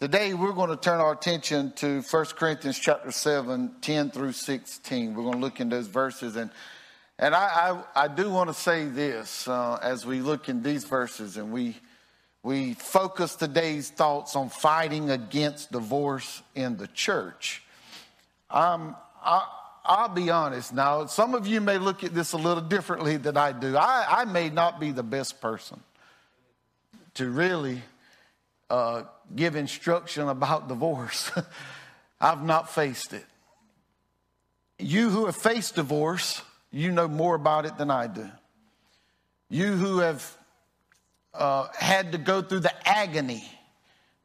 Today 0.00 0.32
we're 0.32 0.54
going 0.54 0.70
to 0.70 0.78
turn 0.78 0.98
our 0.98 1.12
attention 1.12 1.72
to 1.72 2.00
1 2.00 2.24
Corinthians 2.34 2.78
chapter 2.78 3.12
7, 3.12 3.70
10 3.82 4.10
through 4.10 4.32
16. 4.32 5.14
We're 5.14 5.24
going 5.24 5.34
to 5.34 5.40
look 5.40 5.60
in 5.60 5.68
those 5.68 5.88
verses. 5.88 6.36
And, 6.36 6.50
and 7.18 7.34
I, 7.34 7.82
I, 7.94 8.04
I 8.04 8.08
do 8.08 8.30
want 8.30 8.48
to 8.48 8.54
say 8.54 8.86
this 8.86 9.46
uh, 9.46 9.78
as 9.82 10.06
we 10.06 10.22
look 10.22 10.48
in 10.48 10.62
these 10.62 10.84
verses 10.84 11.36
and 11.36 11.52
we, 11.52 11.76
we 12.42 12.72
focus 12.72 13.34
today's 13.34 13.90
thoughts 13.90 14.36
on 14.36 14.48
fighting 14.48 15.10
against 15.10 15.70
divorce 15.70 16.40
in 16.54 16.78
the 16.78 16.86
church. 16.86 17.62
Um, 18.50 18.96
I, 19.22 19.46
I'll 19.84 20.08
be 20.08 20.30
honest 20.30 20.72
now, 20.72 21.04
some 21.04 21.34
of 21.34 21.46
you 21.46 21.60
may 21.60 21.76
look 21.76 22.04
at 22.04 22.14
this 22.14 22.32
a 22.32 22.38
little 22.38 22.62
differently 22.62 23.18
than 23.18 23.36
I 23.36 23.52
do. 23.52 23.76
I, 23.76 24.06
I 24.08 24.24
may 24.24 24.48
not 24.48 24.80
be 24.80 24.92
the 24.92 25.02
best 25.02 25.42
person 25.42 25.78
to 27.16 27.28
really 27.28 27.82
uh, 28.70 29.02
give 29.34 29.56
instruction 29.56 30.28
about 30.28 30.68
divorce. 30.68 31.30
I've 32.20 32.42
not 32.42 32.70
faced 32.70 33.12
it. 33.12 33.24
You 34.78 35.10
who 35.10 35.26
have 35.26 35.36
faced 35.36 35.74
divorce, 35.74 36.42
you 36.70 36.90
know 36.90 37.08
more 37.08 37.34
about 37.34 37.66
it 37.66 37.76
than 37.78 37.90
I 37.90 38.06
do. 38.06 38.28
You 39.48 39.72
who 39.72 39.98
have 39.98 40.36
uh, 41.34 41.68
had 41.78 42.12
to 42.12 42.18
go 42.18 42.42
through 42.42 42.60
the 42.60 42.88
agony 42.88 43.44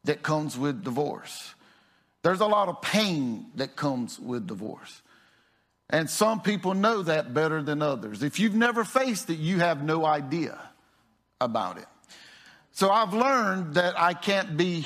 that 0.06 0.24
comes 0.24 0.58
with 0.58 0.84
divorce. 0.84 1.54
There's 2.22 2.42
a 2.42 2.48
lot 2.48 2.70
of 2.70 2.82
pain 2.82 3.48
that 3.56 3.76
comes 3.76 4.20
with 4.20 4.48
divorce. 4.48 5.02
And 5.90 6.10
some 6.10 6.42
people 6.42 6.74
know 6.74 7.04
that 7.04 7.34
better 7.34 7.62
than 7.62 7.82
others. 7.82 8.24
If 8.24 8.40
you've 8.40 8.56
never 8.56 8.84
faced 8.84 9.30
it, 9.30 9.38
you 9.38 9.60
have 9.60 9.84
no 9.84 10.06
idea 10.06 10.58
about 11.40 11.78
it. 11.78 11.86
So 12.76 12.90
I've 12.90 13.14
learned 13.14 13.76
that 13.76 13.98
I 13.98 14.14
can't 14.14 14.58
be 14.58 14.86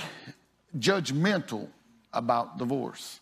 judgmental 0.77 1.70
about 2.13 2.59
divorce. 2.59 3.20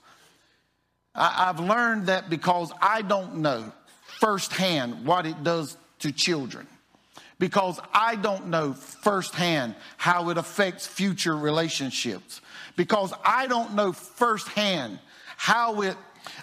I, 1.15 1.45
have 1.45 1.61
learned 1.61 2.07
that 2.07 2.29
because 2.29 2.73
I 2.81 3.01
don't 3.01 3.37
know 3.37 3.71
firsthand 4.19 5.05
what 5.05 5.25
it 5.25 5.41
does 5.41 5.77
to 5.99 6.11
children, 6.11 6.67
because 7.39 7.79
I 7.93 8.17
don't 8.17 8.47
know 8.47 8.73
firsthand 8.73 9.75
how 9.95 10.31
it 10.31 10.37
affects 10.37 10.85
future 10.85 11.37
relationships, 11.37 12.41
because 12.75 13.13
I 13.23 13.47
don't 13.47 13.73
know 13.73 13.93
firsthand 13.93 14.99
how 15.37 15.81
it 15.81 15.95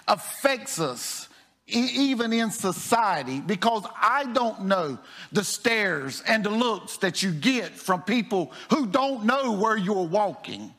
affects 0.07 0.79
us 0.79 1.29
even 1.67 2.31
in 2.31 2.51
society 2.51 3.39
because 3.39 3.85
I 3.99 4.25
don't 4.25 4.65
know 4.65 4.99
the 5.31 5.43
stares 5.43 6.21
and 6.27 6.43
the 6.43 6.51
looks 6.51 6.97
that 6.97 7.23
you 7.23 7.31
get 7.31 7.71
from 7.71 8.03
people 8.03 8.51
who 8.69 8.85
don't 8.85 9.25
know 9.25 9.53
where 9.53 9.75
you're 9.75 10.07
walking. 10.07 10.73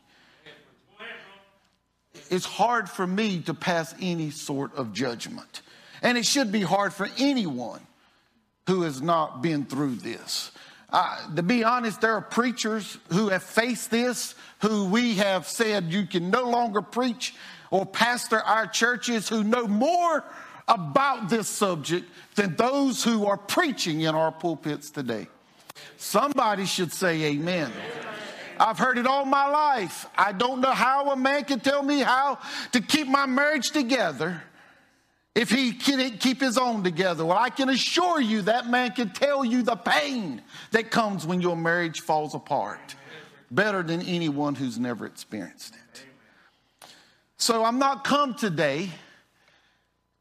It's 2.31 2.45
hard 2.45 2.89
for 2.89 3.07
me 3.07 3.41
to 3.43 3.55
pass 3.55 3.95
any 4.01 4.31
sort 4.31 4.75
of 4.77 4.93
judgment. 4.93 5.63
And 6.03 6.17
it 6.17 6.27
should 6.27 6.53
be 6.53 6.63
hard 6.63 6.93
for 6.93 7.09
anyone 7.19 7.81
who 8.67 8.83
has 8.83 9.01
not 9.01 9.43
been 9.43 9.65
through 9.65 9.97
this. 9.97 10.53
Uh, 10.91 11.35
to 11.35 11.43
be 11.43 11.65
honest, 11.65 12.01
there 12.01 12.15
are 12.15 12.21
preachers 12.21 12.99
who 13.13 13.29
have 13.29 13.43
faced 13.43 13.91
this, 13.91 14.35
who 14.61 14.87
we 14.87 15.17
have 15.17 15.49
said 15.49 15.93
you 15.93 16.07
can 16.07 16.31
no 16.31 16.49
longer 16.49 16.81
preach 16.81 17.35
or 17.71 17.85
pastor 17.85 18.39
our 18.39 18.67
churches, 18.67 19.29
who 19.29 19.43
know 19.43 19.67
more 19.67 20.25
about 20.69 21.29
this 21.29 21.49
subject 21.49 22.09
than 22.35 22.57
those 22.57 23.05
who 23.05 23.27
are 23.27 23.37
preaching 23.37 24.01
in 24.03 24.15
our 24.15 24.33
pulpits 24.33 24.91
today. 24.91 25.29
Somebody 25.97 26.67
should 26.67 26.93
say 26.93 27.23
amen. 27.25 27.71
I've 28.59 28.79
heard 28.79 28.99
it 28.99 29.07
all 29.07 29.25
my 29.25 29.47
life. 29.47 30.07
I 30.17 30.33
don't 30.33 30.61
know 30.61 30.73
how 30.73 31.11
a 31.11 31.17
man 31.17 31.45
can 31.45 31.61
tell 31.61 31.83
me 31.83 32.01
how 32.01 32.39
to 32.73 32.81
keep 32.81 33.07
my 33.07 33.27
marriage 33.27 33.71
together 33.71 34.43
if 35.35 35.51
he 35.51 35.73
can't 35.73 36.19
keep 36.19 36.41
his 36.41 36.57
own 36.57 36.83
together. 36.83 37.27
Well, 37.27 37.37
I 37.37 37.51
can 37.51 37.69
assure 37.69 38.21
you 38.21 38.43
that 38.43 38.67
man 38.69 38.93
can 38.93 39.11
tell 39.11 39.45
you 39.45 39.63
the 39.63 39.77
pain 39.77 40.41
that 40.71 40.91
comes 40.91 41.27
when 41.27 41.43
your 41.43 41.57
marriage 41.57 42.01
falls 42.01 42.35
apart 42.35 42.95
better 43.51 43.83
than 43.83 44.01
anyone 44.03 44.55
who's 44.55 44.79
never 44.79 45.05
experienced 45.05 45.75
it. 45.75 46.05
So 47.37 47.65
I'm 47.65 47.79
not 47.79 48.03
come 48.03 48.35
today 48.35 48.91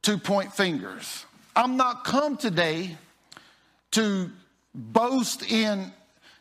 to 0.06 0.20
point 0.20 0.54
fingers. 0.54 1.26
I'm 1.56 1.78
not 1.78 2.04
come 2.04 2.38
today 2.38 2.96
to 3.92 4.30
boast 4.76 5.52
in 5.52 5.92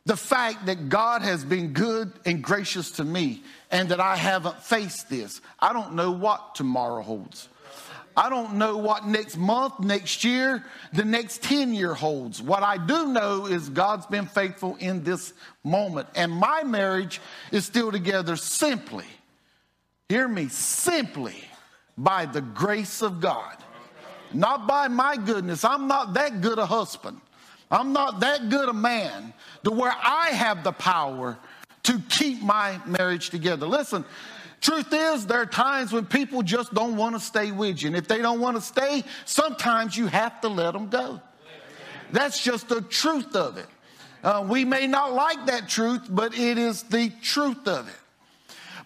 the 0.04 0.18
fact 0.18 0.66
that 0.66 0.90
God 0.90 1.22
has 1.22 1.46
been 1.46 1.72
good 1.72 2.12
and 2.26 2.44
gracious 2.44 2.90
to 2.92 3.04
me 3.04 3.42
and 3.70 3.88
that 3.88 4.00
I 4.00 4.16
haven't 4.16 4.62
faced 4.62 5.08
this. 5.08 5.40
I 5.58 5.72
don't 5.72 5.94
know 5.94 6.12
what 6.12 6.54
tomorrow 6.54 7.02
holds. 7.02 7.48
I 8.14 8.28
don't 8.28 8.56
know 8.56 8.76
what 8.76 9.06
next 9.06 9.38
month, 9.38 9.80
next 9.80 10.24
year, 10.24 10.62
the 10.92 11.04
next 11.06 11.42
10 11.42 11.72
year 11.72 11.94
holds. 11.94 12.42
What 12.42 12.62
I 12.62 12.76
do 12.76 13.06
know 13.06 13.46
is 13.46 13.70
God's 13.70 14.04
been 14.06 14.26
faithful 14.26 14.76
in 14.76 15.04
this 15.04 15.32
moment. 15.64 16.08
And 16.14 16.30
my 16.30 16.64
marriage 16.64 17.18
is 17.50 17.64
still 17.64 17.90
together 17.90 18.36
simply, 18.36 19.06
hear 20.10 20.28
me, 20.28 20.48
simply 20.48 21.44
by 21.96 22.26
the 22.26 22.40
grace 22.40 23.02
of 23.02 23.20
God. 23.20 23.56
Not 24.32 24.66
by 24.66 24.88
my 24.88 25.16
goodness. 25.16 25.64
I'm 25.64 25.86
not 25.86 26.14
that 26.14 26.40
good 26.40 26.58
a 26.58 26.66
husband. 26.66 27.20
I'm 27.70 27.92
not 27.92 28.20
that 28.20 28.50
good 28.50 28.68
a 28.68 28.72
man 28.72 29.32
to 29.64 29.70
where 29.70 29.94
I 30.02 30.28
have 30.28 30.64
the 30.64 30.72
power 30.72 31.38
to 31.84 32.00
keep 32.08 32.42
my 32.42 32.80
marriage 32.86 33.30
together. 33.30 33.66
Listen, 33.66 34.04
truth 34.60 34.92
is, 34.92 35.26
there 35.26 35.40
are 35.40 35.46
times 35.46 35.92
when 35.92 36.06
people 36.06 36.42
just 36.42 36.74
don't 36.74 36.96
want 36.96 37.14
to 37.14 37.20
stay 37.20 37.52
with 37.52 37.82
you. 37.82 37.88
And 37.88 37.96
if 37.96 38.08
they 38.08 38.18
don't 38.18 38.40
want 38.40 38.56
to 38.56 38.62
stay, 38.62 39.04
sometimes 39.24 39.96
you 39.96 40.06
have 40.06 40.40
to 40.40 40.48
let 40.48 40.72
them 40.72 40.88
go. 40.88 41.20
That's 42.10 42.42
just 42.42 42.68
the 42.68 42.80
truth 42.80 43.34
of 43.34 43.56
it. 43.56 43.66
Uh, 44.22 44.44
we 44.48 44.64
may 44.64 44.86
not 44.86 45.12
like 45.12 45.46
that 45.46 45.68
truth, 45.68 46.06
but 46.08 46.36
it 46.38 46.56
is 46.58 46.82
the 46.84 47.10
truth 47.22 47.68
of 47.68 47.88
it. 47.88 47.94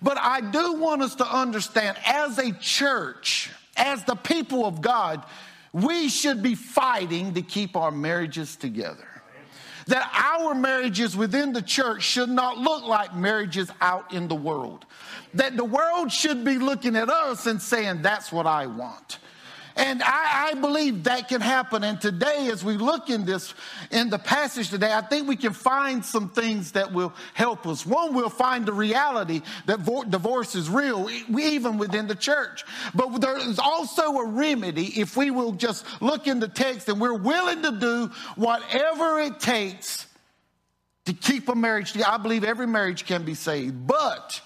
But 0.01 0.19
I 0.19 0.41
do 0.41 0.75
want 0.75 1.03
us 1.03 1.17
to 1.17 1.27
understand 1.27 1.97
as 2.05 2.39
a 2.39 2.53
church, 2.53 3.51
as 3.77 4.05
the 4.05 4.15
people 4.15 4.67
of 4.67 4.81
God, 4.81 5.25
we 5.73 6.09
should 6.09 6.43
be 6.43 6.55
fighting 6.55 7.35
to 7.35 7.43
keep 7.43 7.77
our 7.77 7.91
marriages 7.91 8.57
together. 8.57 9.05
That 9.87 10.11
our 10.15 10.55
marriages 10.55 11.17
within 11.17 11.55
the 11.55 11.63
church 11.63 12.03
should 12.03 12.29
not 12.29 12.59
look 12.59 12.85
like 12.85 13.15
marriages 13.15 13.71
out 13.81 14.13
in 14.13 14.29
the 14.29 14.35
world. 14.35 14.85
That 15.35 15.57
the 15.57 15.65
world 15.65 16.13
should 16.13 16.45
be 16.45 16.59
looking 16.59 16.95
at 16.95 17.09
us 17.09 17.47
and 17.47 17.61
saying, 17.61 18.03
That's 18.03 18.31
what 18.31 18.47
I 18.47 18.67
want. 18.67 19.19
And 19.79 20.03
I, 20.03 20.49
I, 20.51 20.55
believe 20.55 21.05
that 21.05 21.29
can 21.29 21.41
happen. 21.41 21.85
And 21.85 22.01
today, 22.01 22.49
as 22.51 22.65
we 22.65 22.77
look 22.77 23.11
in 23.11 23.25
this, 23.25 23.55
in 23.93 24.11
the 24.11 24.19
passage 24.19 24.71
today, 24.71 24.93
I 24.93 25.03
think 25.03 25.29
we 25.29 25.37
can 25.37 25.53
find 25.53 26.05
some 26.05 26.31
things 26.31 26.73
that 26.73 26.93
will 26.93 27.15
help 27.33 27.65
us. 27.65 27.87
One, 27.87 28.13
we'll 28.13 28.29
find 28.29 28.67
the 28.67 28.73
reality 28.73 29.41
that 29.67 29.85
divorce 30.11 30.57
is 30.57 30.69
real, 30.69 31.09
even 31.31 31.79
within 31.79 32.09
the 32.09 32.17
church. 32.17 32.65
But 32.93 33.21
there 33.21 33.39
is 33.39 33.61
also 33.61 34.19
a 34.19 34.27
remedy 34.27 35.01
if 35.01 35.17
we 35.17 35.31
will 35.31 35.53
just 35.53 35.87
look 36.03 36.27
in 36.27 36.41
the 36.41 36.49
text 36.49 36.89
and 36.89 37.01
we're 37.01 37.15
willing 37.15 37.63
to 37.63 37.71
do 37.71 38.11
whatever 38.35 39.21
it 39.21 39.39
takes 39.39 40.09
to 41.05 41.13
keep 41.13 41.49
a 41.49 41.55
marriage. 41.55 41.97
I 42.03 42.17
believe 42.17 42.43
every 42.43 42.67
marriage 42.67 43.07
can 43.07 43.25
be 43.25 43.35
saved, 43.35 43.87
but 43.87 44.41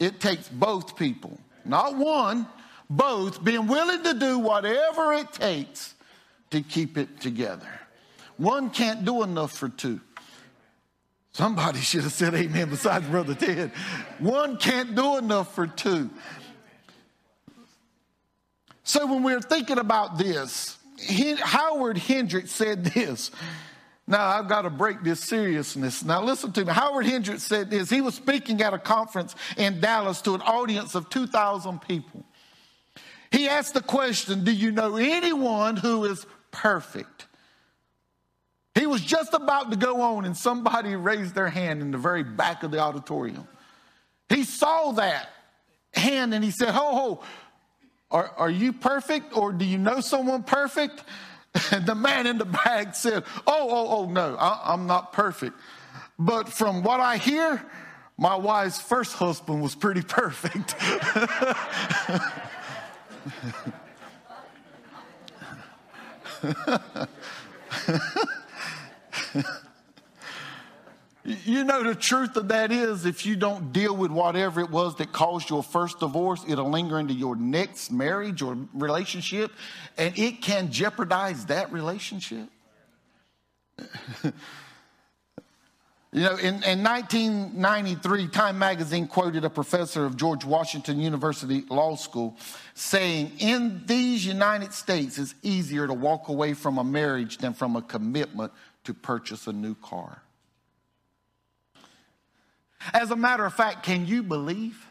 it 0.00 0.18
takes 0.18 0.48
both 0.48 0.96
people, 0.96 1.38
not 1.66 1.94
one 1.94 2.48
both 2.96 3.42
being 3.42 3.66
willing 3.66 4.02
to 4.02 4.14
do 4.14 4.38
whatever 4.38 5.14
it 5.14 5.32
takes 5.32 5.94
to 6.50 6.60
keep 6.60 6.98
it 6.98 7.20
together. 7.20 7.68
One 8.36 8.70
can't 8.70 9.04
do 9.04 9.22
enough 9.22 9.52
for 9.52 9.68
two. 9.68 10.00
Somebody 11.32 11.78
should 11.80 12.02
have 12.02 12.12
said 12.12 12.34
amen 12.34 12.70
besides 12.70 13.06
Brother 13.06 13.34
Ted. 13.34 13.70
One 14.18 14.56
can't 14.58 14.94
do 14.94 15.16
enough 15.16 15.54
for 15.54 15.66
two. 15.66 16.10
So 18.84 19.06
when 19.06 19.22
we 19.22 19.32
are 19.32 19.40
thinking 19.40 19.78
about 19.78 20.18
this, 20.18 20.76
Howard 21.40 21.96
Hendricks 21.96 22.50
said 22.50 22.84
this. 22.84 23.30
Now 24.06 24.26
I've 24.26 24.48
got 24.48 24.62
to 24.62 24.70
break 24.70 25.02
this 25.02 25.20
seriousness. 25.20 26.04
Now 26.04 26.22
listen 26.22 26.52
to 26.52 26.64
me. 26.64 26.72
Howard 26.72 27.06
Hendricks 27.06 27.44
said 27.44 27.70
this. 27.70 27.88
He 27.88 28.00
was 28.00 28.14
speaking 28.14 28.60
at 28.60 28.74
a 28.74 28.78
conference 28.78 29.34
in 29.56 29.80
Dallas 29.80 30.20
to 30.22 30.34
an 30.34 30.42
audience 30.42 30.94
of 30.94 31.08
2,000 31.08 31.80
people. 31.80 32.24
He 33.32 33.48
asked 33.48 33.74
the 33.74 33.80
question 33.80 34.44
Do 34.44 34.52
you 34.52 34.70
know 34.70 34.96
anyone 34.96 35.76
who 35.76 36.04
is 36.04 36.24
perfect? 36.50 37.26
He 38.74 38.86
was 38.86 39.00
just 39.00 39.34
about 39.34 39.70
to 39.70 39.76
go 39.76 40.00
on, 40.00 40.24
and 40.24 40.36
somebody 40.36 40.94
raised 40.96 41.34
their 41.34 41.48
hand 41.48 41.82
in 41.82 41.90
the 41.90 41.98
very 41.98 42.22
back 42.22 42.62
of 42.62 42.70
the 42.70 42.78
auditorium. 42.78 43.48
He 44.28 44.44
saw 44.44 44.92
that 44.92 45.28
hand 45.92 46.32
and 46.32 46.42
he 46.42 46.50
said, 46.50 46.70
Ho, 46.70 46.94
ho, 46.94 47.22
are, 48.10 48.30
are 48.36 48.50
you 48.50 48.72
perfect 48.72 49.36
or 49.36 49.52
do 49.52 49.64
you 49.64 49.78
know 49.78 50.00
someone 50.00 50.42
perfect? 50.42 51.02
And 51.70 51.84
the 51.84 51.94
man 51.94 52.26
in 52.26 52.38
the 52.38 52.46
back 52.46 52.94
said, 52.94 53.24
Oh, 53.46 53.68
oh, 53.70 53.88
oh, 53.98 54.06
no, 54.06 54.36
I, 54.36 54.72
I'm 54.72 54.86
not 54.86 55.12
perfect. 55.12 55.54
But 56.18 56.48
from 56.48 56.82
what 56.82 57.00
I 57.00 57.18
hear, 57.18 57.62
My 58.18 58.36
wife's 58.36 58.80
first 58.80 59.14
husband 59.14 59.62
was 59.62 59.74
pretty 59.74 60.02
perfect. 60.06 60.74
You 71.24 71.62
know, 71.62 71.84
the 71.84 71.94
truth 71.94 72.36
of 72.36 72.48
that 72.48 72.72
is, 72.72 73.06
if 73.06 73.24
you 73.24 73.36
don't 73.36 73.72
deal 73.72 73.96
with 73.96 74.10
whatever 74.10 74.60
it 74.60 74.70
was 74.70 74.96
that 74.96 75.12
caused 75.12 75.50
your 75.50 75.62
first 75.62 76.00
divorce, 76.00 76.44
it'll 76.48 76.68
linger 76.68 76.98
into 76.98 77.14
your 77.14 77.36
next 77.36 77.92
marriage 77.92 78.42
or 78.42 78.56
relationship, 78.74 79.52
and 79.96 80.18
it 80.18 80.42
can 80.42 80.72
jeopardize 80.72 81.46
that 81.46 81.72
relationship. 81.72 82.48
You 86.14 86.24
know, 86.24 86.36
in, 86.36 86.62
in 86.64 86.82
1993, 86.82 88.28
Time 88.28 88.58
magazine 88.58 89.06
quoted 89.06 89.46
a 89.46 89.50
professor 89.50 90.04
of 90.04 90.14
George 90.14 90.44
Washington 90.44 91.00
University 91.00 91.64
Law 91.70 91.96
School 91.96 92.36
saying, 92.74 93.32
In 93.38 93.82
these 93.86 94.26
United 94.26 94.74
States, 94.74 95.16
it's 95.16 95.34
easier 95.42 95.86
to 95.86 95.94
walk 95.94 96.28
away 96.28 96.52
from 96.52 96.76
a 96.76 96.84
marriage 96.84 97.38
than 97.38 97.54
from 97.54 97.76
a 97.76 97.82
commitment 97.82 98.52
to 98.84 98.92
purchase 98.92 99.46
a 99.46 99.54
new 99.54 99.74
car. 99.76 100.20
As 102.92 103.10
a 103.10 103.16
matter 103.16 103.46
of 103.46 103.54
fact, 103.54 103.82
can 103.82 104.06
you 104.06 104.22
believe 104.22 104.86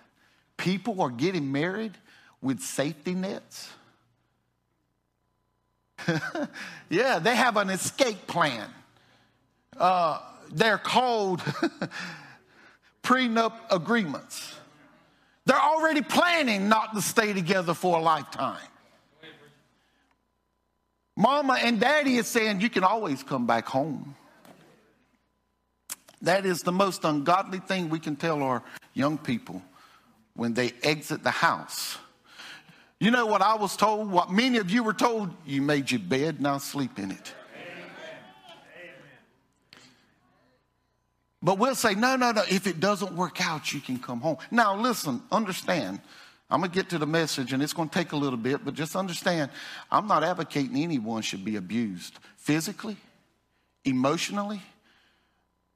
people 0.57 1.01
are 1.01 1.11
getting 1.11 1.51
married 1.51 1.93
with 2.41 2.61
safety 2.61 3.13
nets? 3.13 3.69
yeah, 6.89 7.19
they 7.19 7.35
have 7.35 7.57
an 7.57 7.69
escape 7.69 8.25
plan. 8.25 8.67
Uh, 9.77 10.19
they're 10.51 10.77
called 10.77 11.39
prenup 13.03 13.53
agreements. 13.69 14.55
They're 15.45 15.59
already 15.59 16.01
planning 16.01 16.69
not 16.69 16.93
to 16.93 17.01
stay 17.01 17.33
together 17.33 17.73
for 17.73 17.97
a 17.97 18.01
lifetime. 18.01 18.61
Mama 21.17 21.57
and 21.61 21.79
daddy 21.79 22.17
is 22.17 22.27
saying 22.27 22.61
you 22.61 22.69
can 22.69 22.83
always 22.83 23.21
come 23.23 23.45
back 23.45 23.67
home. 23.67 24.15
That 26.21 26.45
is 26.45 26.61
the 26.61 26.71
most 26.71 27.03
ungodly 27.03 27.59
thing 27.59 27.89
we 27.89 27.99
can 27.99 28.15
tell 28.15 28.43
our 28.43 28.63
young 28.93 29.17
people 29.17 29.61
when 30.35 30.53
they 30.53 30.71
exit 30.83 31.23
the 31.23 31.31
house. 31.31 31.97
You 32.99 33.09
know 33.09 33.25
what 33.25 33.41
I 33.41 33.55
was 33.55 33.75
told? 33.75 34.11
What 34.11 34.31
many 34.31 34.59
of 34.59 34.69
you 34.69 34.83
were 34.83 34.93
told? 34.93 35.31
You 35.45 35.61
made 35.61 35.89
your 35.89 35.99
bed, 35.99 36.39
now 36.39 36.59
sleep 36.59 36.99
in 36.99 37.11
it. 37.11 37.33
But 41.43 41.57
we'll 41.57 41.75
say, 41.75 41.95
no, 41.95 42.15
no, 42.15 42.31
no. 42.31 42.43
If 42.49 42.67
it 42.67 42.79
doesn't 42.79 43.13
work 43.13 43.41
out, 43.41 43.73
you 43.73 43.79
can 43.79 43.97
come 43.97 44.21
home. 44.21 44.37
Now, 44.51 44.75
listen, 44.75 45.21
understand. 45.31 45.99
I'm 46.49 46.59
going 46.59 46.69
to 46.69 46.75
get 46.75 46.89
to 46.89 46.97
the 46.97 47.07
message 47.07 47.53
and 47.53 47.63
it's 47.63 47.73
going 47.73 47.89
to 47.89 47.97
take 47.97 48.11
a 48.11 48.17
little 48.17 48.37
bit, 48.37 48.63
but 48.63 48.73
just 48.73 48.95
understand 48.95 49.49
I'm 49.89 50.07
not 50.07 50.23
advocating 50.23 50.75
anyone 50.75 51.21
should 51.21 51.45
be 51.45 51.55
abused 51.55 52.19
physically, 52.35 52.97
emotionally, 53.85 54.61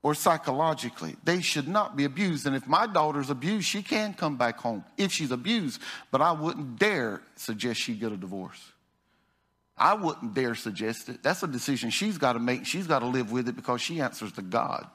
or 0.04 0.14
psychologically. 0.14 1.16
They 1.24 1.42
should 1.42 1.68
not 1.68 1.96
be 1.96 2.04
abused. 2.04 2.46
And 2.46 2.56
if 2.56 2.68
my 2.68 2.86
daughter's 2.88 3.30
abused, 3.30 3.68
she 3.68 3.82
can 3.82 4.14
come 4.14 4.36
back 4.36 4.60
home 4.60 4.84
if 4.98 5.12
she's 5.12 5.32
abused, 5.32 5.82
but 6.12 6.22
I 6.22 6.34
wouldn't 6.34 6.78
dare 6.78 7.22
suggest 7.38 7.80
she 7.80 7.96
get 7.96 8.12
a 8.12 8.18
divorce. 8.18 8.62
I 9.78 9.94
wouldn't 9.94 10.34
dare 10.34 10.56
suggest 10.56 11.10
it. 11.10 11.24
That's 11.24 11.42
a 11.42 11.48
decision 11.48 11.90
she's 11.90 12.18
got 12.18 12.34
to 12.34 12.40
make. 12.40 12.66
She's 12.66 12.86
got 12.86 13.00
to 13.00 13.08
live 13.08 13.32
with 13.32 13.50
it 13.50 13.56
because 13.56 13.82
she 13.82 14.00
answers 14.00 14.32
to 14.34 14.42
God. 14.42 14.88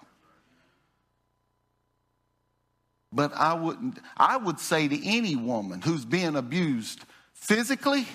But 3.12 3.32
I 3.34 3.54
wouldn't, 3.54 3.98
I 4.16 4.36
would 4.36 4.60
say 4.60 4.86
to 4.86 5.06
any 5.06 5.34
woman 5.36 5.80
who's 5.82 6.04
being 6.04 6.36
abused 6.36 7.04
physically, 7.34 8.06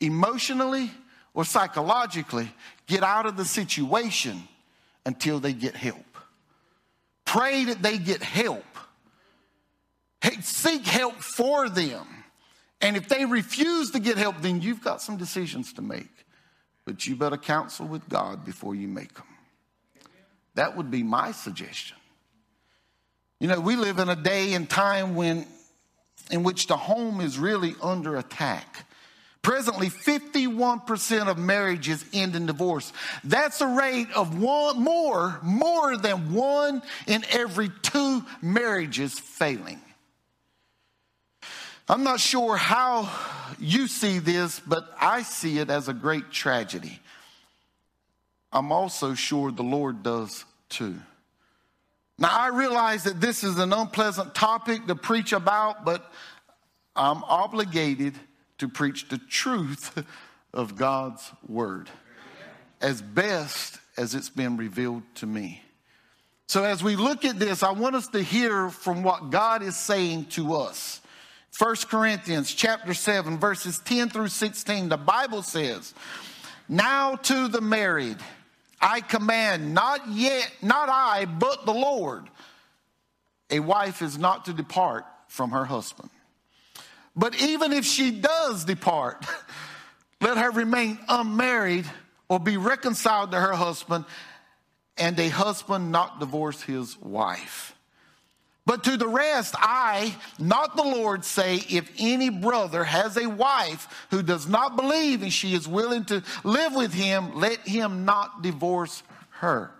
emotionally, 0.00 0.90
or 1.34 1.44
psychologically, 1.44 2.52
get 2.86 3.02
out 3.02 3.24
of 3.24 3.36
the 3.36 3.44
situation 3.44 4.42
until 5.06 5.40
they 5.40 5.52
get 5.52 5.74
help. 5.74 6.04
Pray 7.24 7.64
that 7.64 7.82
they 7.82 7.98
get 7.98 8.22
help. 8.22 8.64
Seek 10.42 10.84
help 10.84 11.16
for 11.16 11.68
them. 11.68 12.06
And 12.80 12.96
if 12.96 13.08
they 13.08 13.24
refuse 13.24 13.92
to 13.92 14.00
get 14.00 14.18
help, 14.18 14.42
then 14.42 14.60
you've 14.60 14.82
got 14.82 15.00
some 15.00 15.16
decisions 15.16 15.72
to 15.74 15.82
make. 15.82 16.10
But 16.84 17.06
you 17.06 17.16
better 17.16 17.36
counsel 17.36 17.86
with 17.86 18.08
God 18.08 18.44
before 18.44 18.74
you 18.74 18.88
make 18.88 19.14
them. 19.14 19.26
That 20.54 20.76
would 20.76 20.90
be 20.90 21.02
my 21.02 21.32
suggestion. 21.32 21.96
You 23.42 23.48
know, 23.48 23.58
we 23.58 23.74
live 23.74 23.98
in 23.98 24.08
a 24.08 24.14
day 24.14 24.52
and 24.52 24.70
time 24.70 25.16
when, 25.16 25.48
in 26.30 26.44
which 26.44 26.68
the 26.68 26.76
home 26.76 27.20
is 27.20 27.40
really 27.40 27.74
under 27.82 28.16
attack. 28.16 28.86
Presently, 29.42 29.88
51% 29.88 31.26
of 31.26 31.38
marriages 31.38 32.04
end 32.12 32.36
in 32.36 32.46
divorce. 32.46 32.92
That's 33.24 33.60
a 33.60 33.66
rate 33.66 34.06
of 34.14 34.40
one 34.40 34.80
more, 34.80 35.40
more 35.42 35.96
than 35.96 36.32
one 36.32 36.82
in 37.08 37.24
every 37.32 37.72
two 37.82 38.24
marriages 38.40 39.18
failing. 39.18 39.80
I'm 41.88 42.04
not 42.04 42.20
sure 42.20 42.56
how 42.56 43.10
you 43.58 43.88
see 43.88 44.20
this, 44.20 44.60
but 44.60 44.88
I 45.00 45.22
see 45.22 45.58
it 45.58 45.68
as 45.68 45.88
a 45.88 45.92
great 45.92 46.30
tragedy. 46.30 47.00
I'm 48.52 48.70
also 48.70 49.14
sure 49.14 49.50
the 49.50 49.64
Lord 49.64 50.04
does 50.04 50.44
too. 50.68 50.94
Now, 52.22 52.38
I 52.38 52.48
realize 52.50 53.02
that 53.02 53.20
this 53.20 53.42
is 53.42 53.58
an 53.58 53.72
unpleasant 53.72 54.32
topic 54.32 54.86
to 54.86 54.94
preach 54.94 55.32
about, 55.32 55.84
but 55.84 56.08
I'm 56.94 57.24
obligated 57.24 58.14
to 58.58 58.68
preach 58.68 59.08
the 59.08 59.18
truth 59.18 60.04
of 60.54 60.76
God's 60.76 61.28
word 61.48 61.90
as 62.80 63.02
best 63.02 63.80
as 63.96 64.14
it's 64.14 64.30
been 64.30 64.56
revealed 64.56 65.02
to 65.16 65.26
me. 65.26 65.64
So, 66.46 66.62
as 66.62 66.80
we 66.80 66.94
look 66.94 67.24
at 67.24 67.40
this, 67.40 67.64
I 67.64 67.72
want 67.72 67.96
us 67.96 68.06
to 68.10 68.22
hear 68.22 68.70
from 68.70 69.02
what 69.02 69.30
God 69.30 69.64
is 69.64 69.76
saying 69.76 70.26
to 70.26 70.54
us. 70.54 71.00
1 71.58 71.74
Corinthians 71.88 72.54
chapter 72.54 72.94
7 72.94 73.36
verses 73.36 73.80
10 73.80 74.10
through 74.10 74.28
16 74.28 74.90
the 74.90 74.96
Bible 74.96 75.42
says, 75.42 75.92
"Now 76.68 77.16
to 77.16 77.48
the 77.48 77.60
married 77.60 78.18
I 78.82 79.00
command, 79.00 79.72
not 79.72 80.08
yet, 80.08 80.50
not 80.60 80.88
I, 80.88 81.24
but 81.24 81.64
the 81.64 81.72
Lord. 81.72 82.28
A 83.48 83.60
wife 83.60 84.02
is 84.02 84.18
not 84.18 84.46
to 84.46 84.52
depart 84.52 85.06
from 85.28 85.52
her 85.52 85.64
husband. 85.64 86.10
But 87.14 87.40
even 87.40 87.72
if 87.72 87.84
she 87.84 88.10
does 88.10 88.64
depart, 88.64 89.24
let 90.20 90.36
her 90.36 90.50
remain 90.50 90.98
unmarried 91.08 91.86
or 92.28 92.40
be 92.40 92.56
reconciled 92.56 93.30
to 93.32 93.40
her 93.40 93.52
husband, 93.52 94.04
and 94.96 95.18
a 95.20 95.28
husband 95.28 95.92
not 95.92 96.18
divorce 96.18 96.62
his 96.62 96.98
wife. 96.98 97.76
But 98.64 98.84
to 98.84 98.96
the 98.96 99.08
rest, 99.08 99.54
I, 99.58 100.14
not 100.38 100.76
the 100.76 100.84
Lord, 100.84 101.24
say, 101.24 101.56
if 101.68 101.90
any 101.98 102.30
brother 102.30 102.84
has 102.84 103.16
a 103.16 103.28
wife 103.28 104.06
who 104.10 104.22
does 104.22 104.46
not 104.46 104.76
believe 104.76 105.22
and 105.22 105.32
she 105.32 105.54
is 105.54 105.66
willing 105.66 106.04
to 106.06 106.22
live 106.44 106.74
with 106.74 106.94
him, 106.94 107.34
let 107.34 107.58
him 107.60 108.04
not 108.04 108.42
divorce 108.42 109.02
her. 109.30 109.72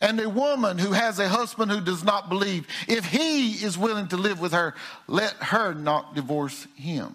And 0.00 0.18
a 0.20 0.28
woman 0.28 0.78
who 0.78 0.92
has 0.92 1.18
a 1.18 1.28
husband 1.28 1.70
who 1.70 1.80
does 1.80 2.02
not 2.02 2.28
believe, 2.28 2.66
if 2.88 3.04
he 3.04 3.52
is 3.52 3.76
willing 3.76 4.08
to 4.08 4.16
live 4.16 4.40
with 4.40 4.52
her, 4.52 4.74
let 5.06 5.34
her 5.34 5.74
not 5.74 6.14
divorce 6.14 6.66
him. 6.74 7.14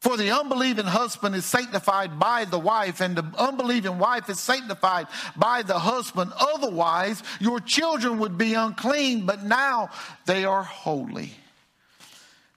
For 0.00 0.16
the 0.16 0.30
unbelieving 0.30 0.86
husband 0.86 1.34
is 1.34 1.44
sanctified 1.44 2.20
by 2.20 2.44
the 2.44 2.58
wife, 2.58 3.00
and 3.00 3.16
the 3.16 3.24
unbelieving 3.36 3.98
wife 3.98 4.30
is 4.30 4.38
sanctified 4.38 5.08
by 5.36 5.62
the 5.62 5.78
husband. 5.78 6.32
Otherwise, 6.38 7.22
your 7.40 7.58
children 7.58 8.20
would 8.20 8.38
be 8.38 8.54
unclean, 8.54 9.26
but 9.26 9.42
now 9.42 9.90
they 10.24 10.44
are 10.44 10.62
holy. 10.62 11.32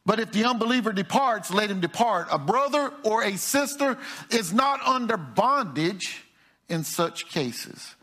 But 0.05 0.19
if 0.19 0.31
the 0.31 0.45
unbeliever 0.45 0.93
departs, 0.93 1.51
let 1.51 1.71
him 1.71 1.79
depart. 1.79 2.27
A 2.31 2.38
brother 2.38 2.93
or 3.03 3.24
a 3.24 3.38
sister 3.38 3.98
is 4.29 4.53
not 4.53 4.81
under 4.86 5.17
bondage 5.17 6.24
in 6.69 6.83
such 6.83 7.29
cases, 7.29 7.95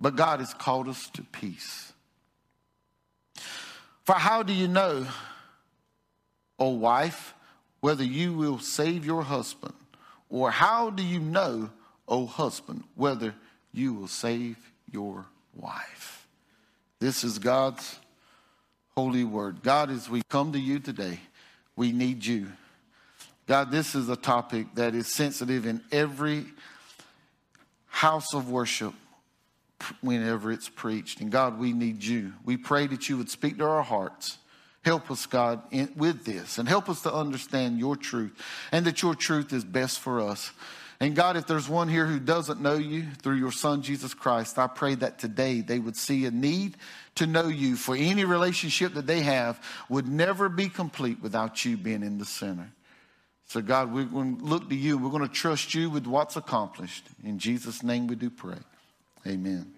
but 0.00 0.16
God 0.16 0.40
has 0.40 0.52
called 0.52 0.88
us 0.88 1.08
to 1.10 1.22
peace. 1.22 1.92
For 4.04 4.14
how 4.14 4.42
do 4.42 4.52
you 4.52 4.66
know, 4.66 5.06
O 6.58 6.70
wife? 6.70 7.34
Whether 7.80 8.04
you 8.04 8.32
will 8.32 8.58
save 8.58 9.04
your 9.04 9.22
husband? 9.22 9.74
Or 10.28 10.50
how 10.50 10.90
do 10.90 11.02
you 11.02 11.18
know, 11.18 11.70
O 12.06 12.26
husband, 12.26 12.84
whether 12.94 13.34
you 13.72 13.94
will 13.94 14.08
save 14.08 14.56
your 14.90 15.26
wife? 15.54 16.26
This 17.00 17.24
is 17.24 17.38
God's 17.38 17.98
holy 18.94 19.24
word. 19.24 19.62
God, 19.62 19.90
as 19.90 20.08
we 20.08 20.22
come 20.28 20.52
to 20.52 20.58
you 20.58 20.78
today, 20.78 21.20
we 21.74 21.92
need 21.92 22.24
you. 22.24 22.52
God, 23.46 23.70
this 23.70 23.94
is 23.94 24.08
a 24.08 24.16
topic 24.16 24.74
that 24.74 24.94
is 24.94 25.08
sensitive 25.08 25.66
in 25.66 25.80
every 25.90 26.44
house 27.86 28.34
of 28.34 28.50
worship, 28.50 28.94
whenever 30.00 30.52
it's 30.52 30.68
preached. 30.68 31.20
And 31.20 31.32
God, 31.32 31.58
we 31.58 31.72
need 31.72 32.04
you. 32.04 32.34
We 32.44 32.56
pray 32.56 32.86
that 32.86 33.08
you 33.08 33.16
would 33.16 33.30
speak 33.30 33.58
to 33.58 33.66
our 33.66 33.82
hearts. 33.82 34.38
Help 34.82 35.10
us, 35.10 35.26
God, 35.26 35.62
in, 35.70 35.92
with 35.96 36.24
this 36.24 36.58
and 36.58 36.68
help 36.68 36.88
us 36.88 37.02
to 37.02 37.12
understand 37.12 37.78
your 37.78 37.96
truth 37.96 38.32
and 38.72 38.86
that 38.86 39.02
your 39.02 39.14
truth 39.14 39.52
is 39.52 39.64
best 39.64 40.00
for 40.00 40.20
us. 40.20 40.52
And 41.00 41.16
God, 41.16 41.38
if 41.38 41.46
there's 41.46 41.68
one 41.68 41.88
here 41.88 42.04
who 42.04 42.18
doesn't 42.18 42.60
know 42.60 42.74
you 42.74 43.06
through 43.22 43.36
your 43.36 43.52
Son, 43.52 43.80
Jesus 43.80 44.12
Christ, 44.12 44.58
I 44.58 44.66
pray 44.66 44.94
that 44.96 45.18
today 45.18 45.62
they 45.62 45.78
would 45.78 45.96
see 45.96 46.26
a 46.26 46.30
need 46.30 46.76
to 47.14 47.26
know 47.26 47.48
you 47.48 47.76
for 47.76 47.96
any 47.96 48.24
relationship 48.24 48.94
that 48.94 49.06
they 49.06 49.20
have 49.20 49.62
would 49.88 50.06
never 50.06 50.50
be 50.50 50.68
complete 50.68 51.22
without 51.22 51.64
you 51.64 51.78
being 51.78 52.02
in 52.02 52.18
the 52.18 52.26
center. 52.26 52.70
So, 53.46 53.62
God, 53.62 53.92
we're 53.92 54.04
going 54.04 54.38
to 54.38 54.44
look 54.44 54.68
to 54.68 54.76
you. 54.76 54.96
We're 54.96 55.10
going 55.10 55.26
to 55.26 55.34
trust 55.34 55.74
you 55.74 55.90
with 55.90 56.06
what's 56.06 56.36
accomplished. 56.36 57.04
In 57.24 57.38
Jesus' 57.38 57.82
name 57.82 58.06
we 58.06 58.14
do 58.14 58.30
pray. 58.30 58.58
Amen. 59.26 59.72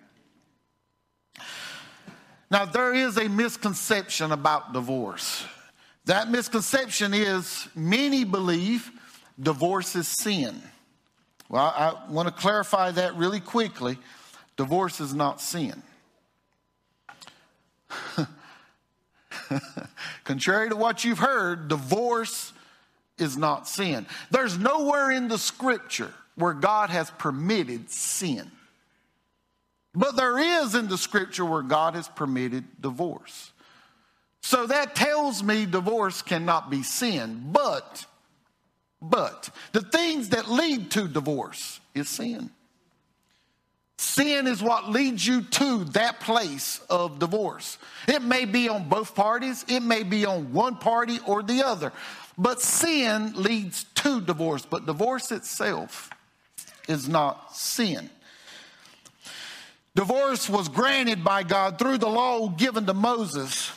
Now, 2.52 2.66
there 2.66 2.92
is 2.92 3.16
a 3.16 3.28
misconception 3.30 4.30
about 4.30 4.74
divorce. 4.74 5.46
That 6.04 6.30
misconception 6.30 7.14
is 7.14 7.66
many 7.74 8.24
believe 8.24 8.90
divorce 9.40 9.96
is 9.96 10.06
sin. 10.06 10.60
Well, 11.48 11.64
I 11.64 11.94
want 12.10 12.28
to 12.28 12.34
clarify 12.34 12.90
that 12.90 13.16
really 13.16 13.40
quickly. 13.40 13.96
Divorce 14.58 15.00
is 15.00 15.14
not 15.14 15.40
sin. 15.40 15.82
Contrary 20.24 20.68
to 20.68 20.76
what 20.76 21.04
you've 21.04 21.20
heard, 21.20 21.68
divorce 21.68 22.52
is 23.16 23.38
not 23.38 23.66
sin. 23.66 24.04
There's 24.30 24.58
nowhere 24.58 25.10
in 25.10 25.28
the 25.28 25.38
scripture 25.38 26.12
where 26.34 26.52
God 26.52 26.90
has 26.90 27.10
permitted 27.12 27.88
sin. 27.88 28.50
But 29.94 30.16
there 30.16 30.38
is 30.38 30.74
in 30.74 30.88
the 30.88 30.98
scripture 30.98 31.44
where 31.44 31.62
God 31.62 31.94
has 31.94 32.08
permitted 32.08 32.64
divorce. 32.80 33.52
So 34.40 34.66
that 34.66 34.96
tells 34.96 35.42
me 35.42 35.66
divorce 35.66 36.22
cannot 36.22 36.70
be 36.70 36.82
sin. 36.82 37.50
But, 37.52 38.06
but 39.00 39.50
the 39.72 39.82
things 39.82 40.30
that 40.30 40.48
lead 40.48 40.90
to 40.92 41.08
divorce 41.08 41.80
is 41.94 42.08
sin. 42.08 42.50
Sin 43.98 44.48
is 44.48 44.60
what 44.60 44.90
leads 44.90 45.24
you 45.24 45.42
to 45.42 45.84
that 45.84 46.18
place 46.20 46.80
of 46.90 47.20
divorce. 47.20 47.78
It 48.08 48.20
may 48.22 48.46
be 48.46 48.68
on 48.68 48.88
both 48.88 49.14
parties, 49.14 49.64
it 49.68 49.80
may 49.80 50.02
be 50.02 50.26
on 50.26 50.52
one 50.52 50.76
party 50.76 51.20
or 51.24 51.42
the 51.42 51.62
other. 51.64 51.92
But 52.36 52.60
sin 52.60 53.34
leads 53.34 53.84
to 53.96 54.20
divorce, 54.20 54.66
but 54.66 54.86
divorce 54.86 55.30
itself 55.30 56.10
is 56.88 57.08
not 57.08 57.54
sin. 57.54 58.10
Divorce 59.94 60.48
was 60.48 60.68
granted 60.68 61.22
by 61.22 61.42
God 61.42 61.78
through 61.78 61.98
the 61.98 62.08
law 62.08 62.48
given 62.48 62.86
to 62.86 62.94
Moses. 62.94 63.70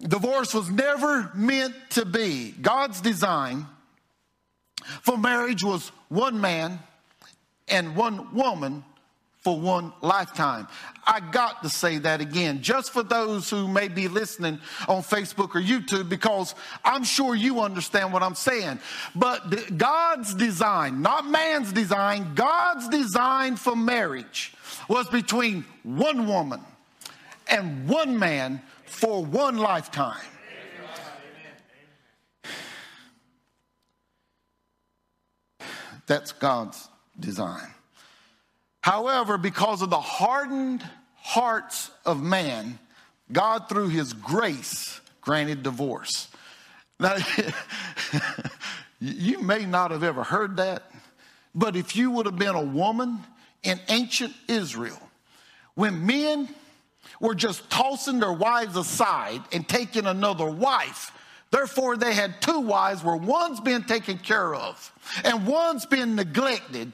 Divorce 0.00 0.52
was 0.52 0.68
never 0.68 1.30
meant 1.34 1.74
to 1.90 2.04
be. 2.04 2.50
God's 2.50 3.00
design 3.00 3.66
for 5.02 5.16
marriage 5.16 5.62
was 5.62 5.90
one 6.08 6.40
man 6.40 6.80
and 7.68 7.96
one 7.96 8.34
woman 8.34 8.84
for 9.46 9.56
one 9.56 9.92
lifetime. 10.00 10.66
I 11.06 11.20
got 11.20 11.62
to 11.62 11.68
say 11.68 11.98
that 11.98 12.20
again, 12.20 12.62
just 12.62 12.92
for 12.92 13.04
those 13.04 13.48
who 13.48 13.68
may 13.68 13.86
be 13.86 14.08
listening 14.08 14.58
on 14.88 15.02
Facebook 15.02 15.54
or 15.54 15.60
YouTube, 15.60 16.08
because 16.08 16.56
I'm 16.84 17.04
sure 17.04 17.36
you 17.36 17.60
understand 17.60 18.12
what 18.12 18.24
I'm 18.24 18.34
saying. 18.34 18.80
But 19.14 19.78
God's 19.78 20.34
design, 20.34 21.00
not 21.00 21.30
man's 21.30 21.72
design, 21.72 22.34
God's 22.34 22.88
design 22.88 23.54
for 23.54 23.76
marriage 23.76 24.52
was 24.88 25.08
between 25.10 25.64
one 25.84 26.26
woman 26.26 26.60
and 27.46 27.88
one 27.88 28.18
man 28.18 28.60
for 28.84 29.24
one 29.24 29.58
lifetime. 29.58 30.26
That's 36.08 36.32
God's 36.32 36.88
design. 37.20 37.75
However, 38.86 39.36
because 39.36 39.82
of 39.82 39.90
the 39.90 40.00
hardened 40.00 40.88
hearts 41.16 41.90
of 42.04 42.22
man, 42.22 42.78
God, 43.32 43.68
through 43.68 43.88
his 43.88 44.12
grace, 44.12 45.00
granted 45.20 45.64
divorce. 45.64 46.28
Now, 47.00 47.16
you 49.00 49.42
may 49.42 49.66
not 49.66 49.90
have 49.90 50.04
ever 50.04 50.22
heard 50.22 50.58
that, 50.58 50.84
but 51.52 51.74
if 51.74 51.96
you 51.96 52.12
would 52.12 52.26
have 52.26 52.38
been 52.38 52.54
a 52.54 52.62
woman 52.62 53.18
in 53.64 53.80
ancient 53.88 54.34
Israel, 54.46 55.02
when 55.74 56.06
men 56.06 56.48
were 57.20 57.34
just 57.34 57.68
tossing 57.68 58.20
their 58.20 58.32
wives 58.32 58.76
aside 58.76 59.42
and 59.50 59.68
taking 59.68 60.06
another 60.06 60.48
wife, 60.48 61.10
therefore 61.50 61.96
they 61.96 62.14
had 62.14 62.40
two 62.40 62.60
wives 62.60 63.02
where 63.02 63.16
one's 63.16 63.58
been 63.58 63.82
taken 63.82 64.16
care 64.16 64.54
of 64.54 64.92
and 65.24 65.44
one's 65.44 65.86
been 65.86 66.14
neglected 66.14 66.92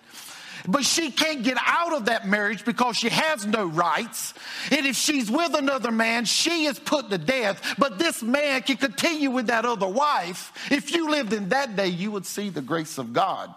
but 0.69 0.85
she 0.85 1.11
can't 1.11 1.43
get 1.43 1.57
out 1.65 1.93
of 1.93 2.07
that 2.07 2.27
marriage 2.27 2.65
because 2.65 2.97
she 2.97 3.09
has 3.09 3.47
no 3.47 3.67
rights. 3.67 4.35
And 4.71 4.87
if 4.87 4.97
she's 4.97 5.31
with 5.31 5.55
another 5.55 5.91
man, 5.91 6.25
she 6.25 6.67
is 6.67 6.79
put 6.79 7.11
to 7.11 7.19
death. 7.19 7.75
But 7.79 7.99
this 7.99 8.23
man 8.23 8.63
can 8.63 8.77
continue 8.77 9.31
with 9.31 9.49
that 9.49 9.65
other 9.65 9.89
wife. 9.89 10.53
If 10.71 10.95
you 10.95 11.11
lived 11.11 11.33
in 11.33 11.49
that 11.51 11.77
day, 11.77 11.89
you 11.89 12.11
would 12.13 12.27
see 12.27 12.51
the 12.51 12.63
grace 12.63 12.99
of 12.99 13.13
God 13.13 13.53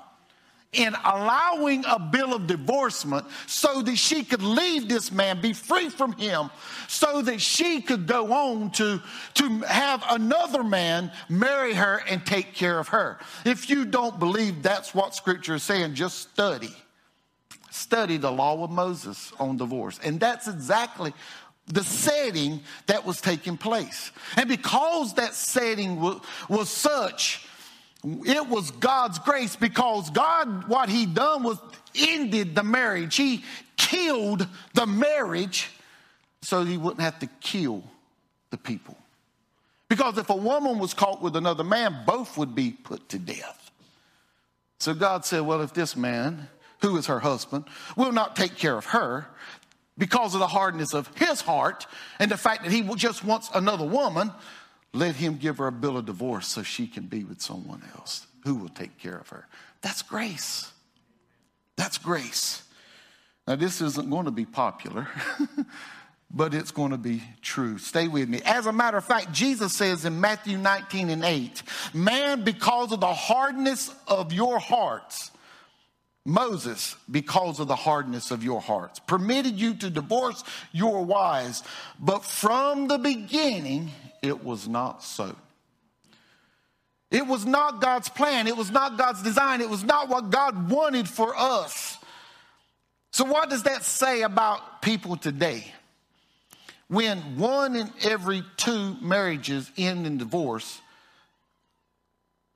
in 0.71 0.93
allowing 1.05 1.85
a 1.85 1.97
bill 1.97 2.33
of 2.33 2.47
divorcement 2.47 3.25
so 3.47 3.81
that 3.81 3.95
she 3.95 4.23
could 4.23 4.43
leave 4.43 4.89
this 4.89 5.09
man, 5.09 5.39
be 5.39 5.53
free 5.53 5.87
from 5.87 6.11
him, 6.13 6.49
so 6.89 7.21
that 7.21 7.39
she 7.39 7.81
could 7.81 8.05
go 8.07 8.33
on 8.33 8.71
to, 8.71 9.01
to 9.35 9.59
have 9.61 10.03
another 10.09 10.63
man 10.63 11.11
marry 11.29 11.73
her 11.73 12.01
and 12.09 12.25
take 12.25 12.53
care 12.53 12.77
of 12.77 12.89
her. 12.89 13.17
If 13.45 13.69
you 13.69 13.85
don't 13.85 14.19
believe 14.19 14.63
that's 14.63 14.93
what 14.93 15.15
scripture 15.15 15.55
is 15.55 15.63
saying, 15.63 15.93
just 15.93 16.19
study 16.19 16.75
study 17.75 18.17
the 18.17 18.31
law 18.31 18.63
of 18.63 18.71
Moses 18.71 19.31
on 19.39 19.57
divorce. 19.57 19.99
And 20.03 20.19
that's 20.19 20.47
exactly 20.47 21.13
the 21.67 21.83
setting 21.83 22.61
that 22.87 23.05
was 23.05 23.21
taking 23.21 23.57
place. 23.57 24.11
And 24.37 24.47
because 24.47 25.15
that 25.15 25.33
setting 25.33 25.99
was, 25.99 26.21
was 26.47 26.69
such, 26.69 27.47
it 28.03 28.47
was 28.47 28.71
God's 28.71 29.19
grace 29.19 29.55
because 29.55 30.09
God, 30.11 30.67
what 30.67 30.89
He 30.89 31.05
done 31.05 31.43
was 31.43 31.57
ended 31.95 32.55
the 32.55 32.63
marriage. 32.63 33.15
He 33.15 33.43
killed 33.77 34.47
the 34.73 34.85
marriage 34.85 35.69
so 36.41 36.63
He 36.63 36.77
wouldn't 36.77 37.01
have 37.01 37.19
to 37.19 37.27
kill 37.41 37.83
the 38.51 38.57
people. 38.57 38.97
Because 39.89 40.17
if 40.17 40.29
a 40.29 40.35
woman 40.35 40.79
was 40.79 40.93
caught 40.93 41.21
with 41.21 41.35
another 41.35 41.63
man, 41.63 42.03
both 42.05 42.37
would 42.37 42.55
be 42.55 42.71
put 42.71 43.07
to 43.09 43.19
death. 43.19 43.71
So 44.79 44.93
God 44.93 45.25
said, 45.25 45.41
Well, 45.41 45.61
if 45.61 45.73
this 45.73 45.95
man 45.95 46.47
who 46.81 46.97
is 46.97 47.07
her 47.07 47.19
husband, 47.19 47.65
will 47.95 48.11
not 48.11 48.35
take 48.35 48.55
care 48.55 48.77
of 48.77 48.85
her 48.87 49.27
because 49.97 50.33
of 50.33 50.39
the 50.39 50.47
hardness 50.47 50.93
of 50.93 51.09
his 51.15 51.41
heart 51.41 51.87
and 52.19 52.29
the 52.29 52.37
fact 52.37 52.63
that 52.63 52.71
he 52.71 52.81
just 52.95 53.23
wants 53.23 53.49
another 53.53 53.85
woman, 53.85 54.31
let 54.93 55.15
him 55.15 55.37
give 55.37 55.57
her 55.57 55.67
a 55.67 55.71
bill 55.71 55.97
of 55.97 56.05
divorce 56.05 56.47
so 56.47 56.63
she 56.63 56.87
can 56.87 57.05
be 57.05 57.23
with 57.23 57.41
someone 57.41 57.81
else 57.95 58.27
who 58.43 58.55
will 58.55 58.69
take 58.69 58.97
care 58.97 59.17
of 59.17 59.29
her. 59.29 59.47
That's 59.81 60.01
grace. 60.01 60.71
That's 61.75 61.97
grace. 61.97 62.63
Now, 63.47 63.55
this 63.55 63.81
isn't 63.81 64.09
going 64.09 64.25
to 64.25 64.31
be 64.31 64.45
popular, 64.45 65.07
but 66.31 66.53
it's 66.53 66.71
going 66.71 66.91
to 66.91 66.97
be 66.97 67.21
true. 67.41 67.77
Stay 67.77 68.07
with 68.07 68.27
me. 68.27 68.41
As 68.43 68.65
a 68.65 68.73
matter 68.73 68.97
of 68.97 69.05
fact, 69.05 69.31
Jesus 69.31 69.73
says 69.73 70.05
in 70.05 70.19
Matthew 70.19 70.57
19 70.57 71.09
and 71.09 71.23
8, 71.23 71.63
Man, 71.93 72.43
because 72.43 72.91
of 72.91 73.01
the 73.01 73.13
hardness 73.13 73.93
of 74.07 74.33
your 74.33 74.57
hearts, 74.57 75.31
Moses, 76.25 76.95
because 77.09 77.59
of 77.59 77.67
the 77.67 77.75
hardness 77.75 78.31
of 78.31 78.43
your 78.43 78.59
hearts, 78.59 78.99
permitted 78.99 79.59
you 79.59 79.75
to 79.75 79.91
divorce 79.91 80.43
your 80.71 81.05
wives, 81.05 81.63
but 81.99 82.25
from 82.25 82.87
the 82.87 82.97
beginning 82.97 83.91
it 84.23 84.43
was 84.43 84.67
not 84.67 85.03
so. 85.03 85.35
It 87.11 87.27
was 87.27 87.45
not 87.45 87.79
God's 87.79 88.09
plan. 88.09 88.47
It 88.47 88.57
was 88.57 88.71
not 88.71 88.97
God's 88.97 89.21
design. 89.21 89.61
It 89.61 89.69
was 89.69 89.83
not 89.83 90.09
what 90.09 90.31
God 90.31 90.69
wanted 90.69 91.07
for 91.07 91.37
us. 91.37 91.97
So, 93.11 93.23
what 93.23 93.49
does 93.49 93.63
that 93.63 93.83
say 93.83 94.23
about 94.23 94.81
people 94.81 95.15
today? 95.15 95.71
When 96.87 97.37
one 97.37 97.75
in 97.75 97.91
every 98.03 98.43
two 98.57 98.95
marriages 98.99 99.71
end 99.77 100.05
in 100.07 100.17
divorce, 100.17 100.81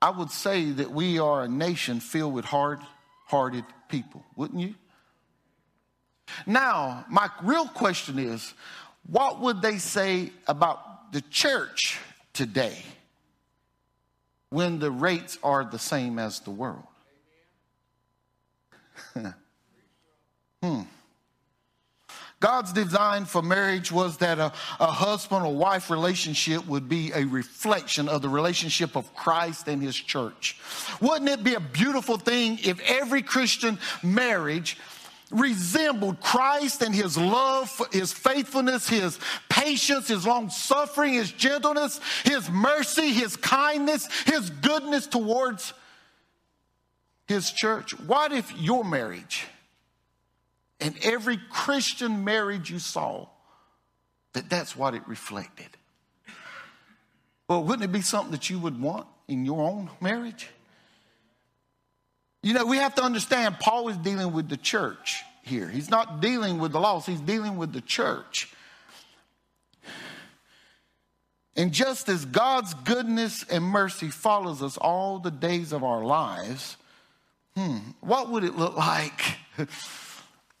I 0.02 0.10
would 0.10 0.30
say 0.30 0.70
that 0.72 0.90
we 0.90 1.18
are 1.18 1.44
a 1.44 1.48
nation 1.48 2.00
filled 2.00 2.34
with 2.34 2.44
hard 2.44 2.80
hearted 3.30 3.64
people, 3.88 4.24
wouldn't 4.34 4.60
you? 4.60 4.74
Now, 6.46 7.04
my 7.08 7.30
real 7.42 7.66
question 7.66 8.18
is 8.18 8.54
what 9.08 9.40
would 9.40 9.62
they 9.62 9.78
say 9.78 10.32
about 10.48 11.12
the 11.12 11.20
church 11.22 11.98
today 12.32 12.82
when 14.50 14.80
the 14.80 14.90
rates 14.90 15.38
are 15.44 15.64
the 15.64 15.78
same 15.78 16.18
as 16.18 16.40
the 16.40 16.50
world? 16.50 16.82
hmm. 20.62 20.80
God's 22.40 22.72
design 22.72 23.26
for 23.26 23.42
marriage 23.42 23.92
was 23.92 24.16
that 24.16 24.38
a, 24.38 24.50
a 24.80 24.86
husband 24.86 25.44
or 25.44 25.54
wife 25.54 25.90
relationship 25.90 26.66
would 26.66 26.88
be 26.88 27.12
a 27.12 27.24
reflection 27.24 28.08
of 28.08 28.22
the 28.22 28.30
relationship 28.30 28.96
of 28.96 29.14
Christ 29.14 29.68
and 29.68 29.82
his 29.82 29.94
church. 29.94 30.58
Wouldn't 31.02 31.28
it 31.28 31.44
be 31.44 31.54
a 31.54 31.60
beautiful 31.60 32.16
thing 32.16 32.58
if 32.62 32.80
every 32.80 33.20
Christian 33.20 33.78
marriage 34.02 34.78
resembled 35.30 36.20
Christ 36.20 36.82
and 36.82 36.94
his 36.94 37.18
love, 37.18 37.70
his 37.92 38.10
faithfulness, 38.12 38.88
his 38.88 39.18
patience, 39.50 40.08
his 40.08 40.26
long 40.26 40.48
suffering, 40.48 41.12
his 41.12 41.30
gentleness, 41.30 42.00
his 42.24 42.48
mercy, 42.48 43.12
his 43.12 43.36
kindness, 43.36 44.08
his 44.24 44.48
goodness 44.48 45.06
towards 45.06 45.74
his 47.28 47.50
church? 47.50 47.98
What 48.00 48.32
if 48.32 48.50
your 48.58 48.82
marriage 48.82 49.46
and 50.80 50.94
every 51.02 51.38
Christian 51.50 52.24
marriage 52.24 52.70
you 52.70 52.78
saw, 52.78 53.28
that 54.32 54.48
that's 54.48 54.76
what 54.76 54.94
it 54.94 55.06
reflected. 55.06 55.68
Well, 57.48 57.64
wouldn't 57.64 57.84
it 57.84 57.92
be 57.92 58.00
something 58.00 58.32
that 58.32 58.48
you 58.48 58.58
would 58.60 58.80
want 58.80 59.06
in 59.28 59.44
your 59.44 59.62
own 59.62 59.90
marriage? 60.00 60.48
You 62.42 62.54
know, 62.54 62.64
we 62.64 62.78
have 62.78 62.94
to 62.94 63.02
understand 63.02 63.58
Paul 63.58 63.88
is 63.88 63.96
dealing 63.98 64.32
with 64.32 64.48
the 64.48 64.56
church 64.56 65.22
here. 65.42 65.68
He's 65.68 65.90
not 65.90 66.20
dealing 66.20 66.58
with 66.58 66.72
the 66.72 66.80
lost, 66.80 67.06
he's 67.06 67.20
dealing 67.20 67.56
with 67.56 67.72
the 67.72 67.80
church. 67.80 68.52
And 71.56 71.72
just 71.72 72.08
as 72.08 72.24
God's 72.24 72.72
goodness 72.72 73.44
and 73.50 73.64
mercy 73.64 74.08
follows 74.08 74.62
us 74.62 74.78
all 74.78 75.18
the 75.18 75.32
days 75.32 75.72
of 75.72 75.82
our 75.82 76.02
lives, 76.04 76.76
hmm, 77.56 77.78
what 78.00 78.30
would 78.30 78.44
it 78.44 78.56
look 78.56 78.76
like 78.76 79.20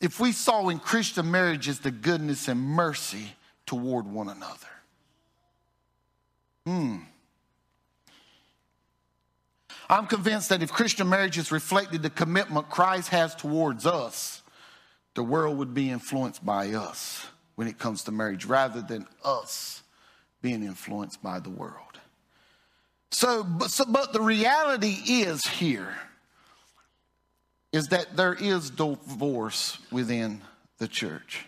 if 0.00 0.18
we 0.18 0.32
saw 0.32 0.68
in 0.68 0.78
Christian 0.78 1.30
marriages 1.30 1.80
the 1.80 1.90
goodness 1.90 2.48
and 2.48 2.60
mercy 2.60 3.34
toward 3.66 4.06
one 4.06 4.28
another. 4.28 4.66
Hmm. 6.66 6.96
I'm 9.88 10.06
convinced 10.06 10.50
that 10.50 10.62
if 10.62 10.72
Christian 10.72 11.08
marriages 11.08 11.50
reflected 11.50 12.02
the 12.02 12.10
commitment 12.10 12.70
Christ 12.70 13.08
has 13.08 13.34
towards 13.34 13.86
us, 13.86 14.42
the 15.14 15.22
world 15.22 15.58
would 15.58 15.74
be 15.74 15.90
influenced 15.90 16.44
by 16.46 16.70
us 16.70 17.26
when 17.56 17.66
it 17.66 17.78
comes 17.78 18.04
to 18.04 18.12
marriage 18.12 18.46
rather 18.46 18.80
than 18.80 19.06
us 19.24 19.82
being 20.40 20.62
influenced 20.62 21.22
by 21.22 21.40
the 21.40 21.50
world. 21.50 21.98
So, 23.10 23.42
but, 23.42 23.70
so, 23.70 23.84
but 23.84 24.12
the 24.12 24.20
reality 24.20 24.96
is 25.06 25.44
here 25.44 25.94
is 27.72 27.88
that 27.88 28.16
there 28.16 28.34
is 28.34 28.70
divorce 28.70 29.78
within 29.90 30.42
the 30.78 30.88
church. 30.88 31.46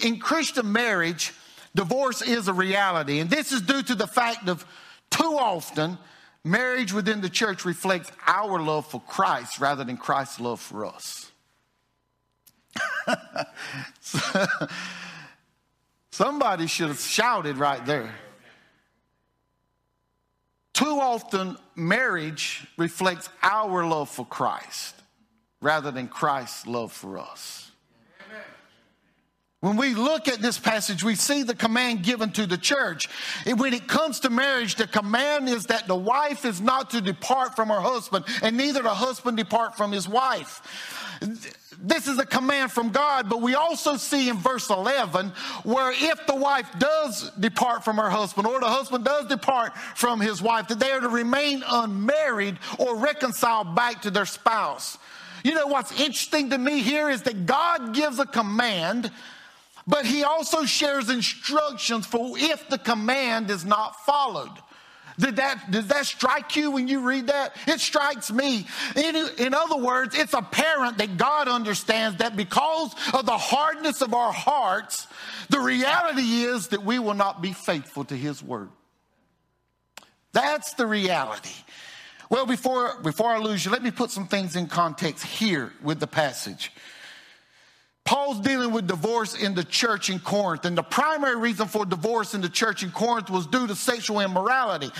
In 0.00 0.18
Christian 0.18 0.72
marriage, 0.72 1.32
divorce 1.74 2.22
is 2.22 2.48
a 2.48 2.52
reality, 2.52 3.20
and 3.20 3.28
this 3.30 3.52
is 3.52 3.62
due 3.62 3.82
to 3.82 3.94
the 3.94 4.06
fact 4.06 4.48
of 4.48 4.64
too 5.10 5.36
often 5.38 5.98
marriage 6.44 6.92
within 6.92 7.20
the 7.20 7.28
church 7.28 7.64
reflects 7.64 8.10
our 8.26 8.60
love 8.60 8.86
for 8.86 9.00
Christ 9.00 9.60
rather 9.60 9.84
than 9.84 9.96
Christ's 9.96 10.40
love 10.40 10.60
for 10.60 10.86
us. 10.86 11.30
Somebody 16.10 16.66
should 16.66 16.88
have 16.88 17.00
shouted 17.00 17.56
right 17.56 17.84
there. 17.84 18.14
Too 20.78 21.00
often, 21.00 21.56
marriage 21.74 22.64
reflects 22.76 23.28
our 23.42 23.84
love 23.84 24.08
for 24.08 24.24
Christ 24.24 24.94
rather 25.60 25.90
than 25.90 26.06
Christ's 26.06 26.68
love 26.68 26.92
for 26.92 27.18
us. 27.18 27.72
When 29.58 29.76
we 29.76 29.94
look 29.94 30.28
at 30.28 30.40
this 30.40 30.56
passage, 30.56 31.02
we 31.02 31.16
see 31.16 31.42
the 31.42 31.56
command 31.56 32.04
given 32.04 32.30
to 32.30 32.46
the 32.46 32.56
church. 32.56 33.08
And 33.44 33.58
when 33.58 33.74
it 33.74 33.88
comes 33.88 34.20
to 34.20 34.30
marriage, 34.30 34.76
the 34.76 34.86
command 34.86 35.48
is 35.48 35.66
that 35.66 35.88
the 35.88 35.96
wife 35.96 36.44
is 36.44 36.60
not 36.60 36.90
to 36.90 37.00
depart 37.00 37.56
from 37.56 37.70
her 37.70 37.80
husband, 37.80 38.26
and 38.40 38.56
neither 38.56 38.80
the 38.80 38.94
husband 38.94 39.36
depart 39.36 39.76
from 39.76 39.90
his 39.90 40.08
wife 40.08 40.62
this 41.80 42.08
is 42.08 42.18
a 42.18 42.26
command 42.26 42.72
from 42.72 42.90
God, 42.90 43.28
but 43.28 43.40
we 43.40 43.54
also 43.54 43.96
see 43.96 44.28
in 44.28 44.36
verse 44.36 44.68
11 44.68 45.28
where 45.62 45.92
if 45.92 46.26
the 46.26 46.34
wife 46.34 46.68
does 46.78 47.30
depart 47.38 47.84
from 47.84 47.98
her 47.98 48.10
husband 48.10 48.48
or 48.48 48.58
the 48.58 48.66
husband 48.66 49.04
does 49.04 49.26
depart 49.26 49.76
from 49.94 50.20
his 50.20 50.42
wife, 50.42 50.66
that 50.68 50.80
they 50.80 50.90
are 50.90 51.00
to 51.00 51.08
remain 51.08 51.62
unmarried 51.66 52.58
or 52.78 52.96
reconciled 52.96 53.76
back 53.76 54.02
to 54.02 54.10
their 54.10 54.26
spouse. 54.26 54.98
You 55.44 55.54
know 55.54 55.68
what's 55.68 55.92
interesting 55.92 56.50
to 56.50 56.58
me 56.58 56.80
here 56.80 57.08
is 57.10 57.22
that 57.22 57.46
God 57.46 57.94
gives 57.94 58.18
a 58.18 58.26
command, 58.26 59.12
but 59.86 60.04
he 60.04 60.24
also 60.24 60.64
shares 60.64 61.08
instructions 61.08 62.06
for 62.06 62.36
if 62.36 62.68
the 62.68 62.78
command 62.78 63.50
is 63.50 63.64
not 63.64 64.04
followed. 64.04 64.50
Did 65.18 65.36
that, 65.36 65.70
does 65.70 65.88
that 65.88 66.06
strike 66.06 66.54
you 66.54 66.70
when 66.70 66.86
you 66.86 67.00
read 67.00 67.26
that? 67.26 67.56
It 67.66 67.80
strikes 67.80 68.30
me. 68.30 68.66
In, 68.94 69.16
in 69.38 69.52
other 69.52 69.76
words, 69.76 70.16
it's 70.16 70.32
apparent 70.32 70.98
that 70.98 71.16
God 71.16 71.48
understands 71.48 72.18
that 72.18 72.36
because 72.36 72.94
of 73.12 73.26
the 73.26 73.36
hardness 73.36 74.00
of 74.00 74.14
our 74.14 74.32
hearts, 74.32 75.08
the 75.48 75.58
reality 75.58 76.42
is 76.42 76.68
that 76.68 76.84
we 76.84 77.00
will 77.00 77.14
not 77.14 77.42
be 77.42 77.52
faithful 77.52 78.04
to 78.04 78.16
His 78.16 78.42
word. 78.42 78.68
That's 80.32 80.74
the 80.74 80.86
reality. 80.86 81.54
Well, 82.30 82.46
before, 82.46 83.00
before 83.02 83.30
I 83.30 83.38
lose 83.38 83.64
you, 83.64 83.72
let 83.72 83.82
me 83.82 83.90
put 83.90 84.10
some 84.10 84.28
things 84.28 84.54
in 84.54 84.68
context 84.68 85.24
here 85.24 85.72
with 85.82 85.98
the 85.98 86.06
passage. 86.06 86.70
Paul's 88.08 88.40
dealing 88.40 88.72
with 88.72 88.86
divorce 88.86 89.34
in 89.34 89.54
the 89.54 89.62
church 89.62 90.08
in 90.08 90.18
Corinth, 90.18 90.64
and 90.64 90.78
the 90.78 90.82
primary 90.82 91.36
reason 91.36 91.68
for 91.68 91.84
divorce 91.84 92.32
in 92.32 92.40
the 92.40 92.48
church 92.48 92.82
in 92.82 92.90
Corinth 92.90 93.28
was 93.28 93.46
due 93.46 93.66
to 93.66 93.74
sexual 93.74 94.20
immorality. 94.20 94.90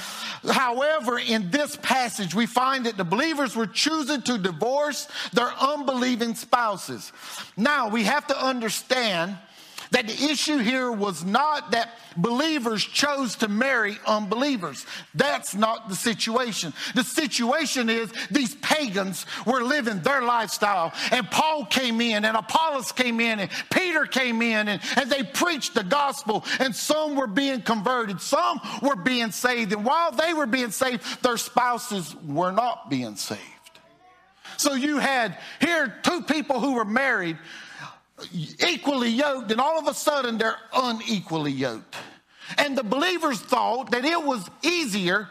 However, 0.47 1.19
in 1.19 1.51
this 1.51 1.75
passage, 1.77 2.35
we 2.35 2.45
find 2.45 2.85
that 2.85 2.99
the 2.99 3.05
believers 3.05 3.57
were 3.57 3.67
choosing 3.67 4.21
to 4.21 4.37
divorce 4.37 5.09
their 5.33 5.51
unbelieving 5.59 6.35
spouses. 6.35 7.11
Now, 7.57 7.89
we 7.89 8.05
have 8.05 8.27
to 8.27 8.39
understand 8.39 9.39
that 9.91 10.07
the 10.07 10.25
issue 10.31 10.59
here 10.59 10.91
was 10.91 11.25
not 11.25 11.73
that 11.73 11.91
believers 12.17 12.85
chose 12.85 13.37
to 13.37 13.49
marry 13.49 13.99
unbelievers. 14.07 14.85
That's 15.15 15.55
not 15.55 15.89
the 15.89 15.95
situation. 15.95 16.73
The 16.95 17.05
situation 17.05 17.89
is 17.89 18.13
these 18.31 18.55
pagans 18.57 19.27
were 19.47 19.63
living 19.63 20.01
their 20.01 20.23
lifestyle, 20.23 20.93
and 21.11 21.31
Paul 21.31 21.65
came 21.67 22.01
in, 22.01 22.25
and 22.25 22.37
Apollos 22.37 22.93
came 22.93 23.21
in, 23.21 23.41
and 23.41 23.51
Peter 23.71 24.05
came 24.07 24.43
in, 24.43 24.69
and, 24.69 24.83
and 24.97 25.11
they 25.11 25.23
preached 25.23 25.75
the 25.75 25.85
gospel, 25.85 26.45
and 26.59 26.75
some 26.75 27.17
were 27.17 27.27
being 27.27 27.63
converted, 27.63 28.21
some 28.21 28.61
were 28.83 28.97
being 28.97 29.31
saved, 29.31 29.73
and 29.73 29.85
while 29.85 30.13
they 30.13 30.35
were 30.35 30.47
being 30.47 30.71
saved, 30.71 31.23
their 31.23 31.37
spouses 31.37 32.15
were 32.27 32.53
not 32.53 32.91
being 32.91 33.17
saved. 33.17 33.43
So 34.57 34.75
you 34.75 34.99
had 34.99 35.39
here 35.61 35.95
two 36.03 36.23
people 36.23 36.59
who 36.59 36.75
were 36.75 36.85
married 36.85 37.39
equally 38.33 39.11
yoked, 39.11 39.51
and 39.51 39.61
all 39.61 39.79
of 39.79 39.87
a 39.87 39.95
sudden 39.95 40.39
they're 40.39 40.59
unequally 40.73 41.53
yoked. 41.53 41.97
And 42.57 42.77
the 42.77 42.83
believers 42.83 43.41
thought 43.41 43.91
that 43.91 44.05
it 44.05 44.23
was 44.23 44.49
easier 44.63 45.29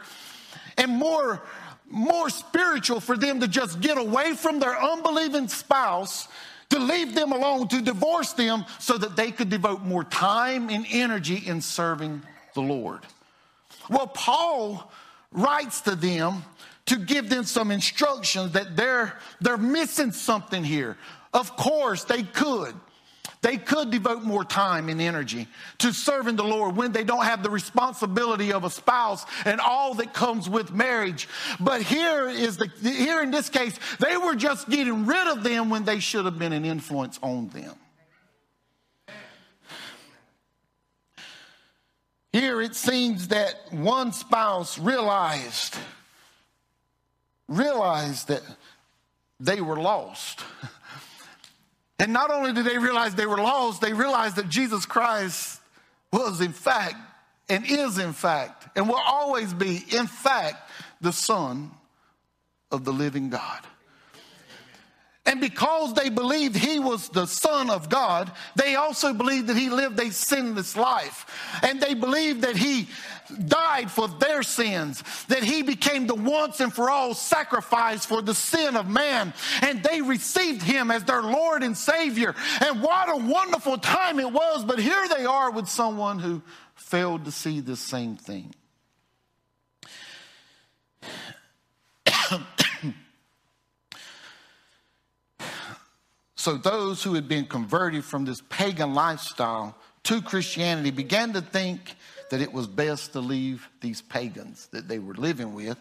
and 0.77 0.91
more, 0.91 1.41
more 1.89 2.29
spiritual 2.29 2.99
for 2.99 3.17
them 3.17 3.39
to 3.39 3.47
just 3.47 3.81
get 3.81 3.97
away 3.97 4.33
from 4.33 4.59
their 4.59 4.79
unbelieving 4.79 5.47
spouse, 5.47 6.27
to 6.69 6.79
leave 6.79 7.15
them 7.15 7.31
alone, 7.31 7.67
to 7.69 7.81
divorce 7.81 8.33
them, 8.33 8.65
so 8.79 8.97
that 8.97 9.15
they 9.15 9.31
could 9.31 9.49
devote 9.49 9.81
more 9.81 10.03
time 10.03 10.69
and 10.69 10.85
energy 10.91 11.41
in 11.45 11.61
serving 11.61 12.21
the 12.53 12.61
Lord. 12.61 13.01
Well, 13.89 14.07
Paul 14.07 14.91
writes 15.31 15.81
to 15.81 15.95
them 15.95 16.43
to 16.87 16.97
give 16.97 17.29
them 17.29 17.43
some 17.43 17.71
instructions 17.71 18.53
that 18.53 18.75
they're, 18.75 19.17
they're 19.41 19.57
missing 19.57 20.11
something 20.11 20.63
here. 20.63 20.97
Of 21.37 21.55
course, 21.55 22.03
they 22.03 22.23
could. 22.23 22.73
They 23.43 23.57
could 23.57 23.91
devote 23.91 24.23
more 24.23 24.43
time 24.43 24.89
and 24.89 24.99
energy 24.99 25.47
to 25.77 25.93
serving 25.93 26.35
the 26.35 26.43
Lord 26.43 26.75
when 26.75 26.93
they 26.93 27.03
don't 27.03 27.25
have 27.25 27.43
the 27.43 27.51
responsibility 27.51 28.51
of 28.51 28.63
a 28.63 28.71
spouse 28.71 29.23
and 29.45 29.61
all 29.61 29.93
that 29.95 30.15
comes 30.15 30.49
with 30.49 30.73
marriage. 30.73 31.29
But 31.59 31.83
here 31.83 32.27
is 32.27 32.57
the 32.57 32.71
here 32.81 33.21
in 33.21 33.29
this 33.29 33.49
case, 33.49 33.77
they 33.99 34.17
were 34.17 34.33
just 34.33 34.67
getting 34.67 35.05
rid 35.05 35.27
of 35.27 35.43
them 35.43 35.69
when 35.69 35.85
they 35.85 35.99
should 35.99 36.25
have 36.25 36.39
been 36.39 36.53
an 36.53 36.65
influence 36.65 37.19
on 37.21 37.49
them. 37.49 37.75
Here 42.33 42.63
it 42.63 42.75
seems 42.75 43.27
that 43.27 43.53
one 43.69 44.11
spouse 44.11 44.79
realized 44.79 45.77
realized 47.47 48.29
that 48.29 48.41
they 49.39 49.61
were 49.61 49.77
lost. 49.79 50.43
And 51.99 52.13
not 52.13 52.29
only 52.29 52.53
did 52.53 52.65
they 52.65 52.77
realize 52.77 53.15
they 53.15 53.25
were 53.25 53.37
lost, 53.37 53.81
they 53.81 53.93
realized 53.93 54.35
that 54.35 54.49
Jesus 54.49 54.85
Christ 54.85 55.59
was, 56.11 56.41
in 56.41 56.53
fact, 56.53 56.95
and 57.49 57.65
is, 57.65 57.97
in 57.97 58.13
fact, 58.13 58.67
and 58.75 58.87
will 58.87 59.01
always 59.05 59.53
be, 59.53 59.83
in 59.91 60.07
fact, 60.07 60.69
the 61.01 61.11
Son 61.11 61.71
of 62.71 62.83
the 62.83 62.93
living 62.93 63.29
God. 63.29 63.61
And 65.27 65.41
because 65.41 65.93
they 65.93 66.09
believed 66.09 66.55
he 66.55 66.79
was 66.79 67.09
the 67.09 67.25
Son 67.27 67.69
of 67.69 67.89
God, 67.89 68.31
they 68.55 68.75
also 68.75 69.13
believed 69.13 69.47
that 69.47 69.57
he 69.57 69.69
lived 69.69 69.99
a 69.99 70.09
sinless 70.09 70.77
life. 70.77 71.59
And 71.61 71.81
they 71.81 71.93
believed 71.93 72.43
that 72.43 72.55
he 72.55 72.87
died 73.45 73.91
for 73.91 74.07
their 74.07 74.41
sins, 74.41 75.03
that 75.27 75.43
he 75.43 75.63
became 75.63 76.07
the 76.07 76.15
once 76.15 76.61
and 76.61 76.73
for 76.73 76.89
all 76.89 77.13
sacrifice 77.13 78.05
for 78.05 78.21
the 78.21 78.33
sin 78.33 78.77
of 78.77 78.89
man. 78.89 79.33
And 79.61 79.83
they 79.83 80.01
received 80.01 80.61
him 80.61 80.89
as 80.91 81.03
their 81.03 81.21
Lord 81.21 81.61
and 81.61 81.77
Savior. 81.77 82.33
And 82.61 82.81
what 82.81 83.09
a 83.09 83.17
wonderful 83.17 83.77
time 83.77 84.21
it 84.21 84.31
was. 84.31 84.63
But 84.63 84.79
here 84.79 85.07
they 85.09 85.25
are 85.25 85.51
with 85.51 85.67
someone 85.67 86.19
who 86.19 86.41
failed 86.75 87.25
to 87.25 87.31
see 87.31 87.59
the 87.59 87.75
same 87.75 88.15
thing. 88.15 88.53
So 96.47 96.55
those 96.55 97.03
who 97.03 97.15
had 97.15 97.27
been 97.27 97.45
converted 97.45 98.05
from 98.05 98.23
this 98.23 98.41
pagan 98.47 98.93
lifestyle 98.93 99.75
to 100.03 100.21
Christianity 100.21 100.91
began 100.91 101.33
to 101.33 101.41
think 101.41 101.93
that 102.29 102.39
it 102.39 102.53
was 102.53 102.67
best 102.67 103.11
to 103.11 103.19
leave 103.19 103.67
these 103.81 104.01
pagans 104.01 104.67
that 104.67 104.87
they 104.87 104.97
were 104.97 105.15
living 105.15 105.53
with. 105.53 105.77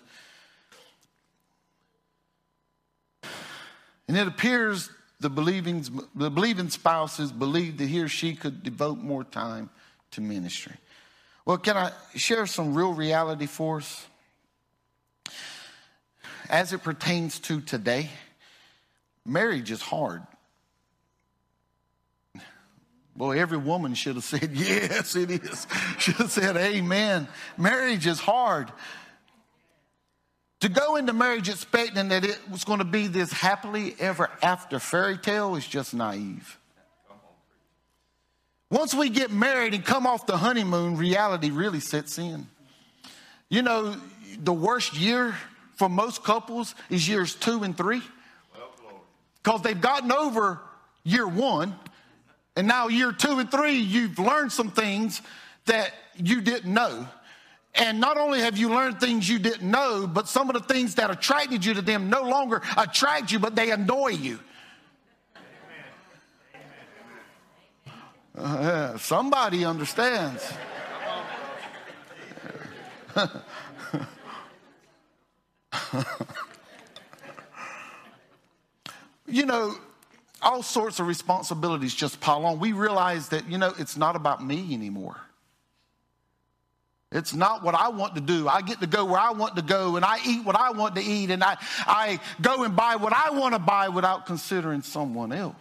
And 4.08 4.16
it 4.16 4.26
appears 4.26 4.90
the 5.20 5.30
believing, 5.30 5.84
the 6.16 6.32
believing 6.32 6.68
spouses 6.68 7.30
believed 7.30 7.78
that 7.78 7.86
he 7.86 8.00
or 8.00 8.08
she 8.08 8.34
could 8.34 8.64
devote 8.64 8.98
more 8.98 9.22
time 9.22 9.70
to 10.10 10.20
ministry. 10.20 10.74
Well, 11.44 11.58
can 11.58 11.76
I 11.76 11.92
share 12.16 12.44
some 12.44 12.74
real 12.74 12.92
reality 12.92 13.46
for 13.46 13.76
us? 13.76 14.04
As 16.50 16.72
it 16.72 16.82
pertains 16.82 17.38
to 17.38 17.60
today, 17.60 18.10
marriage 19.24 19.70
is 19.70 19.80
hard. 19.80 20.22
Boy, 23.16 23.40
every 23.40 23.58
woman 23.58 23.94
should 23.94 24.16
have 24.16 24.24
said, 24.24 24.50
Yes, 24.52 25.16
it 25.16 25.30
is. 25.30 25.66
Should 25.98 26.16
have 26.16 26.30
said, 26.30 26.56
Amen. 26.56 27.26
Marriage 27.56 28.06
is 28.06 28.20
hard. 28.20 28.70
To 30.60 30.68
go 30.68 30.96
into 30.96 31.12
marriage 31.12 31.48
expecting 31.48 32.08
that 32.08 32.24
it 32.24 32.38
was 32.50 32.64
going 32.64 32.78
to 32.78 32.84
be 32.84 33.08
this 33.08 33.30
happily 33.30 33.94
ever 33.98 34.30
after 34.42 34.78
fairy 34.78 35.18
tale 35.18 35.54
is 35.54 35.66
just 35.66 35.94
naive. 35.94 36.58
Once 38.70 38.94
we 38.94 39.10
get 39.10 39.30
married 39.30 39.74
and 39.74 39.84
come 39.84 40.06
off 40.06 40.26
the 40.26 40.36
honeymoon, 40.36 40.96
reality 40.96 41.50
really 41.50 41.78
sets 41.78 42.18
in. 42.18 42.46
You 43.48 43.62
know, 43.62 43.96
the 44.38 44.52
worst 44.52 44.94
year 44.94 45.36
for 45.76 45.88
most 45.88 46.24
couples 46.24 46.74
is 46.90 47.06
years 47.08 47.34
two 47.34 47.62
and 47.62 47.76
three 47.76 48.02
because 49.42 49.62
they've 49.62 49.80
gotten 49.80 50.10
over 50.10 50.58
year 51.04 51.28
one 51.28 51.78
and 52.56 52.66
now, 52.66 52.88
year 52.88 53.12
two 53.12 53.38
and 53.38 53.50
three, 53.50 53.76
you've 53.76 54.18
learned 54.18 54.50
some 54.50 54.70
things 54.70 55.20
that 55.66 55.92
you 56.16 56.40
didn't 56.40 56.72
know. 56.72 57.06
And 57.74 58.00
not 58.00 58.16
only 58.16 58.40
have 58.40 58.56
you 58.56 58.70
learned 58.70 58.98
things 58.98 59.28
you 59.28 59.38
didn't 59.38 59.70
know, 59.70 60.06
but 60.06 60.26
some 60.26 60.48
of 60.48 60.54
the 60.54 60.62
things 60.62 60.94
that 60.94 61.10
attracted 61.10 61.62
you 61.62 61.74
to 61.74 61.82
them 61.82 62.08
no 62.08 62.22
longer 62.22 62.62
attract 62.78 63.30
you, 63.30 63.38
but 63.38 63.54
they 63.54 63.70
annoy 63.70 64.08
you. 64.08 64.40
Uh, 68.34 68.96
somebody 68.96 69.66
understands. 69.66 70.50
you 79.26 79.44
know, 79.44 79.74
all 80.46 80.62
sorts 80.62 81.00
of 81.00 81.08
responsibilities 81.08 81.92
just 81.92 82.20
pile 82.20 82.46
on. 82.46 82.60
We 82.60 82.72
realize 82.72 83.30
that, 83.30 83.50
you 83.50 83.58
know, 83.58 83.74
it's 83.78 83.96
not 83.96 84.14
about 84.14 84.44
me 84.44 84.72
anymore. 84.74 85.20
It's 87.10 87.34
not 87.34 87.64
what 87.64 87.74
I 87.74 87.88
want 87.88 88.14
to 88.14 88.20
do. 88.20 88.46
I 88.46 88.62
get 88.62 88.80
to 88.80 88.86
go 88.86 89.04
where 89.06 89.18
I 89.18 89.32
want 89.32 89.56
to 89.56 89.62
go 89.62 89.96
and 89.96 90.04
I 90.04 90.18
eat 90.24 90.44
what 90.44 90.54
I 90.54 90.70
want 90.70 90.94
to 90.94 91.02
eat 91.02 91.30
and 91.30 91.42
I, 91.42 91.56
I 91.80 92.20
go 92.40 92.62
and 92.62 92.76
buy 92.76 92.94
what 92.94 93.12
I 93.12 93.30
want 93.30 93.54
to 93.54 93.58
buy 93.58 93.88
without 93.88 94.26
considering 94.26 94.82
someone 94.82 95.32
else. 95.32 95.56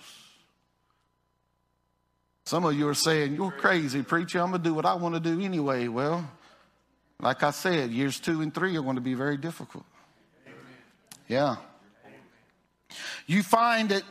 Some 2.46 2.64
of 2.64 2.76
you 2.76 2.88
are 2.88 2.94
saying, 2.94 3.36
You're 3.36 3.52
crazy, 3.52 4.04
preacher. 4.04 4.40
I'm 4.40 4.52
going 4.52 4.62
to 4.62 4.70
do 4.70 4.76
what 4.76 4.86
I 4.86 4.94
want 4.94 5.16
to 5.16 5.20
do 5.20 5.42
anyway. 5.42 5.88
Well, 5.88 6.30
like 7.20 7.42
I 7.42 7.50
said, 7.50 7.90
years 7.90 8.20
two 8.20 8.42
and 8.42 8.54
three 8.54 8.78
are 8.78 8.84
going 8.84 8.96
to 8.96 9.02
be 9.02 9.16
very 9.16 9.38
difficult. 9.38 9.86
Yeah. 11.28 11.56
You 13.26 13.42
find 13.42 13.90
that 13.90 14.04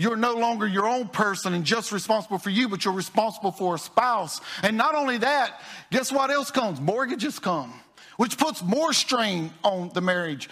you're 0.00 0.16
no 0.16 0.32
longer 0.32 0.66
your 0.66 0.88
own 0.88 1.08
person 1.08 1.52
and 1.52 1.62
just 1.62 1.92
responsible 1.92 2.38
for 2.38 2.48
you, 2.48 2.70
but 2.70 2.86
you're 2.86 2.94
responsible 2.94 3.52
for 3.52 3.74
a 3.74 3.78
spouse. 3.78 4.40
And 4.62 4.78
not 4.78 4.94
only 4.94 5.18
that, 5.18 5.60
guess 5.90 6.10
what 6.10 6.30
else 6.30 6.50
comes? 6.50 6.80
Mortgages 6.80 7.38
come, 7.38 7.74
which 8.16 8.38
puts 8.38 8.62
more 8.62 8.94
strain 8.94 9.52
on 9.62 9.90
the 9.92 10.00
marriage 10.00 10.48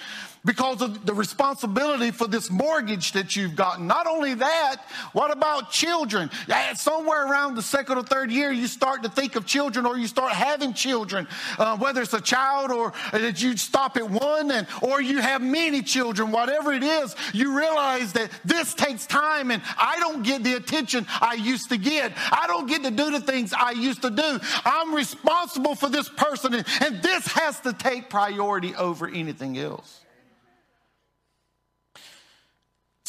because 0.48 0.80
of 0.80 1.04
the 1.04 1.12
responsibility 1.12 2.10
for 2.10 2.26
this 2.26 2.50
mortgage 2.50 3.12
that 3.12 3.36
you've 3.36 3.54
gotten. 3.54 3.86
Not 3.86 4.06
only 4.06 4.32
that, 4.32 4.76
what 5.12 5.30
about 5.30 5.70
children? 5.70 6.30
Somewhere 6.74 7.30
around 7.30 7.54
the 7.54 7.60
second 7.60 7.98
or 7.98 8.02
third 8.02 8.32
year, 8.32 8.50
you 8.50 8.66
start 8.66 9.02
to 9.02 9.10
think 9.10 9.36
of 9.36 9.44
children 9.44 9.84
or 9.84 9.98
you 9.98 10.06
start 10.06 10.32
having 10.32 10.72
children, 10.72 11.28
uh, 11.58 11.76
whether 11.76 12.00
it's 12.00 12.14
a 12.14 12.20
child 12.22 12.70
or 12.70 12.94
that 13.12 13.42
you 13.42 13.58
stop 13.58 13.98
at 13.98 14.08
one 14.08 14.50
and, 14.50 14.66
or 14.80 15.02
you 15.02 15.18
have 15.18 15.42
many 15.42 15.82
children, 15.82 16.30
whatever 16.30 16.72
it 16.72 16.82
is, 16.82 17.14
you 17.34 17.54
realize 17.54 18.14
that 18.14 18.30
this 18.42 18.72
takes 18.72 19.06
time 19.06 19.50
and 19.50 19.60
I 19.76 19.98
don't 20.00 20.22
get 20.22 20.44
the 20.44 20.54
attention 20.54 21.04
I 21.20 21.34
used 21.34 21.68
to 21.68 21.76
get. 21.76 22.14
I 22.32 22.46
don't 22.46 22.66
get 22.66 22.84
to 22.84 22.90
do 22.90 23.10
the 23.10 23.20
things 23.20 23.52
I 23.52 23.72
used 23.72 24.00
to 24.00 24.08
do. 24.08 24.40
I'm 24.64 24.94
responsible 24.94 25.74
for 25.74 25.90
this 25.90 26.08
person 26.08 26.54
and, 26.54 26.66
and 26.80 27.02
this 27.02 27.26
has 27.26 27.60
to 27.60 27.74
take 27.74 28.08
priority 28.08 28.74
over 28.76 29.06
anything 29.06 29.58
else. 29.58 30.00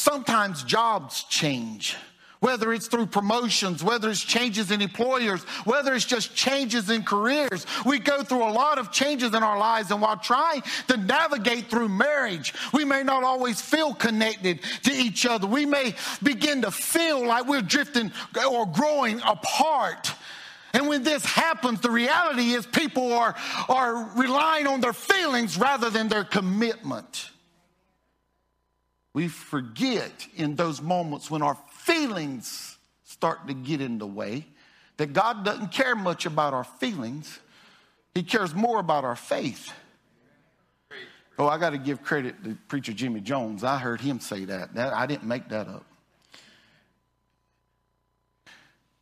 Sometimes 0.09 0.63
jobs 0.63 1.21
change, 1.25 1.95
whether 2.39 2.73
it's 2.73 2.87
through 2.87 3.05
promotions, 3.05 3.83
whether 3.83 4.09
it's 4.09 4.23
changes 4.23 4.71
in 4.71 4.81
employers, 4.81 5.43
whether 5.65 5.93
it's 5.93 6.03
just 6.03 6.33
changes 6.33 6.89
in 6.89 7.03
careers. 7.03 7.67
We 7.85 7.99
go 7.99 8.23
through 8.23 8.43
a 8.43 8.49
lot 8.49 8.79
of 8.79 8.91
changes 8.91 9.35
in 9.35 9.43
our 9.43 9.59
lives, 9.59 9.91
and 9.91 10.01
while 10.01 10.17
trying 10.17 10.63
to 10.87 10.97
navigate 10.97 11.67
through 11.67 11.89
marriage, 11.89 12.55
we 12.73 12.85
may 12.85 13.03
not 13.03 13.23
always 13.23 13.61
feel 13.61 13.93
connected 13.93 14.61
to 14.85 14.91
each 14.91 15.27
other. 15.27 15.45
We 15.45 15.67
may 15.67 15.93
begin 16.23 16.63
to 16.63 16.71
feel 16.71 17.23
like 17.23 17.45
we're 17.47 17.61
drifting 17.61 18.11
or 18.49 18.65
growing 18.65 19.21
apart. 19.21 20.11
And 20.73 20.87
when 20.87 21.03
this 21.03 21.23
happens, 21.23 21.81
the 21.81 21.91
reality 21.91 22.53
is 22.53 22.65
people 22.65 23.13
are, 23.13 23.35
are 23.69 24.09
relying 24.15 24.65
on 24.65 24.81
their 24.81 24.91
feelings 24.91 25.55
rather 25.55 25.91
than 25.91 26.07
their 26.07 26.23
commitment. 26.23 27.29
We 29.13 29.27
forget 29.27 30.27
in 30.35 30.55
those 30.55 30.81
moments 30.81 31.31
when 31.31 31.41
our 31.41 31.57
feelings 31.71 32.77
start 33.03 33.47
to 33.47 33.53
get 33.53 33.81
in 33.81 33.97
the 33.97 34.07
way 34.07 34.45
that 34.97 35.13
God 35.13 35.43
doesn't 35.43 35.71
care 35.71 35.95
much 35.95 36.25
about 36.25 36.53
our 36.53 36.63
feelings, 36.63 37.39
He 38.13 38.23
cares 38.23 38.53
more 38.53 38.79
about 38.79 39.03
our 39.03 39.15
faith. 39.15 39.71
Oh, 41.39 41.47
I 41.47 41.57
got 41.57 41.69
to 41.69 41.77
give 41.77 42.03
credit 42.03 42.43
to 42.43 42.57
preacher 42.67 42.91
Jimmy 42.91 43.21
Jones. 43.21 43.63
I 43.63 43.77
heard 43.77 44.01
him 44.01 44.19
say 44.19 44.43
that. 44.45 44.75
that. 44.75 44.93
I 44.93 45.05
didn't 45.05 45.23
make 45.23 45.47
that 45.49 45.69
up. 45.69 45.85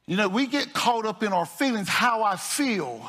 You 0.06 0.18
know, 0.18 0.30
we 0.30 0.46
get 0.46 0.72
caught 0.72 1.08
up 1.08 1.24
in 1.24 1.34
our 1.34 1.48
feelings, 1.48 1.90
how 1.90 2.24
I 2.24 2.36
feel. 2.36 3.04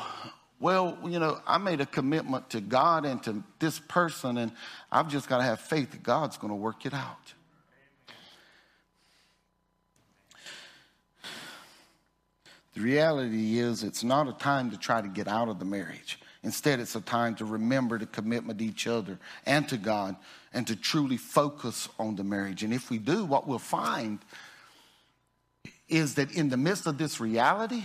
Well, 0.59 0.97
you 1.05 1.19
know, 1.19 1.39
I 1.47 1.57
made 1.57 1.79
a 1.79 1.85
commitment 1.85 2.49
to 2.49 2.59
God 2.59 3.05
and 3.05 3.23
to 3.23 3.43
this 3.59 3.79
person, 3.79 4.37
and 4.37 4.51
I've 4.91 5.07
just 5.07 5.29
got 5.29 5.37
to 5.37 5.43
have 5.43 5.61
faith 5.61 5.91
that 5.91 6.03
God's 6.03 6.37
going 6.37 6.51
to 6.51 6.55
work 6.55 6.85
it 6.85 6.93
out. 6.93 7.33
The 12.73 12.81
reality 12.81 13.59
is, 13.59 13.83
it's 13.83 14.03
not 14.03 14.27
a 14.27 14.33
time 14.33 14.71
to 14.71 14.77
try 14.77 15.01
to 15.01 15.07
get 15.07 15.27
out 15.27 15.47
of 15.47 15.59
the 15.59 15.65
marriage. 15.65 16.19
Instead, 16.43 16.79
it's 16.79 16.95
a 16.95 17.01
time 17.01 17.35
to 17.35 17.45
remember 17.45 17.97
the 17.97 18.05
commitment 18.05 18.59
to 18.59 18.65
each 18.65 18.87
other 18.87 19.17
and 19.45 19.67
to 19.69 19.77
God 19.77 20.15
and 20.53 20.67
to 20.67 20.75
truly 20.75 21.17
focus 21.17 21.89
on 21.97 22.15
the 22.15 22.23
marriage. 22.23 22.63
And 22.63 22.73
if 22.73 22.89
we 22.89 22.97
do, 22.97 23.25
what 23.25 23.47
we'll 23.47 23.59
find 23.59 24.19
is 25.87 26.15
that 26.15 26.31
in 26.31 26.49
the 26.49 26.57
midst 26.57 26.85
of 26.85 26.97
this 26.97 27.19
reality, 27.19 27.83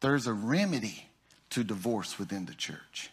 there's 0.00 0.26
a 0.26 0.32
remedy 0.32 1.09
to 1.50 1.64
divorce 1.64 2.18
within 2.18 2.46
the 2.46 2.54
church. 2.54 3.10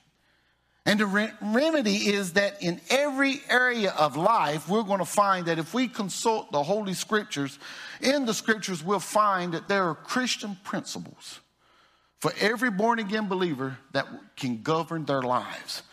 And 0.86 1.02
the 1.02 1.06
re- 1.06 1.34
remedy 1.42 1.96
is 1.96 2.34
that 2.34 2.64
in 2.64 2.80
every 2.90 3.42
area 3.50 3.92
of 3.92 4.16
life, 4.16 4.70
we're 4.70 4.84
going 4.84 5.00
to 5.00 5.06
find 5.06 5.48
that 5.48 5.60
if 5.60 5.74
we 5.74 5.90
consult 5.90 6.52
the 6.54 6.64
Holy 6.64 6.94
Scriptures, 6.94 7.60
in 8.00 8.26
the 8.26 8.34
Scriptures, 8.34 8.82
we'll 8.82 9.00
find 9.02 9.54
that 9.54 9.68
there 9.68 9.90
are 9.90 9.96
Christian 9.96 10.58
principles 10.64 11.42
for 12.20 12.32
every 12.40 12.72
born 12.72 13.00
again 13.00 13.28
believer 13.28 13.78
that 13.92 14.08
can 14.38 14.62
govern 14.62 15.04
their 15.04 15.22
lives. 15.22 15.84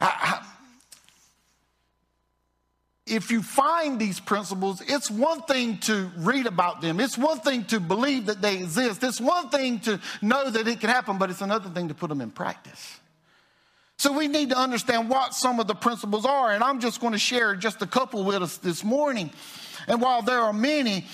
I, 0.00 0.40
I, 0.42 0.55
if 3.06 3.30
you 3.30 3.40
find 3.40 4.00
these 4.00 4.18
principles, 4.18 4.82
it's 4.84 5.08
one 5.10 5.42
thing 5.42 5.78
to 5.78 6.10
read 6.16 6.46
about 6.46 6.80
them. 6.80 6.98
It's 6.98 7.16
one 7.16 7.38
thing 7.38 7.64
to 7.66 7.78
believe 7.78 8.26
that 8.26 8.42
they 8.42 8.56
exist. 8.56 9.04
It's 9.04 9.20
one 9.20 9.48
thing 9.48 9.78
to 9.80 10.00
know 10.20 10.50
that 10.50 10.66
it 10.66 10.80
can 10.80 10.90
happen, 10.90 11.16
but 11.16 11.30
it's 11.30 11.40
another 11.40 11.70
thing 11.70 11.88
to 11.88 11.94
put 11.94 12.08
them 12.08 12.20
in 12.20 12.32
practice. 12.32 12.98
So 13.98 14.12
we 14.12 14.26
need 14.26 14.50
to 14.50 14.58
understand 14.58 15.08
what 15.08 15.34
some 15.34 15.60
of 15.60 15.68
the 15.68 15.74
principles 15.74 16.26
are. 16.26 16.50
And 16.50 16.64
I'm 16.64 16.80
just 16.80 17.00
going 17.00 17.12
to 17.12 17.18
share 17.18 17.54
just 17.54 17.80
a 17.80 17.86
couple 17.86 18.24
with 18.24 18.42
us 18.42 18.58
this 18.58 18.82
morning. 18.82 19.30
And 19.86 20.02
while 20.02 20.22
there 20.22 20.40
are 20.40 20.52
many, 20.52 21.06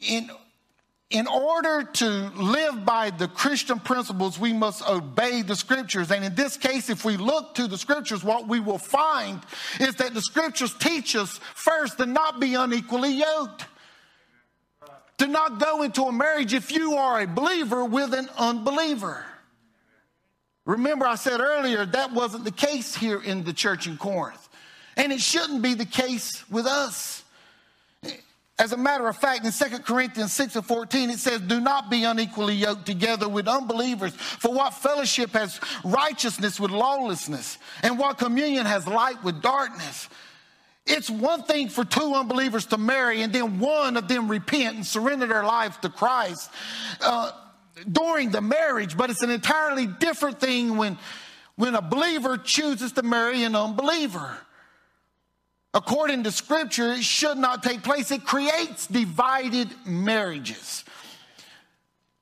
in 0.00 0.28
in 1.10 1.28
order 1.28 1.84
to 1.84 2.06
live 2.34 2.84
by 2.84 3.10
the 3.10 3.28
Christian 3.28 3.78
principles, 3.78 4.40
we 4.40 4.52
must 4.52 4.86
obey 4.88 5.42
the 5.42 5.54
scriptures. 5.54 6.10
And 6.10 6.24
in 6.24 6.34
this 6.34 6.56
case, 6.56 6.90
if 6.90 7.04
we 7.04 7.16
look 7.16 7.54
to 7.54 7.68
the 7.68 7.78
scriptures, 7.78 8.24
what 8.24 8.48
we 8.48 8.58
will 8.58 8.78
find 8.78 9.40
is 9.78 9.94
that 9.96 10.14
the 10.14 10.20
scriptures 10.20 10.74
teach 10.74 11.14
us 11.14 11.38
first 11.54 11.98
to 11.98 12.06
not 12.06 12.40
be 12.40 12.54
unequally 12.54 13.12
yoked. 13.12 13.66
To 15.18 15.28
not 15.28 15.60
go 15.60 15.82
into 15.82 16.02
a 16.02 16.12
marriage 16.12 16.52
if 16.52 16.72
you 16.72 16.94
are 16.94 17.20
a 17.20 17.26
believer 17.26 17.84
with 17.84 18.12
an 18.12 18.28
unbeliever. 18.36 19.24
Remember, 20.64 21.06
I 21.06 21.14
said 21.14 21.40
earlier 21.40 21.86
that 21.86 22.12
wasn't 22.12 22.44
the 22.44 22.50
case 22.50 22.96
here 22.96 23.22
in 23.22 23.44
the 23.44 23.52
church 23.52 23.86
in 23.86 23.96
Corinth. 23.96 24.48
And 24.96 25.12
it 25.12 25.20
shouldn't 25.20 25.62
be 25.62 25.74
the 25.74 25.86
case 25.86 26.48
with 26.50 26.66
us. 26.66 27.22
As 28.58 28.72
a 28.72 28.76
matter 28.76 29.06
of 29.06 29.16
fact, 29.18 29.44
in 29.44 29.52
2 29.52 29.78
Corinthians 29.80 30.32
6 30.32 30.56
and 30.56 30.64
14, 30.64 31.10
it 31.10 31.18
says, 31.18 31.42
Do 31.42 31.60
not 31.60 31.90
be 31.90 32.04
unequally 32.04 32.54
yoked 32.54 32.86
together 32.86 33.28
with 33.28 33.46
unbelievers. 33.48 34.14
For 34.14 34.50
what 34.50 34.72
fellowship 34.72 35.32
has 35.32 35.60
righteousness 35.84 36.58
with 36.58 36.70
lawlessness? 36.70 37.58
And 37.82 37.98
what 37.98 38.16
communion 38.16 38.64
has 38.64 38.86
light 38.86 39.22
with 39.22 39.42
darkness? 39.42 40.08
It's 40.86 41.10
one 41.10 41.42
thing 41.42 41.68
for 41.68 41.84
two 41.84 42.14
unbelievers 42.14 42.66
to 42.66 42.78
marry 42.78 43.20
and 43.20 43.32
then 43.32 43.58
one 43.58 43.96
of 43.96 44.08
them 44.08 44.28
repent 44.28 44.76
and 44.76 44.86
surrender 44.86 45.26
their 45.26 45.44
life 45.44 45.80
to 45.82 45.90
Christ 45.90 46.50
uh, 47.02 47.32
during 47.90 48.30
the 48.30 48.40
marriage, 48.40 48.96
but 48.96 49.10
it's 49.10 49.22
an 49.22 49.30
entirely 49.30 49.86
different 49.86 50.40
thing 50.40 50.76
when, 50.76 50.96
when 51.56 51.74
a 51.74 51.82
believer 51.82 52.38
chooses 52.38 52.92
to 52.92 53.02
marry 53.02 53.42
an 53.42 53.56
unbeliever 53.56 54.38
according 55.76 56.24
to 56.24 56.32
scripture, 56.32 56.92
it 56.92 57.04
should 57.04 57.36
not 57.36 57.62
take 57.62 57.82
place. 57.82 58.10
It 58.10 58.24
creates 58.24 58.86
divided 58.86 59.68
marriages. 59.84 60.84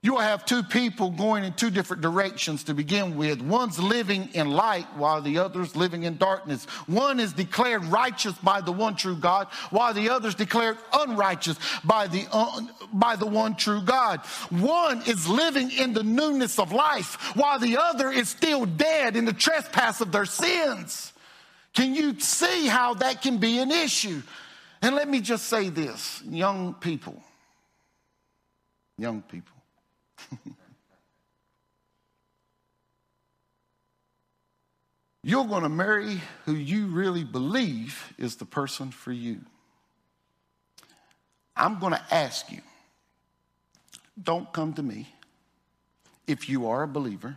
You 0.03 0.13
will 0.13 0.21
have 0.21 0.45
two 0.45 0.63
people 0.63 1.09
going 1.09 1.45
in 1.45 1.55
two 1.55 1.71
different 1.71 2.03
directions 2.03 2.65
to 2.65 2.75
begin 2.75 3.17
with. 3.17 3.41
One's 3.41 3.79
living 3.79 4.29
in 4.35 4.51
light 4.51 4.87
while 4.97 5.23
the 5.23 5.39
other's 5.39 5.75
living 5.75 6.03
in 6.03 6.19
darkness. 6.19 6.67
One 6.87 7.19
is 7.19 7.33
declared 7.33 7.87
righteous 7.87 8.35
by 8.35 8.61
the 8.61 8.71
one 8.71 8.97
true 8.97 9.17
God 9.17 9.47
while 9.71 9.95
the 9.95 10.11
other's 10.11 10.35
declared 10.35 10.77
unrighteous 10.93 11.59
by 11.85 12.09
the, 12.09 12.27
un, 12.33 12.71
by 12.93 13.17
the 13.17 13.25
one 13.25 13.55
true 13.55 13.81
God. 13.81 14.21
One 14.51 15.01
is 15.07 15.27
living 15.27 15.71
in 15.71 15.95
the 15.95 16.03
newness 16.03 16.59
of 16.59 16.71
life 16.71 17.35
while 17.35 17.59
the 17.59 17.79
other 17.79 18.11
is 18.11 18.29
still 18.29 18.67
dead 18.67 19.17
in 19.17 19.25
the 19.25 19.33
trespass 19.33 20.03
of 20.03 20.13
their 20.13 20.27
sins. 20.27 21.14
Can 21.75 21.95
you 21.95 22.19
see 22.21 22.67
how 22.67 22.95
that 22.95 23.21
can 23.21 23.39
be 23.39 23.59
an 23.59 23.71
issue? 23.71 24.23
And 24.81 24.95
let 24.95 25.09
me 25.09 25.21
just 25.21 25.47
say 25.47 25.69
this 25.69 26.23
young 26.25 26.75
people, 26.75 27.23
young 28.97 29.23
people. 29.23 29.57
You're 35.23 35.47
going 35.47 35.63
to 35.63 35.71
marry 35.71 36.21
who 36.45 36.53
you 36.55 36.87
really 36.89 37.25
believe 37.25 38.13
is 38.19 38.37
the 38.37 38.45
person 38.45 38.91
for 38.91 39.11
you. 39.11 39.41
I'm 41.57 41.79
going 41.79 41.95
to 41.95 42.03
ask 42.11 42.53
you 42.53 42.61
don't 44.23 44.53
come 44.53 44.75
to 44.75 44.83
me 44.83 45.09
if 46.27 46.49
you 46.49 46.69
are 46.69 46.83
a 46.83 46.89
believer 46.89 47.37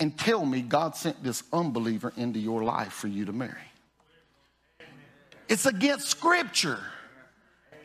and 0.00 0.18
tell 0.18 0.44
me 0.44 0.62
God 0.62 0.96
sent 0.96 1.22
this 1.22 1.42
unbeliever 1.52 2.12
into 2.16 2.40
your 2.40 2.64
life 2.64 2.92
for 2.92 3.06
you 3.06 3.26
to 3.26 3.32
marry. 3.32 3.54
It's 5.48 5.66
against 5.66 6.08
scripture. 6.08 6.78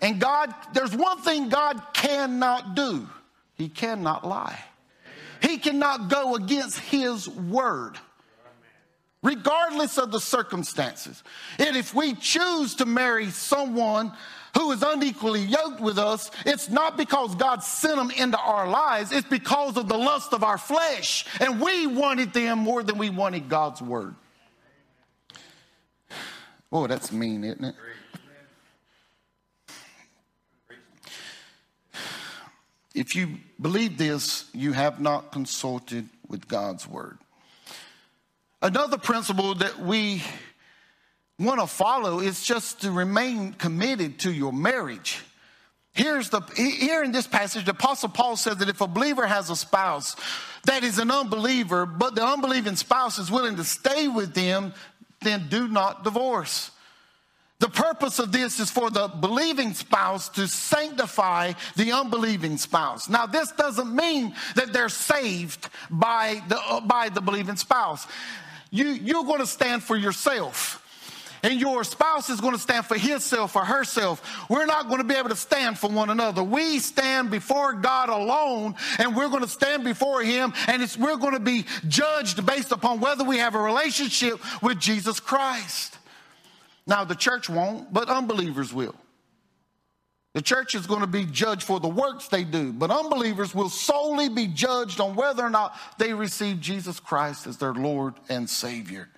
And 0.02 0.20
God, 0.20 0.54
there's 0.74 0.96
one 0.96 1.22
thing 1.22 1.50
God 1.50 1.82
cannot 1.94 2.76
do 2.76 3.08
He 3.56 3.70
cannot 3.70 4.26
lie. 4.26 4.60
He 5.42 5.58
cannot 5.58 6.10
go 6.10 6.36
against 6.36 6.80
His 6.80 7.28
word, 7.28 7.98
regardless 9.22 9.98
of 9.98 10.12
the 10.12 10.20
circumstances. 10.20 11.24
And 11.60 11.76
if 11.76 11.94
we 11.94 12.14
choose 12.14 12.76
to 12.76 12.86
marry 12.86 13.30
someone 13.30 14.14
who 14.58 14.72
is 14.72 14.82
unequally 14.82 15.42
yoked 15.42 15.82
with 15.82 15.98
us, 15.98 16.32
it's 16.46 16.70
not 16.70 16.98
because 16.98 17.36
God 17.36 17.64
sent 17.64 17.98
them 17.98 18.12
into 18.12 18.38
our 18.40 18.68
lives, 18.68 19.12
it's 19.12 19.28
because 19.28 19.78
of 19.78 19.88
the 19.88 19.98
lust 19.98 20.34
of 20.34 20.44
our 20.44 20.58
flesh. 20.58 21.26
And 21.40 21.62
we 21.62 21.88
wanted 21.88 22.34
them 22.34 22.60
more 22.60 22.82
than 22.82 22.98
we 22.98 23.10
wanted 23.10 23.50
God's 23.50 23.82
word. 23.82 24.16
Oh, 26.72 26.88
that's 26.88 27.12
mean, 27.12 27.44
isn't 27.44 27.64
it? 27.64 27.76
If 32.94 33.14
you 33.14 33.38
believe 33.62 33.98
this, 33.98 34.50
you 34.54 34.72
have 34.72 35.02
not 35.02 35.34
consulted 35.34 36.08
with 36.30 36.48
God's 36.48 36.88
word. 36.88 37.18
Another 38.62 38.98
principle 38.98 39.54
that 39.56 39.80
we 39.80 40.24
want 41.40 41.60
to 41.60 41.68
follow 41.68 42.20
is 42.20 42.44
just 42.44 42.82
to 42.82 42.92
remain 42.92 43.54
committed 43.54 44.20
to 44.20 44.32
your 44.32 44.54
marriage. 44.54 45.22
Here's 45.94 46.30
the 46.30 46.42
here 46.56 47.04
in 47.04 47.12
this 47.12 47.28
passage, 47.28 47.66
the 47.66 47.72
apostle 47.72 48.10
Paul 48.10 48.36
says 48.36 48.58
that 48.58 48.70
if 48.70 48.82
a 48.82 48.88
believer 48.88 49.26
has 49.26 49.50
a 49.50 49.56
spouse 49.56 50.16
that 50.66 50.84
is 50.84 51.00
an 51.00 51.12
unbeliever, 51.12 51.86
but 51.86 52.16
the 52.16 52.26
unbelieving 52.26 52.76
spouse 52.76 53.18
is 53.18 53.32
willing 53.32 53.56
to 53.58 53.64
stay 53.64 54.08
with 54.08 54.34
them, 54.34 54.74
then 55.22 55.48
do 55.50 55.68
not 55.68 56.04
divorce. 56.04 56.72
The 57.60 57.70
purpose 57.70 58.20
of 58.20 58.34
this 58.34 58.60
is 58.60 58.70
for 58.70 58.90
the 58.90 59.08
believing 59.08 59.74
spouse 59.74 60.28
to 60.30 60.48
sanctify 60.48 61.54
the 61.78 61.94
unbelieving 61.94 62.58
spouse. 62.58 63.08
Now, 63.08 63.26
this 63.26 63.52
doesn't 63.54 63.96
mean 63.96 64.36
that 64.56 64.74
they're 64.74 64.90
saved 64.90 65.70
by 65.90 66.42
the, 66.50 66.82
by 66.86 67.08
the 67.08 67.22
believing 67.22 67.56
spouse. 67.56 68.06
You, 68.72 68.88
you're 68.88 69.24
going 69.24 69.40
to 69.40 69.48
stand 69.48 69.84
for 69.84 69.96
yourself 69.96 70.85
and 71.46 71.62
your 71.62 71.84
spouse 71.84 72.32
is 72.32 72.42
going 72.42 72.56
to 72.56 72.60
stand 72.60 72.88
for 72.88 72.98
himself 72.98 73.56
or 73.56 73.64
herself. 73.64 74.50
We're 74.50 74.66
not 74.66 74.88
going 74.88 74.98
to 74.98 75.04
be 75.04 75.14
able 75.14 75.30
to 75.30 75.36
stand 75.36 75.78
for 75.78 75.92
one 75.92 76.10
another. 76.10 76.44
We 76.44 76.80
stand 76.80 77.30
before 77.30 77.74
God 77.74 78.10
alone, 78.10 78.74
and 78.98 79.16
we're 79.16 79.30
going 79.30 79.44
to 79.44 79.48
stand 79.48 79.84
before 79.84 80.24
Him, 80.24 80.54
and 80.68 80.82
we're 81.00 81.18
going 81.18 81.34
to 81.34 81.40
be 81.40 81.66
judged 81.88 82.44
based 82.48 82.72
upon 82.72 83.00
whether 83.00 83.24
we 83.24 83.38
have 83.38 83.54
a 83.54 83.60
relationship 83.60 84.40
with 84.64 84.80
Jesus 84.80 85.20
Christ. 85.20 86.00
Now, 86.88 87.04
the 87.04 87.16
church 87.16 87.48
won't, 87.48 87.94
but 87.94 88.10
unbelievers 88.10 88.74
will. 88.74 88.96
The 90.34 90.42
church 90.42 90.74
is 90.74 90.88
going 90.88 91.02
to 91.02 91.08
be 91.08 91.26
judged 91.26 91.62
for 91.62 91.80
the 91.80 91.88
works 91.88 92.28
they 92.28 92.44
do, 92.44 92.74
but 92.74 92.90
unbelievers 92.90 93.54
will 93.54 93.70
solely 93.70 94.30
be 94.30 94.48
judged 94.48 95.00
on 95.00 95.16
whether 95.16 95.44
or 95.44 95.52
not 95.52 95.78
they 96.00 96.12
receive 96.12 96.60
Jesus 96.60 97.00
Christ 97.00 97.46
as 97.46 97.58
their 97.58 97.76
Lord 97.76 98.16
and 98.30 98.50
Savior. 98.50 99.10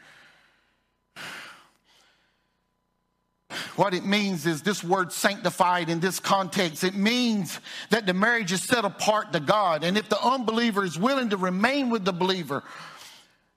What 3.78 3.94
it 3.94 4.06
means 4.06 4.46
is 4.46 4.62
this 4.62 4.84
word 4.84 5.14
sanctified 5.14 5.90
in 5.90 6.00
this 6.00 6.20
context. 6.20 6.84
It 6.84 6.96
means 6.96 7.60
that 7.92 8.06
the 8.06 8.14
marriage 8.14 8.52
is 8.52 8.62
set 8.62 8.84
apart 8.84 9.34
to 9.34 9.40
God. 9.40 9.84
And 9.84 9.98
if 9.98 10.10
the 10.10 10.22
unbeliever 10.22 10.84
is 10.84 10.98
willing 11.00 11.30
to 11.30 11.38
remain 11.38 11.90
with 11.90 12.04
the 12.04 12.12
believer, 12.12 12.64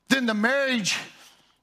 then 0.09 0.26
the 0.26 0.35
marriage 0.35 0.96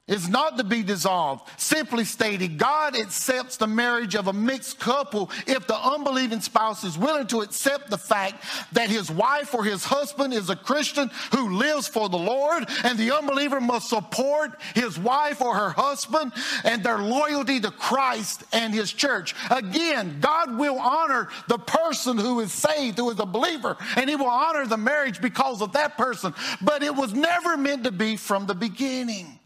is 0.08 0.30
not 0.30 0.58
to 0.58 0.63
be 0.63 0.84
dissolved. 0.84 1.48
Simply 1.58 2.06
stated, 2.06 2.58
God 2.58 2.98
accepts 2.98 3.58
the 3.58 3.67
marriage 3.67 4.15
of 4.15 4.28
a 4.28 4.34
mixed 4.34 4.80
couple 4.80 5.30
if 5.46 5.67
the 5.67 5.76
unbelieving 5.76 6.41
spouse 6.41 6.84
is 6.84 6.98
willing 6.98 7.28
to 7.28 7.41
accept 7.41 7.89
the 7.89 7.98
fact 7.98 8.43
that 8.72 8.89
his 8.89 9.12
wife 9.12 9.54
or 9.54 9.63
his 9.63 9.84
husband 9.84 10.34
is 10.34 10.50
a 10.50 10.56
Christian 10.56 11.12
who 11.34 11.58
lives 11.58 11.88
for 11.88 12.10
the 12.10 12.17
Lord, 12.17 12.65
and 12.84 12.98
the 12.98 13.15
unbeliever 13.15 13.60
must 13.60 13.89
support 13.89 14.52
his 14.74 14.98
wife 14.98 15.41
or 15.41 15.56
her 15.56 15.70
husband 15.72 16.32
and 16.63 16.84
their 16.84 17.00
loyalty 17.00 17.60
to 17.60 17.72
Christ 17.72 18.43
and 18.54 18.74
his 18.74 18.93
church. 18.93 19.36
Again, 19.52 20.17
God 20.22 20.58
will 20.58 20.80
honor 20.80 21.28
the 21.48 21.58
person 21.58 22.17
who 22.17 22.39
is 22.39 22.52
saved, 22.52 22.98
who 22.98 23.10
is 23.10 23.20
a 23.20 23.26
believer, 23.26 23.76
and 23.96 24.10
he 24.10 24.15
will 24.15 24.28
honor 24.28 24.65
the 24.65 24.78
marriage 24.78 25.22
because 25.22 25.62
of 25.62 25.74
that 25.74 25.98
person, 25.98 26.34
but 26.62 26.82
it 26.84 26.96
was 26.96 27.13
never 27.13 27.58
meant 27.58 27.84
to 27.84 27.91
be 27.91 28.15
from 28.15 28.46
the 28.46 28.56
beginning 28.56 29.39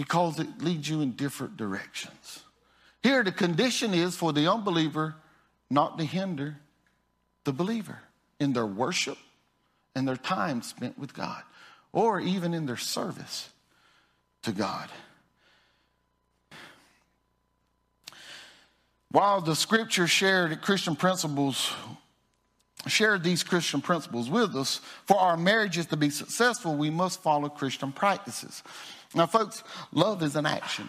because 0.00 0.40
it 0.40 0.62
leads 0.62 0.88
you 0.88 1.02
in 1.02 1.12
different 1.12 1.58
directions. 1.58 2.40
Here, 3.02 3.22
the 3.22 3.32
condition 3.32 3.92
is 3.92 4.16
for 4.16 4.32
the 4.32 4.50
unbeliever 4.50 5.14
not 5.68 5.98
to 5.98 6.06
hinder 6.06 6.56
the 7.44 7.52
believer 7.52 7.98
in 8.38 8.54
their 8.54 8.64
worship 8.64 9.18
and 9.94 10.08
their 10.08 10.16
time 10.16 10.62
spent 10.62 10.98
with 10.98 11.12
God, 11.12 11.42
or 11.92 12.18
even 12.18 12.54
in 12.54 12.64
their 12.64 12.78
service 12.78 13.50
to 14.40 14.52
God. 14.52 14.88
While 19.10 19.42
the 19.42 19.54
scripture 19.54 20.06
shared 20.06 20.62
Christian 20.62 20.96
principles, 20.96 21.74
shared 22.86 23.22
these 23.22 23.42
Christian 23.42 23.82
principles 23.82 24.30
with 24.30 24.56
us, 24.56 24.80
for 25.04 25.18
our 25.18 25.36
marriages 25.36 25.84
to 25.88 25.98
be 25.98 26.08
successful, 26.08 26.74
we 26.74 26.88
must 26.88 27.22
follow 27.22 27.50
Christian 27.50 27.92
practices. 27.92 28.62
Now, 29.14 29.26
folks, 29.26 29.62
love 29.92 30.22
is 30.22 30.36
an 30.36 30.46
action. 30.46 30.88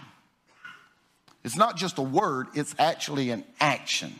It's 1.44 1.58
not 1.58 1.76
just 1.76 1.98
a 1.98 2.04
word, 2.04 2.48
it's 2.54 2.76
actually 2.78 3.32
an 3.32 3.44
action. 3.60 4.14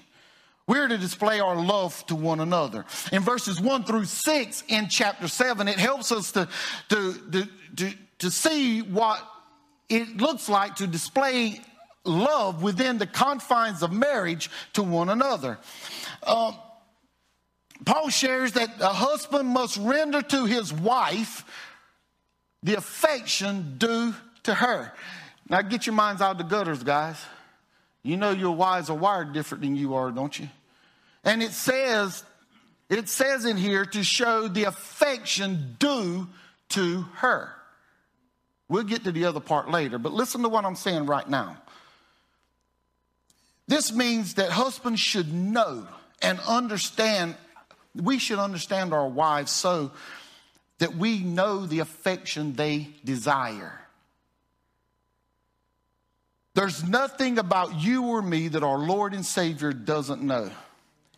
We're 0.68 0.88
to 0.88 0.98
display 0.98 1.40
our 1.40 1.56
love 1.56 2.06
to 2.08 2.16
one 2.16 2.40
another. 2.40 2.86
In 3.12 3.22
verses 3.22 3.60
1 3.60 3.84
through 3.84 4.06
6 4.06 4.64
in 4.68 4.88
chapter 4.90 5.28
7, 5.28 5.68
it 5.68 5.78
helps 5.78 6.12
us 6.12 6.32
to, 6.32 6.48
to, 6.90 7.14
to, 7.32 7.50
to, 7.76 7.94
to 8.20 8.32
see 8.32 8.82
what 8.82 9.22
it 9.90 10.18
looks 10.18 10.48
like 10.48 10.76
to 10.78 10.88
display 10.88 11.60
love 12.06 12.64
within 12.64 12.98
the 12.98 13.06
confines 13.06 13.84
of 13.84 13.92
marriage 13.92 14.50
to 14.74 14.82
one 14.82 15.10
another. 15.10 15.60
Uh, 16.24 16.54
Paul 17.86 18.10
shares 18.10 18.54
that 18.54 18.70
a 18.80 18.88
husband 18.88 19.50
must 19.50 19.78
render 19.78 20.22
to 20.22 20.46
his 20.46 20.72
wife 20.72 21.44
the 22.64 22.76
affection 22.76 23.76
due 23.78 24.14
to 24.44 24.54
her. 24.54 24.94
Now 25.50 25.62
get 25.62 25.86
your 25.86 25.96
minds 25.96 26.22
out 26.22 26.32
of 26.32 26.38
the 26.38 26.44
gutters, 26.44 26.84
guys. 26.84 27.24
You 28.04 28.18
know 28.18 28.32
your 28.32 28.56
wives 28.56 28.90
are 28.90 28.98
wired 28.98 29.34
different 29.34 29.64
than 29.64 29.76
you 29.76 29.96
are, 29.96 30.12
don't 30.12 30.38
you? 30.38 30.50
And 31.24 31.44
it 31.44 31.52
says, 31.52 32.24
it 32.90 33.10
says 33.10 33.46
in 33.46 33.58
here 33.58 33.86
to 33.86 34.04
show 34.04 34.48
the 34.48 34.64
affection 34.64 35.76
due 35.80 36.28
to 36.70 37.02
her. 37.16 37.52
We'll 38.68 38.84
get 38.84 39.04
to 39.04 39.12
the 39.12 39.26
other 39.26 39.42
part 39.42 39.70
later, 39.70 40.00
but 40.00 40.14
listen 40.14 40.42
to 40.44 40.50
what 40.50 40.66
I'm 40.66 40.76
saying 40.76 41.06
right 41.06 41.28
now. 41.30 41.58
This 43.68 43.94
means 43.94 44.36
that 44.36 44.50
husbands 44.50 45.00
should 45.00 45.34
know 45.34 45.88
and 46.22 46.40
understand, 46.48 47.36
we 47.96 48.18
should 48.18 48.40
understand 48.40 48.94
our 48.94 49.08
wives 49.08 49.52
so 49.52 49.92
that 50.82 50.96
we 50.96 51.20
know 51.20 51.68
the 51.68 51.78
affection 51.78 52.54
they 52.54 52.90
desire. 53.06 53.80
There's 56.56 56.84
nothing 56.84 57.38
about 57.38 57.80
you 57.80 58.08
or 58.08 58.22
me 58.24 58.48
that 58.48 58.64
our 58.64 58.80
Lord 58.80 59.14
and 59.14 59.24
Savior 59.24 59.74
doesn't 59.74 60.24
know. 60.24 60.50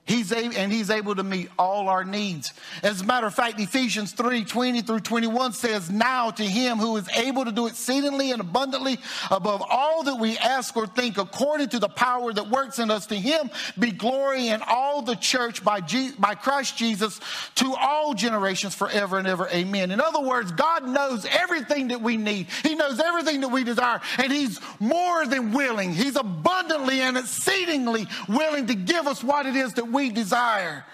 He's 0.06 0.34
able, 0.34 0.58
and 0.58 0.70
he's 0.70 0.90
able 0.90 1.16
to 1.16 1.24
meet 1.24 1.48
all 1.58 1.88
our 1.88 2.04
needs. 2.04 2.52
As 2.84 3.00
a 3.00 3.06
matter 3.06 3.26
of 3.26 3.34
fact, 3.34 3.58
Ephesians 3.58 4.12
3 4.12 4.44
20 4.44 4.82
through 4.82 5.00
21 5.00 5.54
says, 5.54 5.90
Now 5.90 6.30
to 6.30 6.44
him 6.44 6.78
who 6.78 6.98
is 6.98 7.08
able 7.16 7.46
to 7.46 7.54
do 7.54 7.68
exceedingly 7.68 8.32
and 8.32 8.42
abundantly 8.42 8.98
above 9.32 9.64
all 9.70 10.04
that 10.04 10.16
we 10.16 10.38
ask 10.38 10.76
or 10.76 10.88
think, 10.88 11.18
according 11.18 11.70
to 11.70 11.80
the 11.80 11.88
power 11.88 12.34
that 12.34 12.50
works 12.50 12.80
in 12.80 12.92
us, 12.92 13.06
to 13.08 13.16
him 13.16 13.50
be 13.80 13.92
glory 13.92 14.50
in 14.50 14.62
all 14.68 15.04
the 15.04 15.16
church 15.16 15.64
by, 15.64 15.80
Je- 15.80 16.12
by 16.20 16.36
Christ 16.36 16.76
Jesus 16.76 17.22
to 17.56 17.74
all 17.74 18.14
generations 18.14 18.76
forever 18.76 19.18
and 19.18 19.28
ever. 19.28 19.48
Amen. 19.54 19.90
In 19.90 20.02
other 20.02 20.22
words, 20.22 20.52
God 20.52 20.86
knows 20.86 21.26
everything 21.26 21.88
that 21.88 22.02
we 22.02 22.18
need, 22.18 22.48
He 22.62 22.76
knows 22.76 23.00
everything 23.00 23.40
that 23.40 23.50
we 23.50 23.64
desire, 23.64 24.02
and 24.18 24.34
He's 24.34 24.60
more 24.82 25.26
than 25.26 25.54
willing. 25.54 25.94
He's 25.94 26.18
abundantly 26.18 27.00
and 27.00 27.18
exceedingly 27.18 28.06
willing 28.28 28.68
to 28.68 28.76
give 28.76 29.08
us 29.08 29.24
what 29.24 29.46
it 29.46 29.56
is 29.56 29.74
that 29.76 29.93
we 29.94 30.10
desire. 30.10 30.86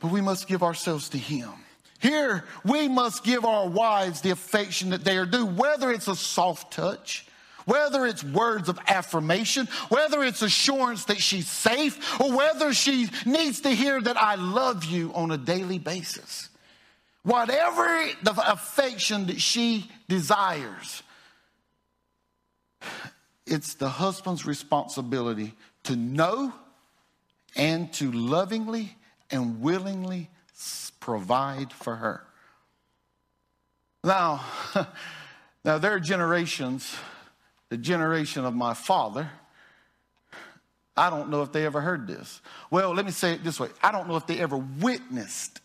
But 0.00 0.12
we 0.12 0.20
must 0.20 0.46
give 0.46 0.62
ourselves 0.62 1.08
to 1.10 1.18
Him. 1.18 1.50
Here, 1.98 2.44
we 2.64 2.86
must 2.86 3.24
give 3.24 3.44
our 3.44 3.68
wives 3.68 4.20
the 4.20 4.30
affection 4.30 4.90
that 4.90 5.04
they 5.04 5.16
are 5.18 5.26
due, 5.26 5.46
whether 5.46 5.90
it's 5.90 6.06
a 6.06 6.14
soft 6.14 6.72
touch, 6.72 7.26
whether 7.64 8.06
it's 8.06 8.22
words 8.22 8.68
of 8.68 8.78
affirmation, 8.86 9.66
whether 9.88 10.22
it's 10.22 10.40
assurance 10.40 11.06
that 11.06 11.18
she's 11.18 11.50
safe, 11.50 12.20
or 12.20 12.34
whether 12.34 12.72
she 12.72 13.08
needs 13.26 13.62
to 13.62 13.70
hear 13.70 14.00
that 14.00 14.16
I 14.16 14.36
love 14.36 14.84
you 14.84 15.12
on 15.12 15.32
a 15.32 15.36
daily 15.36 15.78
basis. 15.78 16.48
Whatever 17.24 18.06
the 18.22 18.50
affection 18.50 19.26
that 19.26 19.40
she 19.40 19.90
desires, 20.08 21.02
it's 23.44 23.74
the 23.74 23.88
husband's 23.88 24.46
responsibility 24.46 25.52
to 25.82 25.96
know 25.96 26.52
and 27.58 27.92
to 27.94 28.10
lovingly 28.12 28.96
and 29.30 29.60
willingly 29.60 30.30
provide 31.00 31.72
for 31.72 31.96
her. 31.96 32.22
Now, 34.04 34.44
now 35.64 35.78
there 35.78 35.92
are 35.92 36.00
generations, 36.00 36.96
the 37.68 37.76
generation 37.76 38.44
of 38.44 38.54
my 38.54 38.74
father. 38.74 39.30
I 40.96 41.10
don't 41.10 41.30
know 41.30 41.42
if 41.42 41.52
they 41.52 41.66
ever 41.66 41.80
heard 41.80 42.06
this. 42.06 42.40
Well, 42.70 42.92
let 42.94 43.04
me 43.04 43.12
say 43.12 43.32
it 43.32 43.44
this 43.44 43.60
way 43.60 43.68
I 43.82 43.92
don't 43.92 44.08
know 44.08 44.16
if 44.16 44.26
they 44.26 44.38
ever 44.40 44.56
witnessed 44.56 45.60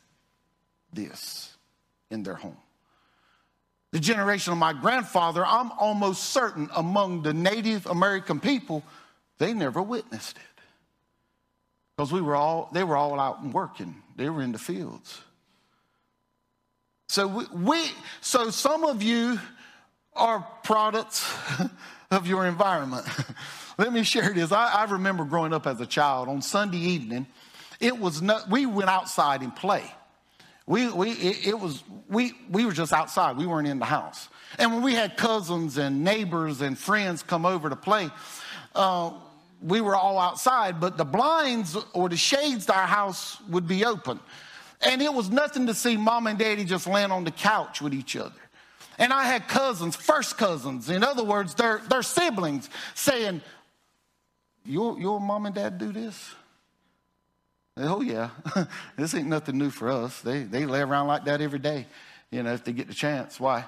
this 0.91 1.55
in 2.09 2.23
their 2.23 2.35
home. 2.35 2.57
The 3.91 3.99
generation 3.99 4.53
of 4.53 4.59
my 4.59 4.73
grandfather, 4.73 5.45
I'm 5.45 5.71
almost 5.73 6.23
certain 6.25 6.69
among 6.75 7.21
the 7.21 7.33
Native 7.33 7.85
American 7.85 8.39
people, 8.39 8.83
they 9.37 9.53
never 9.53 9.81
witnessed 9.81 10.37
it. 10.37 10.52
Because 11.95 12.11
we 12.11 12.21
were 12.21 12.35
all, 12.35 12.69
they 12.73 12.83
were 12.83 12.97
all 12.97 13.19
out 13.19 13.41
and 13.41 13.53
working. 13.53 13.95
They 14.15 14.29
were 14.29 14.41
in 14.41 14.51
the 14.51 14.59
fields. 14.59 15.21
So 17.09 17.27
we, 17.27 17.45
we 17.53 17.85
so 18.21 18.49
some 18.49 18.83
of 18.83 19.03
you 19.03 19.39
are 20.15 20.47
products 20.63 21.31
of 22.11 22.25
your 22.25 22.45
environment. 22.47 23.05
Let 23.77 23.93
me 23.93 24.03
share 24.03 24.33
this. 24.33 24.51
I, 24.51 24.73
I, 24.73 24.83
remember 24.85 25.23
growing 25.23 25.53
up 25.53 25.67
as 25.67 25.79
a 25.81 25.85
child 25.85 26.27
on 26.27 26.41
Sunday 26.41 26.77
evening. 26.77 27.27
It 27.79 27.97
was 27.97 28.23
we 28.49 28.65
went 28.65 28.89
outside 28.89 29.41
and 29.41 29.55
play. 29.55 29.83
We, 30.65 30.89
we, 30.91 31.11
it, 31.11 31.47
it 31.47 31.59
was, 31.59 31.83
we, 32.07 32.33
we 32.49 32.65
were 32.65 32.71
just 32.71 32.93
outside. 32.93 33.37
We 33.37 33.45
weren't 33.45 33.67
in 33.67 33.79
the 33.79 33.85
house. 33.85 34.29
And 34.57 34.71
when 34.71 34.81
we 34.81 34.93
had 34.93 35.17
cousins 35.17 35.77
and 35.77 36.03
neighbors 36.03 36.61
and 36.61 36.77
friends 36.77 37.21
come 37.21 37.45
over 37.45 37.69
to 37.69 37.75
play, 37.75 38.09
uh, 38.73 39.11
we 39.63 39.81
were 39.81 39.95
all 39.95 40.19
outside, 40.19 40.79
but 40.79 40.97
the 40.97 41.05
blinds 41.05 41.77
or 41.93 42.09
the 42.09 42.17
shades 42.17 42.65
to 42.65 42.77
our 42.77 42.87
house 42.87 43.39
would 43.49 43.67
be 43.67 43.85
open. 43.85 44.19
And 44.81 45.01
it 45.01 45.13
was 45.13 45.29
nothing 45.29 45.67
to 45.67 45.73
see 45.73 45.95
mom 45.95 46.27
and 46.27 46.37
daddy 46.37 46.65
just 46.65 46.85
laying 46.85 47.11
on 47.11 47.23
the 47.23 47.31
couch 47.31 47.81
with 47.81 47.93
each 47.93 48.15
other. 48.15 48.35
And 48.99 49.13
I 49.13 49.23
had 49.23 49.47
cousins, 49.47 49.95
first 49.95 50.37
cousins, 50.37 50.89
in 50.89 51.03
other 51.03 51.23
words, 51.23 51.55
their, 51.55 51.81
their 51.89 52.03
siblings, 52.03 52.69
saying, 52.93 53.41
your, 54.65 54.99
your 54.99 55.19
mom 55.19 55.45
and 55.45 55.55
dad 55.55 55.77
do 55.77 55.91
this? 55.91 56.35
Oh, 57.77 58.01
yeah. 58.01 58.29
this 58.97 59.15
ain't 59.15 59.27
nothing 59.27 59.57
new 59.57 59.69
for 59.69 59.89
us. 59.89 60.21
They, 60.21 60.43
they 60.43 60.65
lay 60.65 60.81
around 60.81 61.07
like 61.07 61.25
that 61.25 61.41
every 61.41 61.59
day, 61.59 61.87
you 62.29 62.43
know, 62.43 62.53
if 62.53 62.63
they 62.63 62.73
get 62.73 62.87
the 62.87 62.93
chance. 62.93 63.39
Why? 63.39 63.65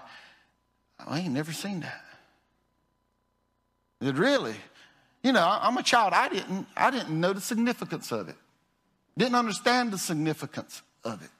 I 0.99 1.19
ain't 1.19 1.33
never 1.33 1.51
seen 1.51 1.79
that. 1.81 2.01
It 4.01 4.15
really? 4.15 4.55
You 5.25 5.31
know, 5.31 5.57
I'm 5.59 5.75
a 5.75 5.81
child. 5.81 6.13
I 6.13 6.29
didn't, 6.29 6.67
I 6.77 6.91
didn't 6.91 7.19
know 7.19 7.33
the 7.33 7.41
significance 7.41 8.11
of 8.11 8.29
it. 8.29 8.35
Didn't 9.17 9.33
understand 9.33 9.91
the 9.91 9.97
significance 9.97 10.83
of 11.03 11.23
it. 11.23 11.31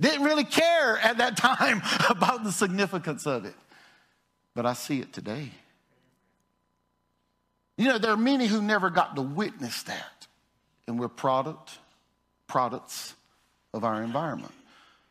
Didn't 0.00 0.24
really 0.24 0.44
care 0.44 0.96
at 0.96 1.18
that 1.18 1.36
time 1.36 1.82
about 2.08 2.44
the 2.44 2.50
significance 2.50 3.26
of 3.26 3.44
it. 3.44 3.52
But 4.54 4.64
I 4.64 4.72
see 4.72 5.00
it 5.00 5.12
today. 5.12 5.50
You 7.76 7.88
know, 7.88 7.98
there 7.98 8.10
are 8.10 8.16
many 8.16 8.46
who 8.46 8.62
never 8.62 8.88
got 8.88 9.16
to 9.16 9.22
witness 9.22 9.82
that. 9.82 10.26
And 10.88 10.98
we're 10.98 11.08
product, 11.08 11.72
products 12.46 13.14
of 13.74 13.84
our 13.84 14.02
environment. 14.02 14.54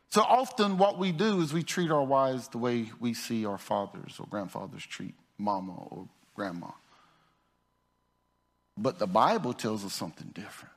So 0.08 0.22
often 0.22 0.78
what 0.78 0.98
we 0.98 1.12
do 1.12 1.40
is 1.40 1.52
we 1.52 1.62
treat 1.62 1.92
our 1.92 2.02
wives 2.02 2.48
the 2.48 2.58
way 2.58 2.90
we 2.98 3.14
see 3.14 3.46
our 3.46 3.56
fathers 3.56 4.16
or 4.18 4.26
grandfathers 4.28 4.84
treat 4.84 5.14
mama 5.38 5.76
or 5.90 6.08
grandma. 6.34 6.72
But 8.76 8.98
the 8.98 9.06
Bible 9.06 9.52
tells 9.52 9.84
us 9.84 9.92
something 9.92 10.28
different. 10.34 10.72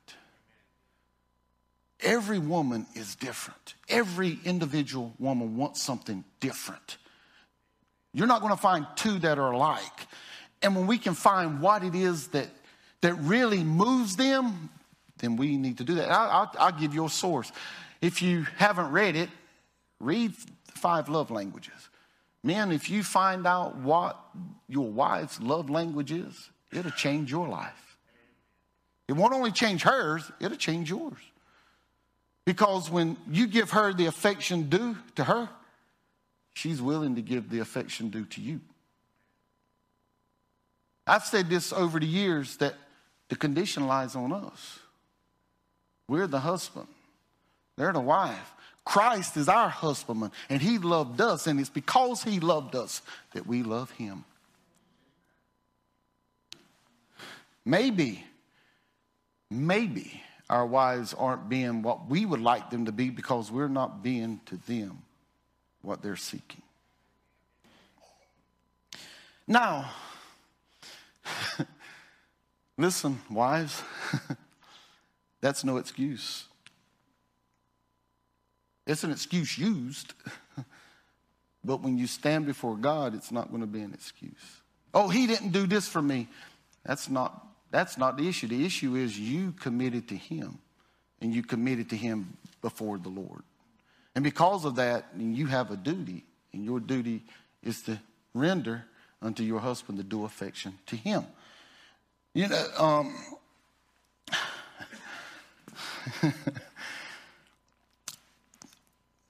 Every 2.00 2.38
woman 2.38 2.86
is 2.94 3.14
different. 3.14 3.74
Every 3.88 4.38
individual 4.44 5.14
woman 5.18 5.56
wants 5.56 5.82
something 5.82 6.24
different. 6.40 6.98
You're 8.12 8.26
not 8.26 8.42
going 8.42 8.52
to 8.52 8.60
find 8.60 8.86
two 8.96 9.18
that 9.20 9.38
are 9.38 9.50
alike. 9.50 10.06
And 10.62 10.76
when 10.76 10.86
we 10.86 10.98
can 10.98 11.14
find 11.14 11.60
what 11.60 11.84
it 11.84 11.94
is 11.94 12.28
that, 12.28 12.48
that 13.00 13.14
really 13.14 13.64
moves 13.64 14.16
them, 14.16 14.70
then 15.18 15.36
we 15.36 15.56
need 15.56 15.78
to 15.78 15.84
do 15.84 15.94
that. 15.94 16.10
I'll, 16.10 16.52
I'll, 16.58 16.72
give 16.72 16.94
you 16.94 17.06
a 17.06 17.10
source. 17.10 17.50
If 18.02 18.20
you 18.20 18.46
haven't 18.56 18.90
read 18.90 19.16
it, 19.16 19.30
read 20.00 20.34
Five 20.74 21.08
Love 21.08 21.30
Languages. 21.30 21.72
Men, 22.42 22.70
if 22.72 22.90
you 22.90 23.02
find 23.02 23.46
out 23.46 23.76
what 23.76 24.18
your 24.68 24.88
wife's 24.90 25.40
love 25.40 25.70
language 25.70 26.12
is, 26.12 26.50
it'll 26.72 26.90
change 26.92 27.30
your 27.30 27.48
life. 27.48 27.85
It 29.08 29.12
won't 29.12 29.32
only 29.32 29.52
change 29.52 29.82
hers, 29.82 30.30
it'll 30.40 30.56
change 30.56 30.90
yours. 30.90 31.18
Because 32.44 32.90
when 32.90 33.16
you 33.30 33.46
give 33.46 33.70
her 33.72 33.92
the 33.92 34.06
affection 34.06 34.68
due 34.68 34.96
to 35.16 35.24
her, 35.24 35.48
she's 36.54 36.80
willing 36.80 37.16
to 37.16 37.22
give 37.22 37.50
the 37.50 37.58
affection 37.58 38.08
due 38.08 38.24
to 38.26 38.40
you. 38.40 38.60
I've 41.06 41.24
said 41.24 41.48
this 41.48 41.72
over 41.72 42.00
the 42.00 42.06
years 42.06 42.56
that 42.56 42.74
the 43.28 43.36
condition 43.36 43.86
lies 43.86 44.16
on 44.16 44.32
us. 44.32 44.78
We're 46.08 46.26
the 46.26 46.40
husband, 46.40 46.88
they're 47.76 47.92
the 47.92 48.00
wife. 48.00 48.52
Christ 48.84 49.36
is 49.36 49.48
our 49.48 49.68
husbandman, 49.68 50.30
and 50.48 50.62
he 50.62 50.78
loved 50.78 51.20
us, 51.20 51.48
and 51.48 51.58
it's 51.58 51.68
because 51.68 52.22
he 52.22 52.38
loved 52.38 52.76
us 52.76 53.02
that 53.34 53.44
we 53.44 53.64
love 53.64 53.90
him. 53.90 54.24
Maybe, 57.64 58.24
maybe 59.50 60.22
our 60.48 60.66
wives 60.66 61.14
aren't 61.14 61.48
being 61.48 61.82
what 61.82 62.08
we 62.08 62.24
would 62.24 62.40
like 62.40 62.70
them 62.70 62.86
to 62.86 62.92
be 62.92 63.10
because 63.10 63.50
we're 63.50 63.68
not 63.68 64.02
being 64.02 64.40
to 64.46 64.56
them 64.56 65.02
what 65.82 66.02
they're 66.02 66.16
seeking. 66.16 66.62
Now, 69.46 69.90
listen, 72.78 73.20
wives, 73.30 73.82
that's 75.40 75.64
no 75.64 75.76
excuse. 75.76 76.44
It's 78.86 79.04
an 79.04 79.10
excuse 79.10 79.58
used, 79.58 80.14
but 81.64 81.82
when 81.82 81.98
you 81.98 82.06
stand 82.06 82.46
before 82.46 82.76
God, 82.76 83.14
it's 83.14 83.32
not 83.32 83.50
going 83.50 83.60
to 83.60 83.66
be 83.66 83.80
an 83.80 83.92
excuse. 83.92 84.60
Oh, 84.94 85.08
he 85.08 85.26
didn't 85.26 85.50
do 85.50 85.66
this 85.66 85.88
for 85.88 86.00
me. 86.00 86.28
That's 86.84 87.08
not, 87.08 87.45
that's 87.76 87.98
not 87.98 88.16
the 88.16 88.26
issue. 88.26 88.46
The 88.46 88.64
issue 88.64 88.94
is 88.94 89.18
you 89.18 89.52
committed 89.52 90.08
to 90.08 90.16
him, 90.16 90.56
and 91.20 91.34
you 91.34 91.42
committed 91.42 91.90
to 91.90 91.96
him 91.96 92.38
before 92.62 92.96
the 92.96 93.10
Lord. 93.10 93.42
And 94.14 94.24
because 94.24 94.64
of 94.64 94.76
that, 94.76 95.04
you 95.18 95.44
have 95.46 95.70
a 95.70 95.76
duty, 95.76 96.24
and 96.54 96.64
your 96.64 96.80
duty 96.80 97.22
is 97.62 97.82
to 97.82 98.00
render 98.32 98.86
unto 99.20 99.42
your 99.42 99.60
husband 99.60 99.98
the 99.98 100.04
due 100.04 100.24
affection 100.24 100.78
to 100.86 100.96
him. 100.96 101.26
You 102.32 102.48
know, 102.48 102.66
um, 102.78 103.14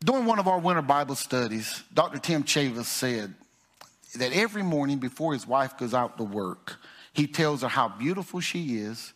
During 0.05 0.25
one 0.25 0.39
of 0.39 0.47
our 0.47 0.61
winter 0.61 0.83
Bible 0.83 1.17
studies, 1.17 1.83
Dr. 1.93 2.19
Tim 2.19 2.45
Chavis 2.45 2.85
said 2.85 3.35
that 4.17 4.33
every 4.33 4.63
morning 4.63 4.99
before 4.99 5.33
his 5.33 5.49
wife 5.49 5.77
goes 5.77 5.95
out 5.95 6.17
to 6.19 6.23
work, 6.23 6.77
he 7.17 7.27
tells 7.27 7.63
her 7.63 7.69
how 7.69 7.89
beautiful 7.89 8.41
she 8.41 8.77
is 8.77 9.15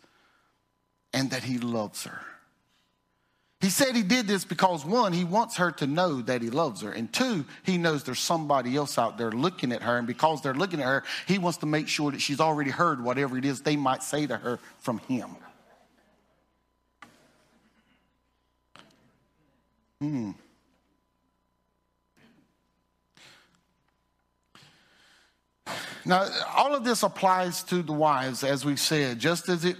and 1.13 1.29
that 1.29 1.43
he 1.43 1.59
loves 1.59 2.05
her. 2.05 2.19
He 3.59 3.69
said 3.69 3.95
he 3.95 4.01
did 4.01 4.25
this 4.25 4.43
because 4.43 4.83
one, 4.83 5.13
he 5.13 5.23
wants 5.23 5.57
her 5.57 5.71
to 5.73 5.85
know 5.85 6.19
that 6.23 6.41
he 6.41 6.49
loves 6.49 6.81
her. 6.81 6.91
And 6.91 7.13
two, 7.13 7.45
he 7.61 7.77
knows 7.77 8.03
there's 8.03 8.19
somebody 8.19 8.75
else 8.75 8.97
out 8.97 9.19
there 9.19 9.29
looking 9.31 9.71
at 9.71 9.83
her. 9.83 9.99
And 9.99 10.07
because 10.07 10.41
they're 10.41 10.55
looking 10.55 10.79
at 10.79 10.87
her, 10.87 11.03
he 11.27 11.37
wants 11.37 11.59
to 11.59 11.67
make 11.67 11.87
sure 11.87 12.09
that 12.09 12.21
she's 12.21 12.39
already 12.39 12.71
heard 12.71 13.03
whatever 13.03 13.37
it 13.37 13.45
is 13.45 13.61
they 13.61 13.75
might 13.75 14.01
say 14.01 14.25
to 14.25 14.35
her 14.35 14.57
from 14.79 14.97
him. 14.97 15.29
Hmm. 19.99 20.31
Now, 26.05 26.27
all 26.55 26.75
of 26.75 26.83
this 26.83 27.03
applies 27.03 27.63
to 27.63 27.81
the 27.81 27.93
wives, 27.93 28.43
as 28.43 28.65
we 28.65 28.75
said, 28.75 29.19
just 29.19 29.49
as 29.49 29.65
it 29.65 29.77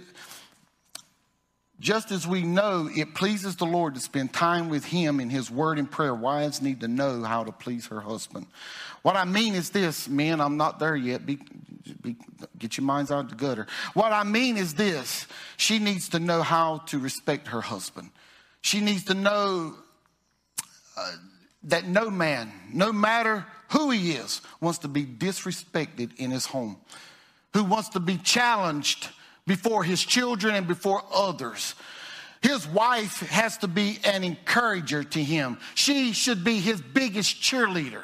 just 1.82 2.12
as 2.12 2.28
we 2.28 2.44
know 2.44 2.88
it 2.94 3.12
pleases 3.12 3.56
the 3.56 3.66
Lord 3.66 3.96
to 3.96 4.00
spend 4.00 4.32
time 4.32 4.68
with 4.68 4.84
Him 4.84 5.18
in 5.18 5.30
His 5.30 5.50
Word 5.50 5.80
and 5.80 5.90
prayer, 5.90 6.14
wives 6.14 6.62
need 6.62 6.80
to 6.80 6.88
know 6.88 7.24
how 7.24 7.42
to 7.42 7.50
please 7.50 7.88
her 7.88 8.00
husband. 8.00 8.46
What 9.02 9.16
I 9.16 9.24
mean 9.24 9.54
is 9.54 9.70
this, 9.70 10.08
men, 10.08 10.40
I'm 10.40 10.56
not 10.56 10.78
there 10.78 10.94
yet. 10.94 11.26
Be, 11.26 11.40
be, 12.00 12.16
get 12.56 12.76
your 12.76 12.84
minds 12.84 13.10
out 13.10 13.24
of 13.24 13.30
the 13.30 13.34
gutter. 13.34 13.66
What 13.94 14.12
I 14.12 14.22
mean 14.22 14.56
is 14.56 14.74
this 14.74 15.26
she 15.56 15.80
needs 15.80 16.10
to 16.10 16.20
know 16.20 16.42
how 16.42 16.78
to 16.86 17.00
respect 17.00 17.48
her 17.48 17.60
husband. 17.60 18.10
She 18.60 18.80
needs 18.80 19.04
to 19.06 19.14
know 19.14 19.74
uh, 20.96 21.12
that 21.64 21.88
no 21.88 22.10
man, 22.10 22.52
no 22.72 22.92
matter 22.92 23.44
who 23.72 23.90
he 23.90 24.12
is, 24.12 24.42
wants 24.60 24.80
to 24.80 24.88
be 24.88 25.04
disrespected 25.04 26.14
in 26.16 26.30
his 26.30 26.46
home, 26.46 26.76
who 27.54 27.64
wants 27.64 27.90
to 27.90 28.00
be 28.00 28.18
challenged 28.18 29.08
before 29.46 29.82
his 29.82 30.02
children 30.02 30.54
and 30.54 30.68
before 30.68 31.02
others. 31.12 31.74
His 32.42 32.66
wife 32.66 33.20
has 33.20 33.58
to 33.58 33.68
be 33.68 33.98
an 34.04 34.24
encourager 34.24 35.04
to 35.04 35.22
him. 35.22 35.58
She 35.74 36.12
should 36.12 36.44
be 36.44 36.58
his 36.58 36.82
biggest 36.82 37.40
cheerleader. 37.40 38.02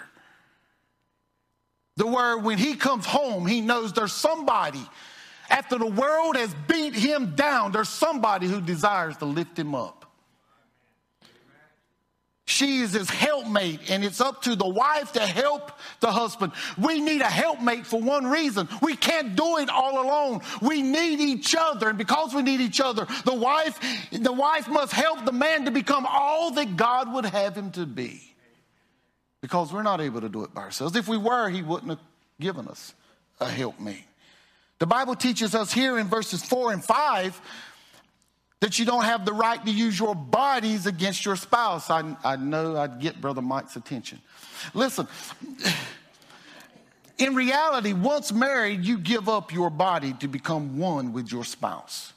The 1.97 2.07
word 2.07 2.39
when 2.39 2.57
he 2.57 2.75
comes 2.75 3.05
home, 3.05 3.47
he 3.47 3.61
knows 3.61 3.93
there's 3.93 4.13
somebody. 4.13 4.87
After 5.51 5.79
the 5.79 5.87
world 5.87 6.37
has 6.37 6.55
beat 6.67 6.95
him 6.95 7.35
down, 7.35 7.73
there's 7.73 7.89
somebody 7.89 8.47
who 8.47 8.61
desires 8.61 9.17
to 9.19 9.25
lift 9.25 9.59
him 9.59 9.75
up. 9.75 9.98
She 12.49 12.79
is 12.79 12.95
his 12.95 13.11
helpmate, 13.11 13.91
and 13.91 14.03
it's 14.03 14.23
up 14.23 14.41
to 14.45 14.57
the 14.57 14.67
wife 14.67 15.13
to 15.13 15.21
help 15.21 15.71
the 16.01 16.11
husband. 16.11 16.53
We 16.79 16.99
need 16.99 17.21
a 17.21 17.27
helpmate 17.27 17.87
for 17.87 18.01
one 18.01 18.27
reason. 18.27 18.71
We 18.81 18.97
can't 18.97 19.37
do 19.37 19.59
it 19.59 19.69
all 19.69 20.03
alone. 20.03 20.41
We 20.63 20.81
need 20.81 21.21
each 21.21 21.55
other, 21.55 21.91
and 21.91 21.99
because 21.99 22.33
we 22.35 22.41
need 22.41 22.63
each 22.63 22.81
other, 22.81 23.07
the 23.27 23.35
wife, 23.35 23.79
the 24.11 24.33
wife 24.33 24.67
must 24.67 24.95
help 24.95 25.27
the 25.27 25.33
man 25.33 25.67
to 25.67 25.71
become 25.71 26.07
all 26.09 26.51
that 26.53 26.75
God 26.75 27.13
would 27.13 27.27
have 27.27 27.55
him 27.55 27.71
to 27.73 27.85
be. 27.85 28.23
Because 29.43 29.71
we're 29.71 29.83
not 29.83 30.01
able 30.01 30.23
to 30.23 30.31
do 30.31 30.43
it 30.45 30.55
by 30.55 30.63
ourselves. 30.63 30.97
If 30.97 31.07
we 31.07 31.19
were, 31.19 31.51
he 31.51 31.61
wouldn't 31.61 31.91
have 31.91 32.01
given 32.41 32.67
us 32.67 32.95
a 33.41 33.47
helpmate. 33.47 34.07
The 34.79 34.87
Bible 34.87 35.17
teaches 35.17 35.55
us 35.55 35.71
here 35.71 35.99
in 35.99 36.07
verses 36.07 36.43
four 36.43 36.73
and 36.73 36.83
five 36.83 37.39
that 38.61 38.79
you 38.79 38.85
don't 38.85 39.05
have 39.05 39.25
the 39.25 39.33
right 39.33 39.65
to 39.65 39.71
use 39.71 39.99
your 39.99 40.15
bodies 40.15 40.87
against 40.87 41.25
your 41.25 41.37
spouse. 41.37 41.91
I, 41.91 42.17
I 42.25 42.37
know 42.37 42.77
I'd 42.77 43.01
get 43.01 43.21
Brother 43.21 43.43
Mike's 43.43 43.77
attention. 43.77 44.21
Listen, 44.75 45.07
in 47.19 47.35
reality, 47.35 47.93
once 47.93 48.33
married, 48.33 48.85
you 48.85 48.99
give 48.99 49.29
up 49.29 49.53
your 49.53 49.71
body 49.71 50.13
to 50.15 50.29
become 50.29 50.79
one 50.79 51.13
with 51.13 51.31
your 51.31 51.45
spouse. 51.45 52.13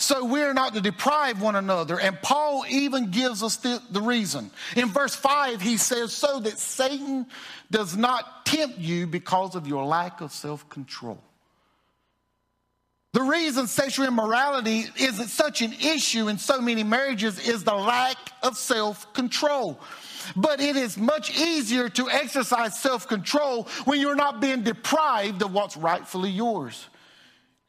So 0.00 0.24
we're 0.24 0.54
not 0.54 0.74
to 0.74 0.80
deprive 0.80 1.42
one 1.42 1.56
another. 1.56 1.98
And 1.98 2.20
Paul 2.22 2.64
even 2.70 3.10
gives 3.10 3.42
us 3.42 3.56
the, 3.56 3.82
the, 3.90 4.00
reason. 4.00 4.52
In 4.76 4.88
verse 4.88 5.14
5, 5.14 5.60
he 5.60 5.76
says, 5.76 6.12
So 6.12 6.38
that 6.40 6.58
Satan 6.58 7.26
does 7.70 7.96
not 7.96 8.46
tempt 8.46 8.78
you 8.78 9.08
because 9.08 9.56
of 9.56 9.66
your 9.66 9.84
lack 9.84 10.20
of 10.20 10.30
self 10.30 10.68
control. 10.68 11.20
The 13.18 13.24
reason 13.24 13.66
sexual 13.66 14.06
immorality 14.06 14.84
isn't 14.96 15.26
such 15.26 15.60
an 15.60 15.72
issue 15.72 16.28
in 16.28 16.38
so 16.38 16.60
many 16.60 16.84
marriages 16.84 17.48
is 17.48 17.64
the 17.64 17.74
lack 17.74 18.16
of 18.44 18.56
self 18.56 19.12
control. 19.12 19.80
But 20.36 20.60
it 20.60 20.76
is 20.76 20.96
much 20.96 21.36
easier 21.36 21.88
to 21.88 22.08
exercise 22.08 22.78
self 22.78 23.08
control 23.08 23.64
when 23.86 24.00
you're 24.00 24.14
not 24.14 24.40
being 24.40 24.62
deprived 24.62 25.42
of 25.42 25.52
what's 25.52 25.76
rightfully 25.76 26.30
yours. 26.30 26.86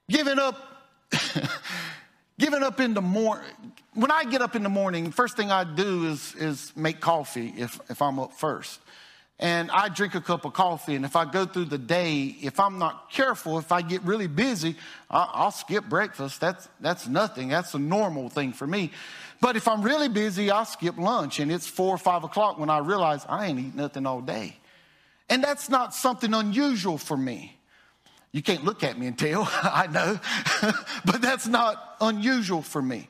Giving 0.08 0.38
up, 0.38 0.86
giving 2.38 2.62
up 2.62 2.80
in 2.80 2.94
the 2.94 3.02
morning. 3.02 3.74
When 3.96 4.12
I 4.12 4.26
get 4.26 4.44
up 4.44 4.56
in 4.56 4.62
the 4.62 4.70
morning, 4.70 5.10
first 5.10 5.36
thing 5.36 5.50
I 5.52 5.64
do 5.64 6.10
is, 6.10 6.36
is 6.36 6.72
make 6.76 7.00
coffee 7.00 7.56
if, 7.58 7.80
if 7.90 8.04
I'm 8.04 8.20
up 8.20 8.34
first 8.34 8.80
and 9.40 9.72
I 9.72 9.88
drink 9.88 10.16
a 10.16 10.22
cup 10.22 10.44
of 10.44 10.52
coffee. 10.52 10.96
And 10.96 11.06
if 11.06 11.16
I 11.16 11.24
go 11.24 11.46
through 11.46 11.66
the 11.66 11.78
day, 11.78 12.36
if 12.42 12.60
I'm 12.60 12.78
not 12.78 13.10
careful, 13.10 13.58
if 13.58 13.72
I 13.72 13.82
get 13.82 14.02
really 14.04 14.28
busy, 14.28 14.76
I'll, 15.10 15.52
skip 15.52 15.86
breakfast. 15.86 16.42
That's, 16.42 16.68
that's 16.82 17.08
nothing. 17.08 17.48
That's 17.48 17.74
a 17.74 17.80
normal 17.80 18.28
thing 18.28 18.52
for 18.52 18.68
me. 18.68 18.92
But 19.40 19.56
if 19.56 19.70
I'm 19.70 19.82
really 19.82 20.10
busy, 20.10 20.52
I'll 20.52 20.66
skip 20.66 20.98
lunch. 20.98 21.40
And 21.40 21.52
it's 21.52 21.68
four 21.68 21.96
or 21.96 21.98
five 21.98 22.26
o'clock 22.26 22.60
when 22.60 22.70
I 22.70 22.80
realize 22.80 23.26
I 23.30 23.46
ain't 23.46 23.60
eat 23.60 23.76
nothing 23.76 24.06
all 24.06 24.20
day. 24.20 24.58
And 25.30 25.42
that's 25.42 25.70
not 25.70 25.94
something 25.94 26.34
unusual 26.34 26.98
for 26.98 27.16
me. 27.16 27.56
You 28.34 28.42
can't 28.42 28.66
look 28.66 28.84
at 28.84 29.00
me 29.00 29.08
and 29.08 29.18
tell, 29.18 29.48
I 29.64 29.88
know, 29.88 30.20
but 31.06 31.22
that's 31.22 31.48
not 31.48 31.96
unusual 32.02 32.62
for 32.62 32.82
me. 32.82 33.08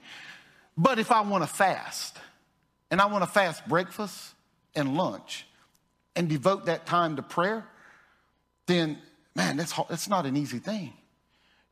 But 0.77 0.99
if 0.99 1.11
I 1.11 1.21
want 1.21 1.43
to 1.43 1.49
fast, 1.49 2.17
and 2.91 3.01
I 3.01 3.07
want 3.07 3.23
to 3.23 3.29
fast 3.29 3.67
breakfast 3.67 4.33
and 4.75 4.95
lunch, 4.95 5.45
and 6.15 6.27
devote 6.27 6.65
that 6.65 6.85
time 6.85 7.15
to 7.15 7.21
prayer, 7.21 7.65
then 8.67 8.97
man, 9.35 9.57
that's, 9.57 9.73
that's 9.89 10.09
not 10.09 10.25
an 10.25 10.35
easy 10.35 10.59
thing. 10.59 10.93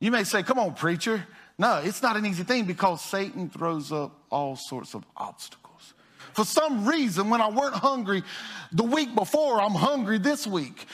You 0.00 0.10
may 0.10 0.24
say, 0.24 0.42
come 0.42 0.58
on, 0.58 0.74
preacher. 0.74 1.26
No, 1.58 1.80
it's 1.82 2.02
not 2.02 2.16
an 2.16 2.24
easy 2.24 2.44
thing 2.44 2.64
because 2.64 3.00
Satan 3.02 3.50
throws 3.50 3.90
up 3.90 4.12
all 4.30 4.54
sorts 4.56 4.94
of 4.94 5.04
obstacles. 5.16 5.94
For 6.34 6.44
some 6.44 6.86
reason, 6.86 7.30
when 7.30 7.40
I 7.40 7.50
weren't 7.50 7.74
hungry 7.74 8.22
the 8.70 8.84
week 8.84 9.14
before, 9.14 9.60
I'm 9.60 9.72
hungry 9.72 10.18
this 10.18 10.46
week. 10.46 10.86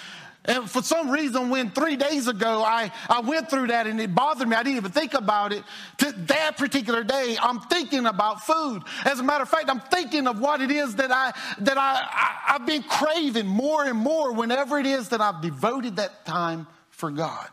And 0.47 0.71
for 0.71 0.83
some 0.83 1.11
reason, 1.11 1.49
when 1.49 1.71
three 1.71 1.97
days 1.97 2.29
ago 2.29 2.63
I, 2.63 2.93
I 3.09 3.21
went 3.21 3.49
through 3.49 3.69
that 3.69 3.87
and 3.87 3.99
it 3.99 4.15
bothered 4.15 4.47
me, 4.47 4.55
I 4.55 4.63
didn't 4.63 4.77
even 4.77 4.93
think 4.93 5.15
about 5.15 5.55
it. 5.55 5.65
To 5.99 6.13
that 6.13 6.59
particular 6.59 7.03
day, 7.03 7.37
I'm 7.41 7.61
thinking 7.61 8.05
about 8.05 8.45
food. 8.45 8.83
As 9.07 9.21
a 9.21 9.23
matter 9.23 9.43
of 9.43 9.49
fact, 9.49 9.71
I'm 9.71 9.81
thinking 9.81 10.27
of 10.27 10.41
what 10.41 10.61
it 10.61 10.71
is 10.71 10.97
that, 10.97 11.11
I, 11.11 11.33
that 11.61 11.79
I, 11.79 11.95
I, 12.03 12.55
I've 12.55 12.67
been 12.67 12.83
craving 12.83 13.47
more 13.47 13.85
and 13.85 13.99
more 13.99 14.33
whenever 14.33 14.79
it 14.79 14.87
is 14.87 15.09
that 15.11 15.23
I've 15.23 15.41
devoted 15.41 15.97
that 15.97 16.27
time 16.27 16.67
for 16.91 17.11
God. 17.11 17.49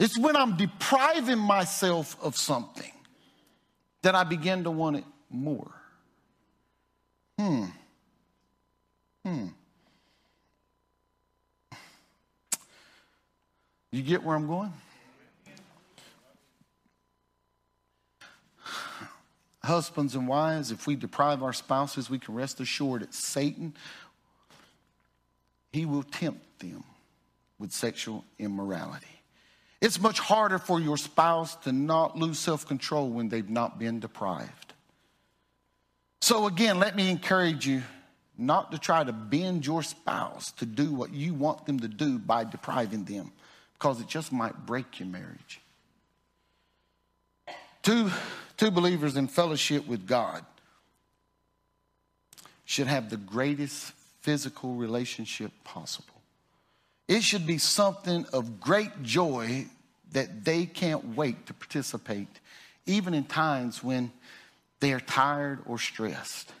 It's 0.00 0.16
when 0.16 0.36
I'm 0.36 0.56
depriving 0.56 1.38
myself 1.38 2.16
of 2.22 2.36
something 2.36 2.92
that 4.02 4.14
I 4.14 4.24
begin 4.24 4.64
to 4.64 4.70
want 4.70 4.96
it 4.96 5.04
more. 5.28 5.70
Hmm. 7.38 7.64
Hmm. 9.24 9.48
You 13.90 14.02
get 14.02 14.22
where 14.22 14.36
I'm 14.36 14.46
going? 14.46 14.72
Husbands 19.62 20.14
and 20.14 20.26
wives, 20.26 20.70
if 20.70 20.86
we 20.86 20.96
deprive 20.96 21.42
our 21.42 21.52
spouses, 21.52 22.08
we 22.08 22.18
can 22.18 22.34
rest 22.34 22.60
assured 22.60 23.02
that 23.02 23.12
Satan, 23.12 23.74
he 25.72 25.84
will 25.84 26.02
tempt 26.02 26.60
them 26.60 26.84
with 27.58 27.72
sexual 27.72 28.24
immorality. 28.38 29.06
It's 29.80 30.00
much 30.00 30.18
harder 30.18 30.58
for 30.58 30.80
your 30.80 30.96
spouse 30.96 31.54
to 31.56 31.72
not 31.72 32.16
lose 32.16 32.38
self 32.38 32.66
control 32.66 33.10
when 33.10 33.28
they've 33.28 33.48
not 33.48 33.78
been 33.78 34.00
deprived. 34.00 34.72
So, 36.20 36.46
again, 36.46 36.78
let 36.80 36.96
me 36.96 37.10
encourage 37.10 37.66
you 37.66 37.82
not 38.36 38.72
to 38.72 38.78
try 38.78 39.04
to 39.04 39.12
bend 39.12 39.66
your 39.66 39.82
spouse 39.82 40.52
to 40.52 40.66
do 40.66 40.92
what 40.92 41.12
you 41.12 41.34
want 41.34 41.66
them 41.66 41.80
to 41.80 41.88
do 41.88 42.18
by 42.18 42.44
depriving 42.44 43.04
them, 43.04 43.32
because 43.78 44.00
it 44.00 44.08
just 44.08 44.32
might 44.32 44.66
break 44.66 44.98
your 44.98 45.08
marriage. 45.08 45.60
Two, 47.82 48.10
two 48.56 48.70
believers 48.70 49.16
in 49.16 49.28
fellowship 49.28 49.86
with 49.86 50.06
God 50.06 50.44
should 52.64 52.88
have 52.88 53.08
the 53.08 53.16
greatest 53.16 53.92
physical 54.20 54.74
relationship 54.74 55.52
possible. 55.64 56.14
It 57.06 57.22
should 57.22 57.46
be 57.46 57.56
something 57.58 58.26
of 58.32 58.60
great 58.60 59.02
joy 59.02 59.66
that 60.12 60.44
they 60.44 60.66
can't 60.66 61.16
wait 61.16 61.46
to 61.46 61.54
participate, 61.54 62.28
even 62.84 63.14
in 63.14 63.24
times 63.24 63.82
when 63.82 64.12
they 64.80 64.92
are 64.92 65.00
tired 65.00 65.60
or 65.66 65.78
stressed. 65.78 66.52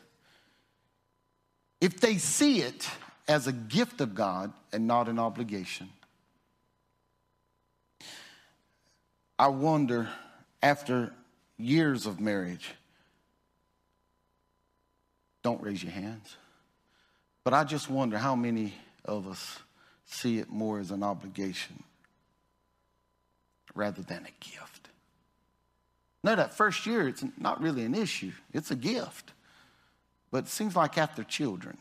If 1.80 2.00
they 2.00 2.16
see 2.16 2.60
it 2.60 2.88
as 3.26 3.46
a 3.46 3.52
gift 3.52 4.00
of 4.00 4.14
God 4.14 4.52
and 4.72 4.86
not 4.86 5.08
an 5.08 5.18
obligation, 5.18 5.90
I 9.38 9.48
wonder 9.48 10.08
after 10.62 11.12
years 11.56 12.06
of 12.06 12.20
marriage, 12.20 12.74
don't 15.42 15.62
raise 15.62 15.82
your 15.82 15.92
hands, 15.92 16.36
but 17.44 17.54
I 17.54 17.64
just 17.64 17.88
wonder 17.88 18.18
how 18.18 18.34
many 18.34 18.74
of 19.04 19.28
us 19.28 19.58
see 20.04 20.38
it 20.38 20.50
more 20.50 20.80
as 20.80 20.90
an 20.90 21.02
obligation 21.02 21.82
rather 23.74 24.02
than 24.02 24.26
a 24.26 24.44
gift. 24.44 24.88
No, 26.24 26.34
that 26.34 26.54
first 26.54 26.84
year, 26.86 27.06
it's 27.06 27.24
not 27.38 27.62
really 27.62 27.84
an 27.84 27.94
issue, 27.94 28.32
it's 28.52 28.70
a 28.70 28.76
gift. 28.76 29.32
But 30.30 30.44
it 30.44 30.48
seems 30.48 30.76
like 30.76 30.98
after 30.98 31.24
children 31.24 31.78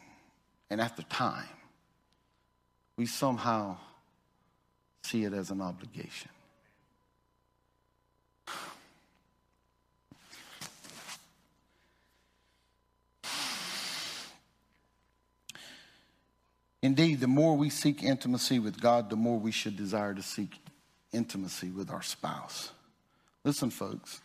and 0.70 0.80
after 0.80 1.04
time, 1.04 1.50
we 2.96 3.06
somehow 3.06 3.78
see 5.04 5.26
it 5.26 5.34
as 5.34 5.52
an 5.52 5.62
obligation. 5.62 6.30
Indeed, 16.82 17.20
the 17.20 17.28
more 17.28 17.56
we 17.56 17.70
seek 17.70 18.04
intimacy 18.04 18.60
with 18.60 18.80
God, 18.80 19.10
the 19.10 19.16
more 19.16 19.40
we 19.40 19.52
should 19.52 19.76
desire 19.76 20.14
to 20.14 20.22
seek 20.22 20.60
intimacy 21.12 21.70
with 21.70 21.90
our 21.90 22.04
spouse. 22.04 22.72
Listen, 23.44 23.70
folks, 23.70 24.22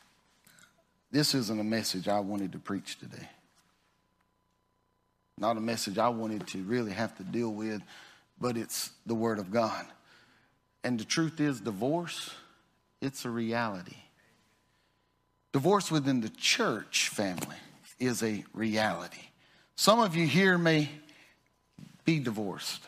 this 1.11 1.35
isn't 1.35 1.61
a 1.61 1.65
message 1.65 2.09
I 2.09 2.21
wanted 2.21 2.53
to 2.53 2.59
preach 2.59 2.99
today. 2.99 3.29
Not 5.39 5.57
a 5.57 5.61
message 5.61 5.99
I 5.99 6.09
wanted 6.09 6.47
to 6.49 6.63
really 6.63 6.93
have 6.93 7.17
to 7.17 7.25
deal 7.25 7.51
with, 7.51 7.83
but 8.39 8.57
it's 8.57 8.91
the 9.07 9.15
Word 9.15 9.39
of 9.39 9.51
God. 9.51 9.87
And 10.85 10.99
the 10.99 11.05
truth 11.05 11.41
is, 11.41 11.61
divorce, 11.61 12.31
it's 13.01 13.25
a 13.25 13.31
reality. 13.31 13.97
Divorce 15.53 15.91
within 15.91 16.21
the 16.21 16.29
church 16.31 17.09
family 17.09 17.57
is 17.99 18.23
a 18.23 18.45
reality. 18.53 19.21
Some 19.77 20.01
of 20.01 20.17
you 20.17 20.27
here 20.27 20.59
may 20.59 20.89
be 22.05 22.19
divorced. 22.19 22.85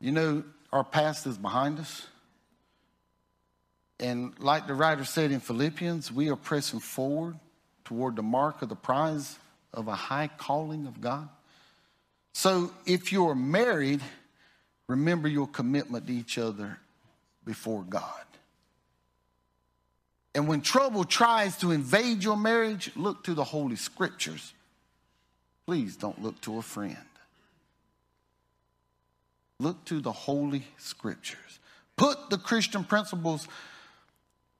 You 0.00 0.12
know, 0.12 0.44
our 0.72 0.84
past 0.84 1.26
is 1.26 1.38
behind 1.38 1.78
us. 1.78 2.06
And 4.00 4.38
like 4.38 4.66
the 4.66 4.74
writer 4.74 5.04
said 5.04 5.30
in 5.30 5.40
Philippians, 5.40 6.10
we 6.10 6.28
are 6.30 6.36
pressing 6.36 6.80
forward 6.80 7.36
toward 7.84 8.16
the 8.16 8.22
mark 8.22 8.62
of 8.62 8.68
the 8.68 8.76
prize 8.76 9.38
of 9.72 9.88
a 9.88 9.94
high 9.94 10.28
calling 10.36 10.86
of 10.86 11.00
God. 11.00 11.28
So 12.32 12.72
if 12.86 13.12
you're 13.12 13.34
married, 13.34 14.00
remember 14.88 15.28
your 15.28 15.46
commitment 15.46 16.06
to 16.08 16.12
each 16.12 16.38
other 16.38 16.78
before 17.44 17.82
God. 17.82 18.24
And 20.34 20.48
when 20.48 20.60
trouble 20.60 21.04
tries 21.04 21.56
to 21.58 21.70
invade 21.70 22.24
your 22.24 22.36
marriage, 22.36 22.90
look 22.96 23.22
to 23.24 23.34
the 23.34 23.44
Holy 23.44 23.76
Scriptures. 23.76 24.52
Please 25.64 25.96
don't 25.96 26.20
look 26.20 26.40
to 26.42 26.58
a 26.58 26.62
friend. 26.62 26.96
Look 29.60 29.84
to 29.86 30.00
the 30.00 30.12
Holy 30.12 30.64
Scriptures. 30.78 31.38
Put 31.96 32.30
the 32.30 32.38
Christian 32.38 32.84
principles 32.84 33.46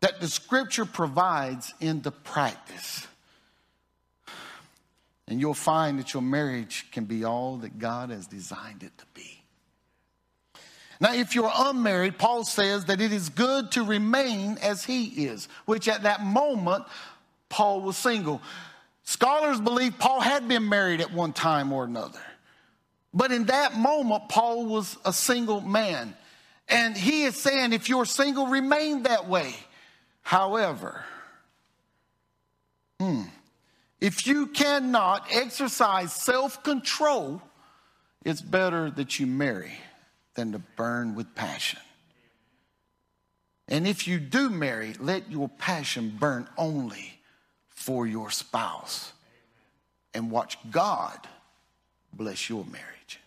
that 0.01 0.21
the 0.21 0.29
Scripture 0.29 0.85
provides 0.85 1.73
into 1.81 2.11
practice. 2.11 3.07
And 5.27 5.41
you'll 5.41 5.55
find 5.55 5.99
that 5.99 6.13
your 6.13 6.23
marriage 6.23 6.87
can 6.93 7.05
be 7.05 7.25
all 7.25 7.57
that 7.59 7.79
God 7.79 8.11
has 8.11 8.27
designed 8.27 8.83
it 8.83 8.97
to 8.99 9.05
be. 9.15 9.43
Now, 11.01 11.13
if 11.15 11.35
you're 11.35 11.51
unmarried, 11.53 12.19
Paul 12.19 12.45
says 12.45 12.85
that 12.85 13.01
it 13.01 13.13
is 13.13 13.29
good 13.29 13.73
to 13.73 13.83
remain 13.83 14.59
as 14.63 14.85
he 14.85 15.27
is, 15.27 15.49
which 15.65 15.89
at 15.89 16.05
that 16.05 16.23
moment, 16.23 16.85
Paul 17.49 17.81
was 17.81 17.97
single. 17.97 18.41
Scholars 19.03 19.61
believe 19.61 19.99
Paul 19.99 20.21
had 20.21 20.47
been 20.47 20.69
married 20.69 21.01
at 21.01 21.13
one 21.13 21.33
time 21.33 21.73
or 21.73 21.85
another. 21.85 22.21
But 23.15 23.31
in 23.31 23.45
that 23.45 23.77
moment, 23.77 24.29
Paul 24.29 24.67
was 24.67 24.99
a 25.05 25.13
single 25.13 25.61
man. 25.61 26.15
And 26.69 26.97
he 26.97 27.23
is 27.23 27.37
saying, 27.37 27.73
if 27.73 27.89
you're 27.89 28.07
single, 28.07 28.49
remain 28.49 29.05
that 29.05 29.29
way. 29.29 29.55
However, 30.23 31.05
hmm, 32.99 33.23
if 34.01 34.27
you 34.27 34.49
cannot 34.49 35.27
exercise 35.31 36.13
self 36.13 36.65
control, 36.65 37.41
it's 38.25 38.43
better 38.43 38.91
that 38.91 39.21
you 39.21 39.27
marry 39.27 39.75
than 40.35 40.53
to 40.53 40.59
burn 40.59 41.15
with 41.15 41.35
passion. 41.37 41.81
And 43.69 43.87
if 43.87 44.09
you 44.09 44.19
do 44.19 44.51
marry, 44.51 44.95
let 44.99 45.31
your 45.31 45.49
passion 45.49 46.17
burn 46.19 46.49
only 46.59 47.21
for 47.69 48.07
your 48.07 48.31
spouse. 48.31 49.13
And 50.13 50.31
watch 50.31 50.59
God 50.71 51.19
bless 52.17 52.49
your 52.49 52.65
marriage 52.65 53.21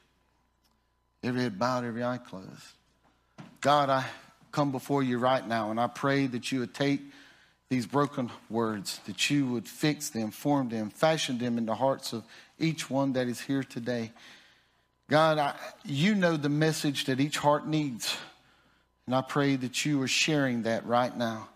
every 1.23 1.41
head 1.41 1.59
bowed, 1.59 1.83
every 1.83 2.03
eye 2.03 2.17
closed. 2.17 2.47
God, 3.61 3.89
I 3.89 4.05
come 4.51 4.71
before 4.71 5.03
you 5.03 5.17
right 5.17 5.45
now, 5.45 5.71
and 5.71 5.79
I 5.79 5.87
pray 5.87 6.27
that 6.27 6.51
you 6.51 6.61
would 6.61 6.73
take 6.73 7.01
these 7.69 7.85
broken 7.85 8.31
words, 8.49 8.99
that 9.05 9.29
you 9.29 9.45
would 9.47 9.67
fix 9.67 10.09
them, 10.09 10.31
form 10.31 10.69
them, 10.69 10.89
fashion 10.89 11.37
them 11.37 11.57
in 11.57 11.65
the 11.65 11.75
hearts 11.75 12.13
of 12.13 12.23
each 12.57 12.89
one 12.89 13.13
that 13.13 13.27
is 13.27 13.41
here 13.41 13.63
today. 13.63 14.11
God, 15.09 15.37
I, 15.37 15.53
you 15.83 16.15
know 16.15 16.37
the 16.37 16.49
message 16.49 17.05
that 17.05 17.19
each 17.19 17.37
heart 17.37 17.67
needs. 17.67 18.15
And 19.05 19.15
I 19.15 19.21
pray 19.21 19.55
that 19.57 19.85
you 19.85 20.01
are 20.01 20.07
sharing 20.07 20.63
that 20.63 20.85
right 20.85 21.15
now. 21.15 21.49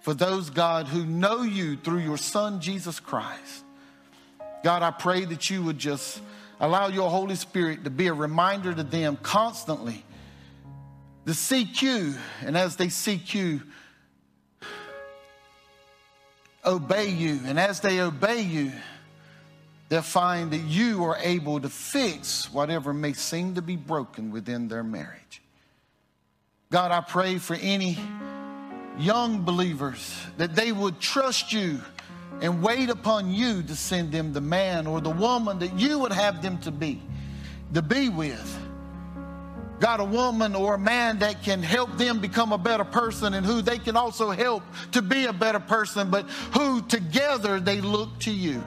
For 0.00 0.14
those, 0.14 0.50
God, 0.50 0.86
who 0.86 1.06
know 1.06 1.42
you 1.42 1.76
through 1.76 1.98
your 1.98 2.18
Son, 2.18 2.60
Jesus 2.60 2.98
Christ, 2.98 3.64
God, 4.64 4.82
I 4.82 4.90
pray 4.90 5.24
that 5.24 5.48
you 5.48 5.62
would 5.62 5.78
just 5.78 6.20
Allow 6.62 6.86
your 6.86 7.10
Holy 7.10 7.34
Spirit 7.34 7.82
to 7.82 7.90
be 7.90 8.06
a 8.06 8.14
reminder 8.14 8.72
to 8.72 8.84
them 8.84 9.18
constantly 9.20 10.04
to 11.26 11.34
seek 11.34 11.82
you. 11.82 12.14
And 12.40 12.56
as 12.56 12.76
they 12.76 12.88
seek 12.88 13.34
you, 13.34 13.62
obey 16.64 17.08
you. 17.08 17.40
And 17.46 17.58
as 17.58 17.80
they 17.80 18.00
obey 18.00 18.42
you, 18.42 18.70
they'll 19.88 20.02
find 20.02 20.52
that 20.52 20.62
you 20.62 21.02
are 21.02 21.18
able 21.20 21.60
to 21.60 21.68
fix 21.68 22.52
whatever 22.52 22.94
may 22.94 23.12
seem 23.12 23.56
to 23.56 23.62
be 23.62 23.74
broken 23.74 24.30
within 24.30 24.68
their 24.68 24.84
marriage. 24.84 25.42
God, 26.70 26.92
I 26.92 27.00
pray 27.00 27.38
for 27.38 27.56
any 27.56 27.98
young 29.00 29.42
believers 29.42 30.16
that 30.36 30.54
they 30.54 30.70
would 30.70 31.00
trust 31.00 31.52
you 31.52 31.80
and 32.42 32.60
wait 32.60 32.90
upon 32.90 33.32
you 33.32 33.62
to 33.62 33.76
send 33.76 34.10
them 34.10 34.32
the 34.32 34.40
man 34.40 34.88
or 34.88 35.00
the 35.00 35.10
woman 35.10 35.60
that 35.60 35.78
you 35.78 36.00
would 36.00 36.12
have 36.12 36.42
them 36.42 36.58
to 36.58 36.72
be, 36.72 37.00
to 37.72 37.80
be 37.80 38.08
with. 38.08 38.58
got 39.78 40.00
a 40.00 40.04
woman 40.04 40.54
or 40.54 40.74
a 40.74 40.78
man 40.78 41.20
that 41.20 41.42
can 41.42 41.62
help 41.62 41.96
them 41.96 42.20
become 42.20 42.52
a 42.52 42.58
better 42.58 42.84
person 42.84 43.34
and 43.34 43.46
who 43.46 43.62
they 43.62 43.78
can 43.78 43.96
also 43.96 44.30
help 44.30 44.62
to 44.90 45.00
be 45.00 45.26
a 45.26 45.32
better 45.32 45.60
person, 45.60 46.10
but 46.10 46.28
who 46.52 46.82
together 46.82 47.60
they 47.60 47.80
look 47.80 48.18
to 48.18 48.32
you. 48.32 48.62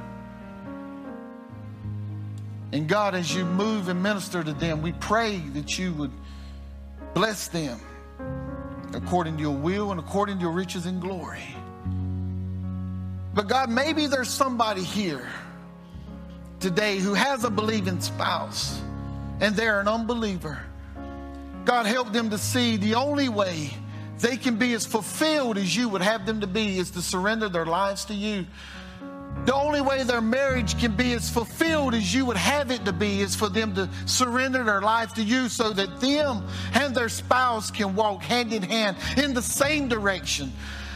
And 2.72 2.88
God, 2.88 3.14
as 3.14 3.34
you 3.34 3.46
move 3.46 3.90
and 3.90 4.02
minister 4.02 4.44
to 4.44 4.54
them, 4.54 4.82
we 4.82 4.94
pray 4.94 5.38
that 5.54 5.78
you 5.78 5.94
would 5.94 6.12
bless 7.14 7.50
them 7.50 7.80
according 8.94 9.36
to 9.36 9.42
your 9.42 9.56
will 9.56 9.92
and 9.92 10.00
according 10.00 10.38
to 10.38 10.42
your 10.42 10.52
riches 10.52 10.86
and 10.86 11.02
glory. 11.02 11.56
But 13.36 13.50
God, 13.50 13.70
maybe 13.70 14.08
there's 14.08 14.30
somebody 14.30 14.82
here 14.82 15.30
today 16.62 17.00
who 17.00 17.14
has 17.14 17.44
a 17.44 17.50
believing 17.50 18.00
spouse 18.00 18.82
and 19.42 19.54
they're 19.56 19.82
an 19.82 19.90
unbeliever. 19.90 20.58
God, 21.66 21.86
help 21.86 22.14
them 22.14 22.30
to 22.30 22.38
see 22.38 22.78
the 22.78 22.96
only 22.96 23.28
way 23.28 23.72
they 24.20 24.38
can 24.38 24.56
be 24.56 24.74
as 24.74 24.86
fulfilled 24.86 25.58
as 25.58 25.76
you 25.76 25.90
would 25.90 26.02
have 26.02 26.26
them 26.26 26.40
to 26.42 26.48
be 26.48 26.80
is 26.80 26.92
to 26.92 27.02
surrender 27.02 27.50
their 27.50 27.66
lives 27.66 28.06
to 28.06 28.14
you. 28.14 28.46
The 29.44 29.54
only 29.54 29.82
way 29.82 30.04
their 30.04 30.22
marriage 30.22 30.80
can 30.80 30.96
be 30.96 31.12
as 31.12 31.30
fulfilled 31.30 31.94
as 31.94 32.16
you 32.16 32.26
would 32.26 32.38
have 32.38 32.72
it 32.72 32.86
to 32.86 32.94
be 32.94 33.20
is 33.20 33.36
for 33.36 33.50
them 33.50 33.76
to 33.76 33.90
surrender 34.06 34.64
their 34.64 34.82
life 34.82 35.14
to 35.16 35.24
you 35.24 35.50
so 35.50 35.74
that 35.74 36.00
them 36.00 36.48
and 36.74 36.96
their 36.96 37.10
spouse 37.10 37.70
can 37.70 37.96
walk 37.96 38.24
hand 38.24 38.54
in 38.54 38.64
hand 38.64 38.96
in 39.18 39.34
the 39.34 39.42
same 39.42 39.90
direction, 39.90 40.54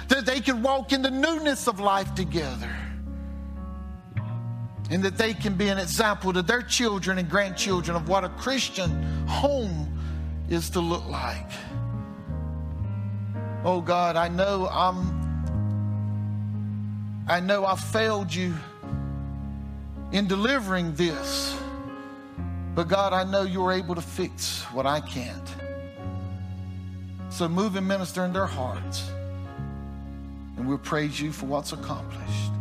that 0.10 0.26
they 0.26 0.40
can 0.40 0.62
walk 0.62 0.92
in 0.92 1.02
the 1.02 1.12
newness 1.12 1.68
of 1.68 1.80
life 1.80 2.14
together 2.16 2.76
and 4.92 5.04
that 5.04 5.18
they 5.18 5.34
can 5.34 5.56
be 5.56 5.68
an 5.68 5.78
example 5.78 6.34
to 6.34 6.42
their 6.42 6.62
children 6.62 7.20
and 7.20 7.30
grandchildren 7.30 7.96
of 7.96 8.10
what 8.10 8.24
a 8.24 8.30
Christian 8.30 9.04
home 9.28 9.98
is 10.50 10.70
to 10.72 10.80
look 10.80 11.08
like. 11.08 11.50
Oh 13.64 13.82
God, 13.82 14.16
I 14.16 14.30
know 14.30 14.68
I'm 14.72 15.18
I 17.28 17.40
know 17.40 17.66
I 17.66 17.76
failed 17.76 18.34
you 18.34 18.56
in 20.12 20.28
delivering 20.28 20.96
this. 20.96 21.56
But 22.74 22.88
God, 22.88 23.14
I 23.14 23.24
know 23.24 23.44
you're 23.44 23.72
able 23.72 23.94
to 23.94 24.02
fix 24.02 24.64
what 24.74 24.86
I 24.86 25.00
can't. 25.02 25.56
So 27.30 27.48
move 27.48 27.76
and 27.76 27.88
minister 27.88 28.26
in 28.26 28.34
their 28.34 28.46
hearts. 28.46 29.12
And 30.60 30.68
we'll 30.68 30.78
praise 30.78 31.22
you 31.22 31.32
for 31.32 31.46
what's 31.46 31.72
accomplished. 31.72 32.59